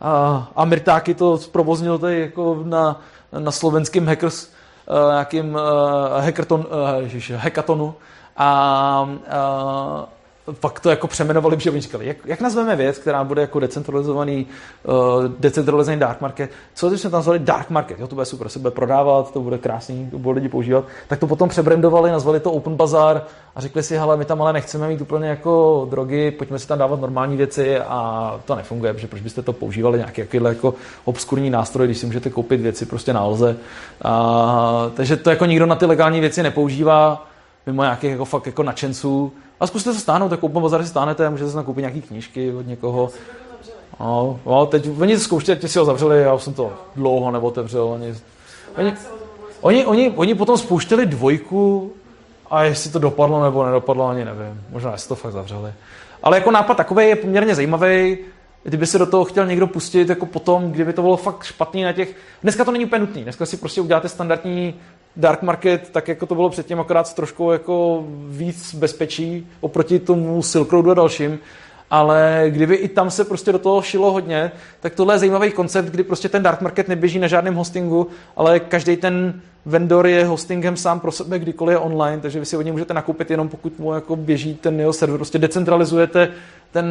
[0.01, 3.01] A, a Mirtáky to zprovoznil tady jako na,
[3.39, 6.67] na slovenském hackers, uh, nějakým uh, uh,
[6.99, 7.95] ježiš, hackatonu
[8.37, 9.09] a
[10.59, 14.47] pak to jako přemenovali, že oni říkali, jak, jak nazveme věc, která bude jako decentralizovaný,
[14.83, 18.49] uh, decentralizovaný dark market, co když jsme tam nazvali dark market, jo, to bude super,
[18.49, 22.39] se bude prodávat, to bude krásný, to bude lidi používat, tak to potom přebrandovali, nazvali
[22.39, 23.21] to Open Bazaar
[23.55, 26.79] a řekli si, hele, my tam ale nechceme mít úplně jako drogy, pojďme si tam
[26.79, 27.79] dávat normální věci.
[27.79, 30.73] A to nefunguje, protože proč byste to používali nějaký jako
[31.05, 33.57] obskurní nástroj, když si můžete koupit věci prostě na lze.
[34.01, 37.27] A, takže to jako nikdo na ty legální věci nepoužívá,
[37.65, 39.33] mimo nějakých jako fakt jako nadšenců,
[39.63, 42.67] a zkuste se stáhnout, tak Open Bazaar si stáhnete, můžete se nakoupit nějaké knížky od
[42.67, 43.09] někoho.
[43.99, 47.87] No, no, teď oni zkoušeli, teď si ho zavřeli, já už jsem to dlouho neotevřel.
[47.87, 48.15] Oni,
[48.77, 48.93] oni,
[49.61, 51.93] oni, oni, oni potom spouštěli dvojku
[52.49, 54.61] a jestli to dopadlo nebo nedopadlo, ani nevím.
[54.69, 55.73] Možná jestli to fakt zavřeli.
[56.23, 58.17] Ale jako nápad takový je poměrně zajímavý.
[58.63, 61.93] Kdyby se do toho chtěl někdo pustit, jako potom, kdyby to bylo fakt špatný na
[61.93, 62.15] těch...
[62.43, 63.23] Dneska to není úplně nutný.
[63.23, 64.73] Dneska si prostě uděláte standardní
[65.15, 70.41] dark market, tak jako to bylo předtím, akorát s trošku jako víc bezpečí oproti tomu
[70.41, 71.39] Silk Roadu a dalším,
[71.89, 75.85] ale kdyby i tam se prostě do toho šilo hodně, tak tohle je zajímavý koncept,
[75.85, 80.77] kdy prostě ten dark market neběží na žádném hostingu, ale každý ten vendor je hostingem
[80.77, 83.79] sám pro sebe, kdykoliv je online, takže vy si od něj můžete nakoupit jenom pokud
[83.79, 86.31] mu jako běží ten jeho server, prostě decentralizujete
[86.71, 86.87] ten,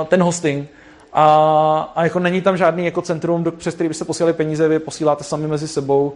[0.00, 0.68] uh, ten hosting.
[1.12, 5.24] A, a jako není tam žádný jako centrum, přes který byste posílali peníze, vy posíláte
[5.24, 6.12] sami mezi sebou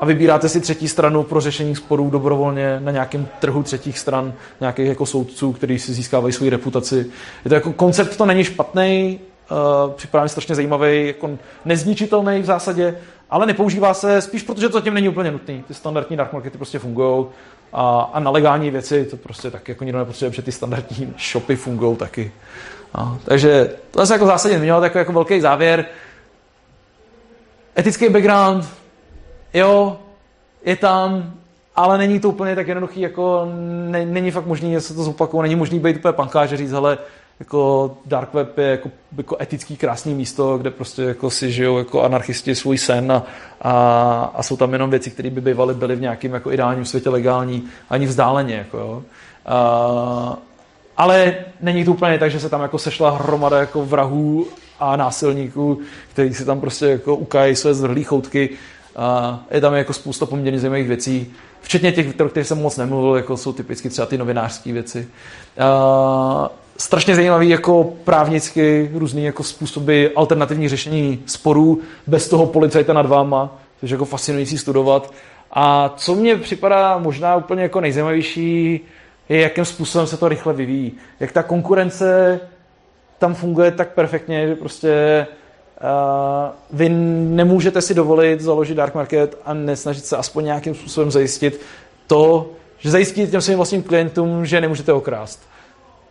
[0.00, 4.86] a vybíráte si třetí stranu pro řešení sporů dobrovolně na nějakém trhu třetích stran, nějakých
[4.86, 7.06] jako soudců, kteří si získávají svoji reputaci.
[7.44, 9.20] Je to jako koncept, to není špatný,
[9.50, 11.30] uh, připadá mi strašně zajímavý, jako
[11.64, 12.96] nezničitelný v zásadě,
[13.30, 15.64] ale nepoužívá se spíš protože to zatím není úplně nutný.
[15.68, 17.26] Ty standardní dark markety prostě fungují
[17.72, 21.56] a, a na legální věci to prostě tak jako nikdo nepotřebuje, protože ty standardní shopy
[21.56, 22.32] fungují taky.
[22.98, 25.84] No, takže to se jako zásadně změnilo jako, jako velký závěr.
[27.78, 28.79] Etický background,
[29.54, 29.98] jo,
[30.64, 31.32] je tam,
[31.76, 33.48] ale není to úplně tak jednoduchý, jako
[33.88, 36.98] ne, není fakt možný, že se to zopakuje, není možný být úplně pankář říct, hele,
[37.40, 42.02] jako dark web je jako, jako etický krásný místo, kde prostě jako si žijou jako
[42.02, 43.22] anarchisti svůj sen a,
[43.62, 47.10] a, a jsou tam jenom věci, které by bývaly byly v nějakém jako ideálním světě
[47.10, 48.54] legální, ani vzdáleně.
[48.54, 49.02] Jako, jo.
[49.46, 50.36] A,
[50.96, 54.46] ale není to úplně tak, že se tam jako sešla hromada jako vrahů
[54.80, 55.80] a násilníků,
[56.12, 58.50] kteří si tam prostě jako ukají své zvrhlý choutky
[59.00, 63.16] a je tam jako spousta poměrně zajímavých věcí, včetně těch, o kterých jsem moc nemluvil,
[63.16, 65.08] jako jsou typicky třeba ty novinářské věci.
[65.58, 73.06] A strašně zajímavý jako právnicky různý jako způsoby alternativních řešení sporů bez toho policajta nad
[73.06, 75.12] váma, což je jako fascinující studovat.
[75.52, 78.80] A co mně připadá možná úplně jako nejzajímavější,
[79.28, 80.92] je, jakým způsobem se to rychle vyvíjí.
[81.20, 82.40] Jak ta konkurence
[83.18, 85.26] tam funguje tak perfektně, že prostě
[86.72, 91.60] vy nemůžete si dovolit založit dark market a nesnažit se aspoň nějakým způsobem zajistit
[92.06, 95.50] to, že zajistíte těm svým vlastním klientům, že nemůžete okrást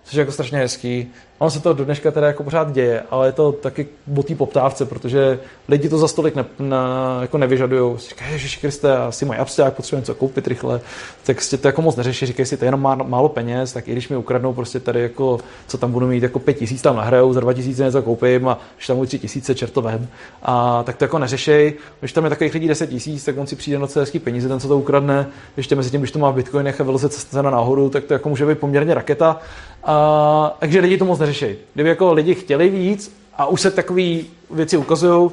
[0.09, 1.11] což je jako strašně hezký.
[1.39, 3.87] Ono se to do dneška teda jako pořád děje, ale je to taky
[4.17, 7.97] o té poptávce, protože lidi to za stolik ne, na, jako nevyžadují.
[7.97, 10.81] Říkají, že Kriste, asi mají absták, potřebujeme co koupit rychle,
[11.23, 13.87] tak si to jako moc neřeší, říkají si, to je jenom má, málo peněz, tak
[13.87, 16.95] i když mi ukradnou prostě tady jako, co tam budu mít, jako pět tisíc tam
[16.95, 20.07] nahrajou, za dva tisíce něco koupím a když tam tři tisíce čertovém,
[20.43, 21.73] a tak to jako neřešej.
[21.99, 24.47] Když tam je takových lidí 10 tisíc, tak on si přijde na celé hezký peníze,
[24.47, 27.49] ten, co to ukradne, ještě mezi tím, když to má v bitcoinech a vyleze cena
[27.49, 29.39] nahoru, tak to jako může být poměrně raketa.
[29.83, 31.28] A, takže lidi to moc neřeší.
[31.73, 34.17] Kdyby jako lidi chtěli víc a už se takové
[34.51, 35.31] věci ukazují,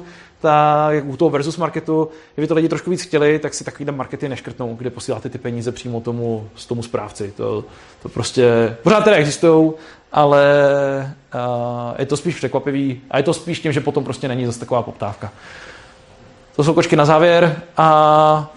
[0.89, 4.29] jak u toho versus marketu, kdyby to lidi trošku víc chtěli, tak si takovýhle markety
[4.29, 7.33] neškrtnou, kde posíláte ty peníze přímo tomu, z tomu správci.
[7.37, 7.63] To,
[8.01, 9.71] to prostě pořád teda existují,
[10.11, 14.45] ale uh, je to spíš překvapivý a je to spíš tím, že potom prostě není
[14.45, 15.31] zase taková poptávka.
[16.55, 18.53] To jsou kočky na závěr a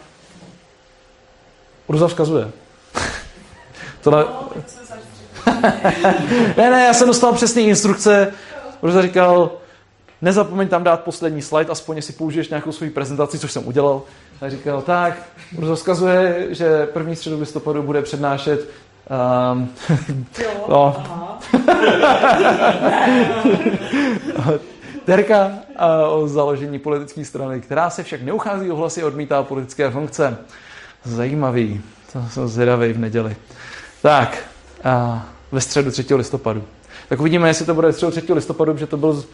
[1.87, 2.51] Urza vzkazuje.
[4.03, 4.27] Tohle...
[6.57, 8.33] ne, ne, já jsem dostal přesné instrukce,
[8.81, 9.51] protože říkal,
[10.23, 14.03] nezapomeň tam dát poslední slide, aspoň si použiješ nějakou svou prezentaci, což jsem udělal.
[14.41, 15.23] A říkal, tak,
[15.59, 18.71] Urza vzkazuje, že první středu listopadu bude přednášet
[19.53, 19.69] um,
[20.43, 21.03] jo, no.
[25.05, 25.53] Terka
[26.09, 30.37] o založení politické strany, která se však neuchází o hlasy, odmítá politické funkce.
[31.05, 31.81] Zajímavý.
[32.13, 33.37] To jsem zvědavý v neděli.
[34.03, 34.39] Tak,
[34.85, 36.15] a ve středu 3.
[36.15, 36.63] listopadu.
[37.09, 38.07] Tak uvidíme, jestli to bude 3.
[38.07, 38.33] 3.
[38.33, 39.25] listopadu, protože to byl,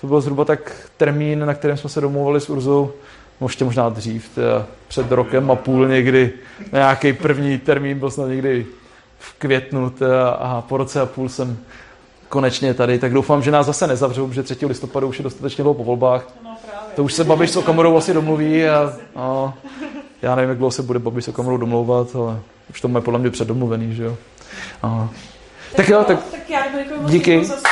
[0.00, 2.92] to byl zhruba tak termín, na kterém jsme se domluvili s Urzou,
[3.42, 6.32] ještě možná dřív, teda před rokem a půl někdy,
[6.72, 8.66] nějaký první termín byl snad někdy
[9.18, 11.58] v květnu teda, a po roce a půl jsem
[12.28, 14.66] konečně tady, tak doufám, že nás zase nezavřou, protože 3.
[14.66, 16.28] listopadu už je dostatečně dlouho po volbách.
[16.44, 16.56] No.
[16.96, 19.54] To už se Babiš s Okamorou asi domluví a, a
[20.22, 22.38] já nevím, jak dlouho se bude Babiš s Okamorou domlouvat, ale
[22.70, 24.16] už to máme podle mě předdomluvený, že jo.
[24.82, 25.08] A,
[25.76, 26.62] tak jo, tak, tak já
[27.00, 27.38] moc díky.
[27.38, 27.70] už to teda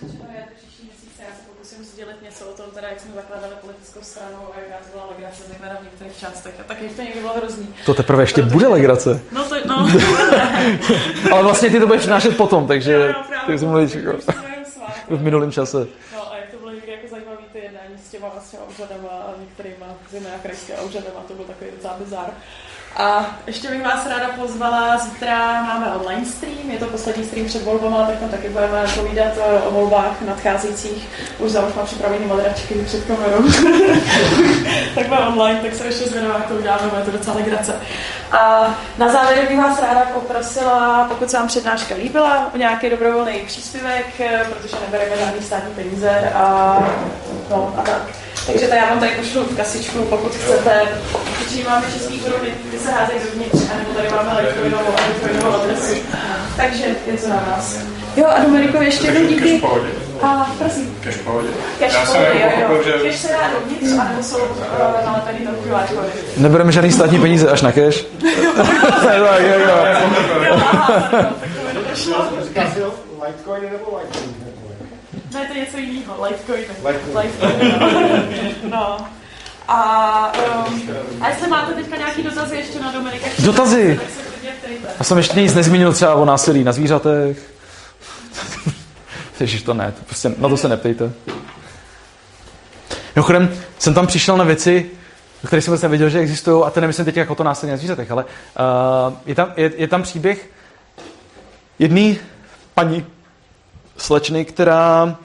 [0.00, 3.10] řečeno je, že příští měsíc já se pokusím sdělit něco o tom, teda, jak jsme
[3.14, 6.54] zakládali politickou stranu a jak nás byla legrace, zejména v některých částech.
[6.60, 7.68] A taky to někdy bylo hrozný.
[7.86, 9.20] to teprve ještě bude legrace.
[9.32, 9.76] No to, no.
[11.32, 13.58] Ale vlastně ty to budeš přinášet potom, takže Jo, jo, právě.
[13.68, 14.12] mluvíš jako
[15.10, 15.86] v minulém čase.
[16.14, 19.23] No a jak to bylo někdy jako zajímavé ty jednání s těma, s těma úřadama
[20.14, 22.30] a některýma zejména krajskými úřadama, to byl takový docela bizar.
[22.96, 27.62] A ještě bych vás ráda pozvala, zítra máme online stream, je to poslední stream před
[27.62, 29.32] volbama, tak tam taky budeme povídat
[29.66, 31.08] o volbách nadcházejících.
[31.38, 33.42] Už za už mám připravený moderačky před kamerou.
[34.94, 37.80] tak bude online, tak se ještě zvědavá, jak to uděláme, bude to docela legrace.
[38.32, 43.42] A na závěr bych vás ráda poprosila, pokud se vám přednáška líbila, o nějaký dobrovolný
[43.46, 46.78] příspěvek, eh, protože nebereme žádný státní peníze a,
[47.50, 48.02] no, a tak.
[48.46, 50.80] Takže tady já vám tady pošlu kasičku, pokud chcete.
[51.38, 55.94] Protože máme český koruny, ty se házejí dovnitř, anebo tady máme elektronovou a elektronovou adresu.
[56.56, 57.76] Takže je to na nás.
[58.16, 59.62] Jo a Dominiku ještě jednou díky.
[60.22, 60.96] A prosím.
[61.04, 61.48] Cash v pohodě.
[61.78, 62.82] Cash kódy, jo, jo.
[62.84, 66.08] že Cash se dá dovnitř, anebo jsou uh, nalepený tam QR kódy.
[66.36, 68.04] Nebereme žádný státní peníze až na cash.
[69.02, 69.58] tak, jo, jo.
[70.44, 72.26] Jo, aha, tak to došlo.
[72.48, 72.80] Říká si
[73.26, 74.33] Litecoiny nebo Litecoin?
[75.34, 76.64] Ne, to je něco jiného, Litecoin.
[76.86, 77.16] Litecoin.
[77.18, 77.74] Litecoin.
[78.70, 78.98] No.
[79.68, 80.32] A,
[80.66, 80.80] um,
[81.20, 83.26] a jestli máte teďka nějaký dotazy ještě na Dominika?
[83.38, 84.00] Dotazy?
[84.00, 84.20] Tak se.
[84.98, 87.52] Já jsem ještě nic nezmínil třeba o násilí na zvířatech.
[89.40, 91.12] Ježiš, to ne, to prostě, na to se neptejte.
[93.16, 94.90] Mimochodem, jsem tam přišel na věci,
[95.44, 97.76] o kterých jsem vůbec nevěděl, že existují, a to nemyslím teď jako to násilí na
[97.76, 100.50] zvířatech, ale uh, je, tam, je, je tam příběh
[101.78, 102.14] jedné
[102.74, 103.06] paní
[103.96, 105.16] slečny, která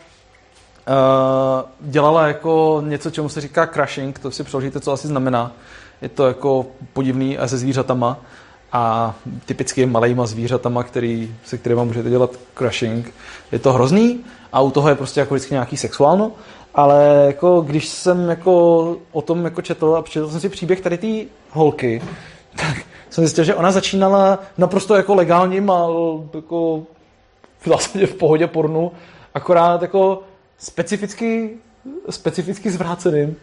[1.79, 5.51] dělala jako něco, čemu se říká crashing, to si přeložíte, co asi znamená.
[6.01, 8.17] Je to jako podivný a se zvířatama
[8.71, 13.13] a typicky malejma zvířatama, který, se kterými můžete dělat crashing.
[13.51, 14.19] Je to hrozný
[14.53, 16.31] a u toho je prostě jako vždycky nějaký sexuálno,
[16.75, 20.97] ale jako když jsem jako o tom jako četl a přečetl jsem si příběh tady
[20.97, 22.01] té holky,
[22.55, 22.77] tak
[23.09, 25.87] jsem zjistil, že ona začínala naprosto jako legálním a
[26.33, 26.83] jako
[27.61, 28.91] v zásadě v pohodě pornu,
[29.33, 30.23] akorát jako
[30.59, 31.57] specificky,
[32.09, 33.35] specificky zvráceným.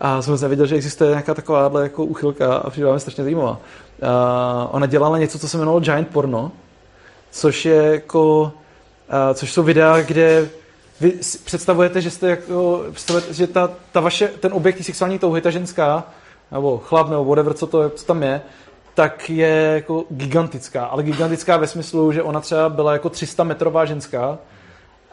[0.00, 3.50] A jsem se nevěděl, že existuje nějaká takováhle jako uchylka a přijde mi strašně zajímavá.
[3.50, 3.58] Uh,
[4.70, 6.52] ona dělala něco, co se jmenovalo Giant Porno,
[7.30, 10.48] což je jako, uh, což jsou videa, kde
[11.00, 11.12] vy
[11.44, 16.04] představujete, že jste jako, představujete, že ta, ta vaše, ten objekt sexuální touhy, ta ženská,
[16.52, 18.42] nebo chlap, nebo whatever, co, to, co tam je,
[18.94, 23.84] tak je jako gigantická, ale gigantická ve smyslu, že ona třeba byla jako 300 metrová
[23.84, 24.38] ženská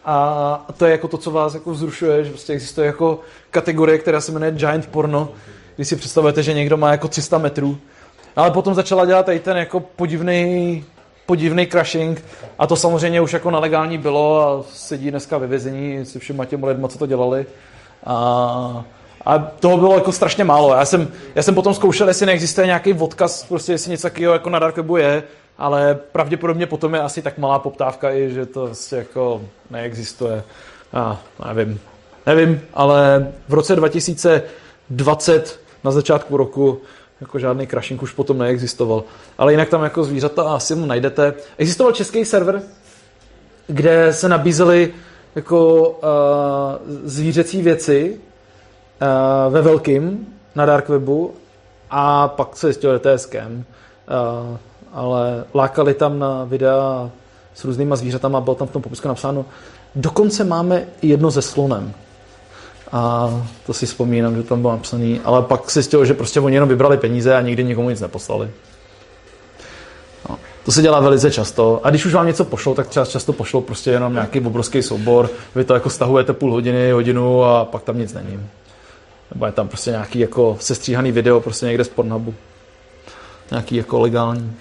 [0.06, 3.20] a to je jako to, co vás jako vzrušuje, že prostě existuje jako
[3.52, 5.30] kategorie, která se jmenuje giant porno,
[5.76, 7.78] když si představujete, že někdo má jako 300 metrů.
[8.36, 10.84] Ale potom začala dělat tady ten jako podivný
[11.26, 12.26] podivný crashing
[12.60, 16.66] a to samozřejmě už jako nelegální bylo a sedí dneska ve vězení se všema těmi
[16.66, 17.46] lidmi, co to dělali.
[18.06, 18.86] A,
[19.26, 20.74] a toho bylo jako strašně málo.
[20.74, 24.50] Já jsem, já jsem potom zkoušel, jestli neexistuje nějaký odkaz, prostě jestli něco takového jako
[24.50, 25.24] na Darkwebu je,
[25.58, 30.44] ale pravděpodobně potom je asi tak malá poptávka i, že to vlastně jako neexistuje.
[30.94, 31.22] A
[31.54, 31.80] nevím.
[32.26, 36.82] Nevím, ale v roce 2020 na začátku roku
[37.22, 39.04] jako žádný crashing už potom neexistoval.
[39.38, 41.34] Ale jinak tam jako zvířata asi mu najdete.
[41.58, 42.62] Existoval český server,
[43.68, 44.94] kde se nabízely
[45.36, 45.98] jako uh,
[47.04, 48.20] zvířecí věci
[49.02, 51.34] uh, ve velkým na dark webu
[51.90, 53.52] a pak se zjistilo, že to je scam.
[53.52, 54.58] Uh,
[54.94, 57.10] ale lákali tam na videa
[57.54, 59.46] s různýma zvířatama, bylo tam v tom popisku napsáno,
[59.96, 61.94] dokonce máme jedno se slonem.
[62.92, 63.30] A
[63.66, 66.70] to si vzpomínám, že tam bylo napsané, ale pak se zjistilo, že prostě oni jenom
[66.70, 68.50] vybrali peníze a nikdy nikomu nic neposlali.
[70.30, 71.80] No, to se dělá velice často.
[71.84, 75.30] A když už vám něco pošlo, tak třeba často pošlo prostě jenom nějaký obrovský soubor.
[75.56, 78.48] Vy to jako stahujete půl hodiny, hodinu a pak tam nic není.
[79.34, 82.34] Nebo je tam prostě nějaký jako sestříhaný video prostě někde z Pornhubu.
[83.52, 84.54] Nějaký jako legální.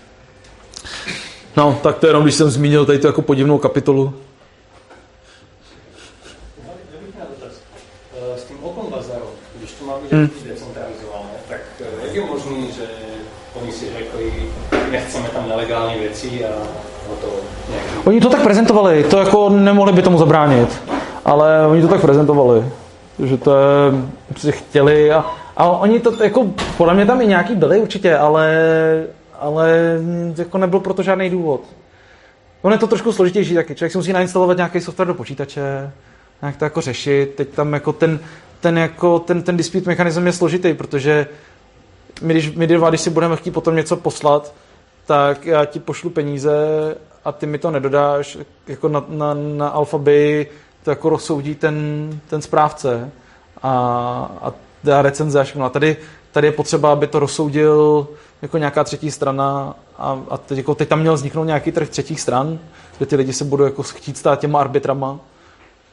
[1.57, 4.15] No, tak to jenom, když jsem zmínil tady tu jako podivnou kapitolu.
[8.35, 9.24] Eh, S tím Open Bazaru,
[9.59, 10.28] když to má být Hmm.
[10.48, 12.82] decentralizované, tak eh, jak je možné, že
[13.62, 14.32] oni si řekli,
[14.90, 16.48] nechceme tam nelegální věci a.
[17.70, 20.81] Nějaký Oni to tak prezentovali, to jako nemohli by tomu zabránit,
[21.24, 22.65] ale oni to tak prezentovali,
[23.24, 23.62] že to je,
[24.36, 25.24] si chtěli a,
[25.57, 26.47] a oni to jako,
[26.77, 28.48] podle mě tam i nějaký byli určitě, ale,
[29.41, 29.99] ale
[30.37, 31.61] jako nebyl proto žádný důvod.
[32.62, 35.93] Ono je to trošku složitější taky, člověk si musí nainstalovat nějaký software do počítače,
[36.43, 38.21] nějak to jako řešit, teď tam jako ten,
[38.61, 41.27] ten, jako ten, ten dispute mechanism je složitý, protože
[42.23, 44.55] my, když, my dva, když si budeme chtít potom něco poslat,
[45.07, 46.57] tak já ti pošlu peníze
[47.25, 50.47] a ty mi to nedodáš, jako na, na, na Alphaby
[50.83, 51.75] to jako rozsoudí ten,
[52.29, 53.11] ten správce
[53.62, 53.71] a,
[54.43, 54.53] a
[54.85, 55.65] dá recenze a všechno.
[55.65, 55.97] A tady,
[56.33, 58.09] tady je potřeba, aby to rozsoudil
[58.43, 62.21] jako nějaká třetí strana a, a teď, jako teď tam měl vzniknout nějaký trh třetích
[62.21, 62.59] stran,
[62.97, 65.19] kde ty lidi se budou jako chtít stát těma arbitrama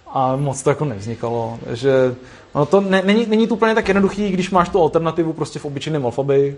[0.07, 1.59] a moc to jako nevznikalo.
[1.65, 2.15] Takže
[2.53, 5.65] ono to ne, není, není to úplně tak jednoduchý, když máš tu alternativu prostě v
[5.65, 6.57] obyčejném alfaby.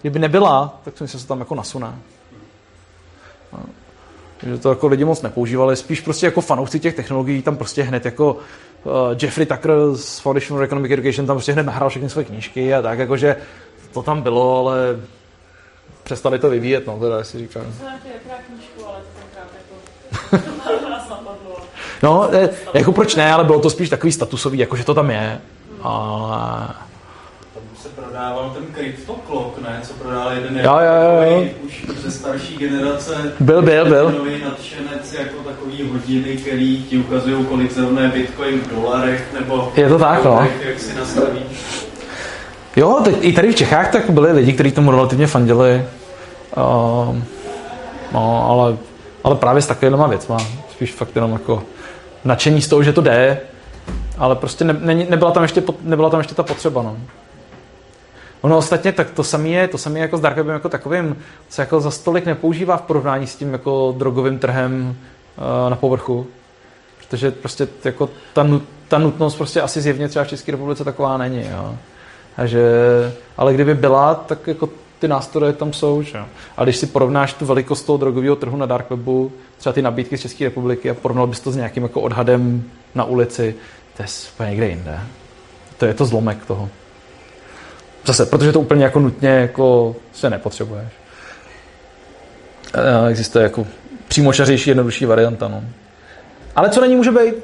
[0.00, 1.94] Kdyby nebyla, tak si myslím, že se tam jako nasune.
[3.52, 3.58] No.
[4.42, 8.04] Že to jako lidi moc nepoužívali, spíš prostě jako fanoušci těch technologií tam prostě hned
[8.04, 8.32] jako
[8.84, 8.92] uh,
[9.22, 12.82] Jeffrey Tucker z Foundation for Economic Education tam prostě hned nahrál všechny své knížky a
[12.82, 13.36] tak jakože
[13.98, 14.76] to tam bylo, ale
[16.02, 17.62] přestali to vyvíjet, no teda si říkám.
[17.62, 17.74] Jako.
[22.02, 22.30] No,
[22.74, 25.40] jako proč ne, ale bylo to spíš takový statusový, jakože to tam je.
[25.82, 26.76] A
[27.54, 29.80] Tam se prodával ten CryptoClock, ne?
[29.82, 31.40] Co prodal jeden Jo, jo, jo, jo.
[31.40, 33.32] takový už ze starší generace.
[33.40, 34.10] Byl, byl, byl.
[34.10, 39.72] Nový nadšenec jako takový hodiny, který ti ukazují, kolik zrovna je Bitcoin v dolarech, nebo
[39.76, 40.48] Je to tak, no.
[40.64, 41.87] jak si nastavíš.
[42.78, 45.84] Jo, teď, i tady v Čechách tak byli lidi, kteří tomu relativně fandili.
[46.56, 47.16] Uh,
[48.12, 48.76] no, ale,
[49.24, 50.38] ale právě s takovýma věcma.
[50.70, 51.62] Spíš fakt jenom jako
[52.24, 53.40] nadšení z toho, že to jde,
[54.18, 56.82] ale prostě ne, ne, nebyla, tam ještě, nebyla tam ještě ta potřeba.
[56.82, 56.96] No.
[58.40, 61.16] Ono ostatně tak to samé je, to samé jako s Darkwebem jako takovým,
[61.48, 64.96] se jako za stolik nepoužívá v porovnání s tím jako drogovým trhem
[65.38, 66.26] uh, na povrchu.
[66.98, 68.46] Protože prostě jako ta,
[68.88, 71.44] ta nutnost prostě asi zjevně třeba v České republice taková není.
[71.50, 71.74] Jo.
[72.38, 72.62] A že,
[73.36, 76.02] ale kdyby byla, tak jako ty nástroje tam jsou.
[76.02, 76.18] Že?
[76.56, 80.18] A když si porovnáš tu velikost toho drogového trhu na dark webu, třeba ty nabídky
[80.18, 83.54] z České republiky a porovnal bys to s nějakým jako odhadem na ulici,
[83.96, 84.98] to je úplně někde jinde.
[85.78, 86.68] To je to zlomek toho.
[88.04, 90.88] Zase, protože to úplně jako nutně jako se nepotřebuješ.
[92.74, 93.66] E, Existuje jako
[94.08, 95.48] přímočařejší, jednodušší varianta.
[95.48, 95.64] No.
[96.56, 97.34] Ale co není, může být.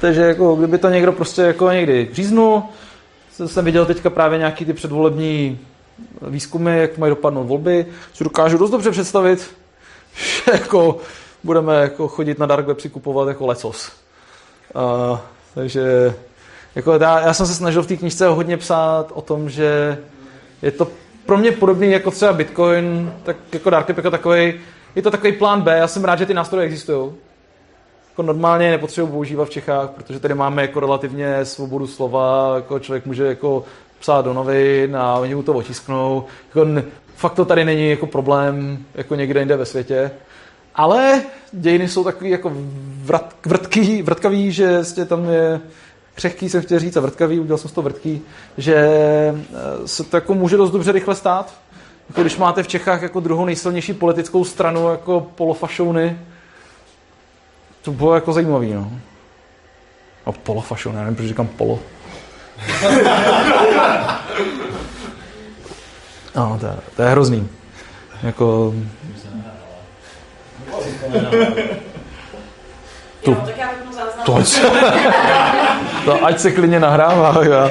[0.00, 2.62] Takže jako, kdyby to někdo prostě jako někdy říznul,
[3.46, 5.58] jsem viděl teďka právě nějaký ty předvolební
[6.22, 9.50] výzkumy, jak mají dopadnout volby, si dokážu dost dobře představit,
[10.14, 10.98] že jako
[11.44, 13.92] budeme jako chodit na dark web si kupovat jako lecos.
[14.74, 15.18] Uh,
[15.54, 16.14] takže
[16.74, 19.98] jako já, já jsem se snažil v té knižce hodně psát o tom, že
[20.62, 20.88] je to
[21.26, 24.54] pro mě podobný jako třeba Bitcoin, tak jako dark web jako takový,
[24.94, 27.12] je to takový plán B, já jsem rád, že ty nástroje existují.
[28.18, 33.06] Jako normálně nepotřebuji používat v Čechách, protože tady máme jako relativně svobodu slova, jako člověk
[33.06, 33.64] může jako
[34.00, 36.24] psát do novin a oni mu to otisknou.
[36.48, 40.10] Jako fakt to tady není jako problém, jako někde jinde ve světě.
[40.74, 41.22] Ale
[41.52, 42.52] dějiny jsou takový jako
[43.02, 45.60] vrat, vrtký, vrtkavý, že vlastně tam je
[46.14, 48.20] křehký, jsem chtěl říct, a vrtkavý, udělal jsem toho vrtký,
[48.56, 49.34] že eh,
[49.86, 51.54] se to jako může dost dobře rychle stát.
[52.08, 56.18] Jako když máte v Čechách jako druhou nejsilnější politickou stranu jako polofašouny,
[57.82, 58.92] to bylo jako zajímavý, no.
[60.26, 61.78] No polofašon, já nevím, proč říkám polo.
[66.36, 67.48] No, to je, to je hrozný.
[68.22, 68.74] Jako,
[73.98, 74.24] záznam.
[74.24, 74.70] to, ať se,
[76.04, 77.44] to ať se klidně nahrává.
[77.44, 77.70] Já,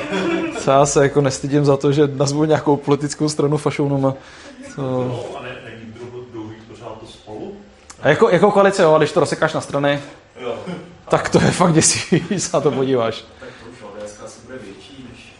[0.67, 4.13] já se jako nestydím za to, že nazvu nějakou politickou stranu fašounama.
[4.75, 7.53] To, A ne, není druhý, druhý pořád to spolu?
[8.02, 9.99] A jako, jako koalice, jo, a když to rozsekáš na strany,
[10.40, 10.56] Jo.
[11.10, 13.24] tak to je fakt děsivý, když se na to podíváš.
[13.40, 15.34] Tak to už ODS asi bude větší, než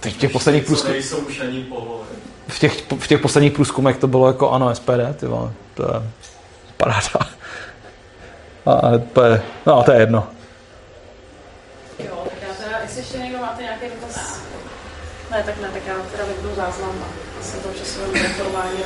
[0.00, 2.18] Teď v těch posledních průzkumech, nejsou už ani poloviny.
[2.48, 6.10] v těch, v těch posledních průzkumech to bylo jako ano, SPD, ty vole, to je
[6.76, 7.28] paráda.
[8.66, 8.80] A
[9.12, 10.28] to je, no to je jedno.
[11.98, 14.40] Jo, tak já teda, jestli ještě někdo máte nějaký dotaz.
[15.30, 16.90] Ne, tak ne, tak já teda vypnu záznam
[17.40, 18.78] a jsem to časovém monitorování.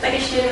[0.00, 0.42] Tak ještě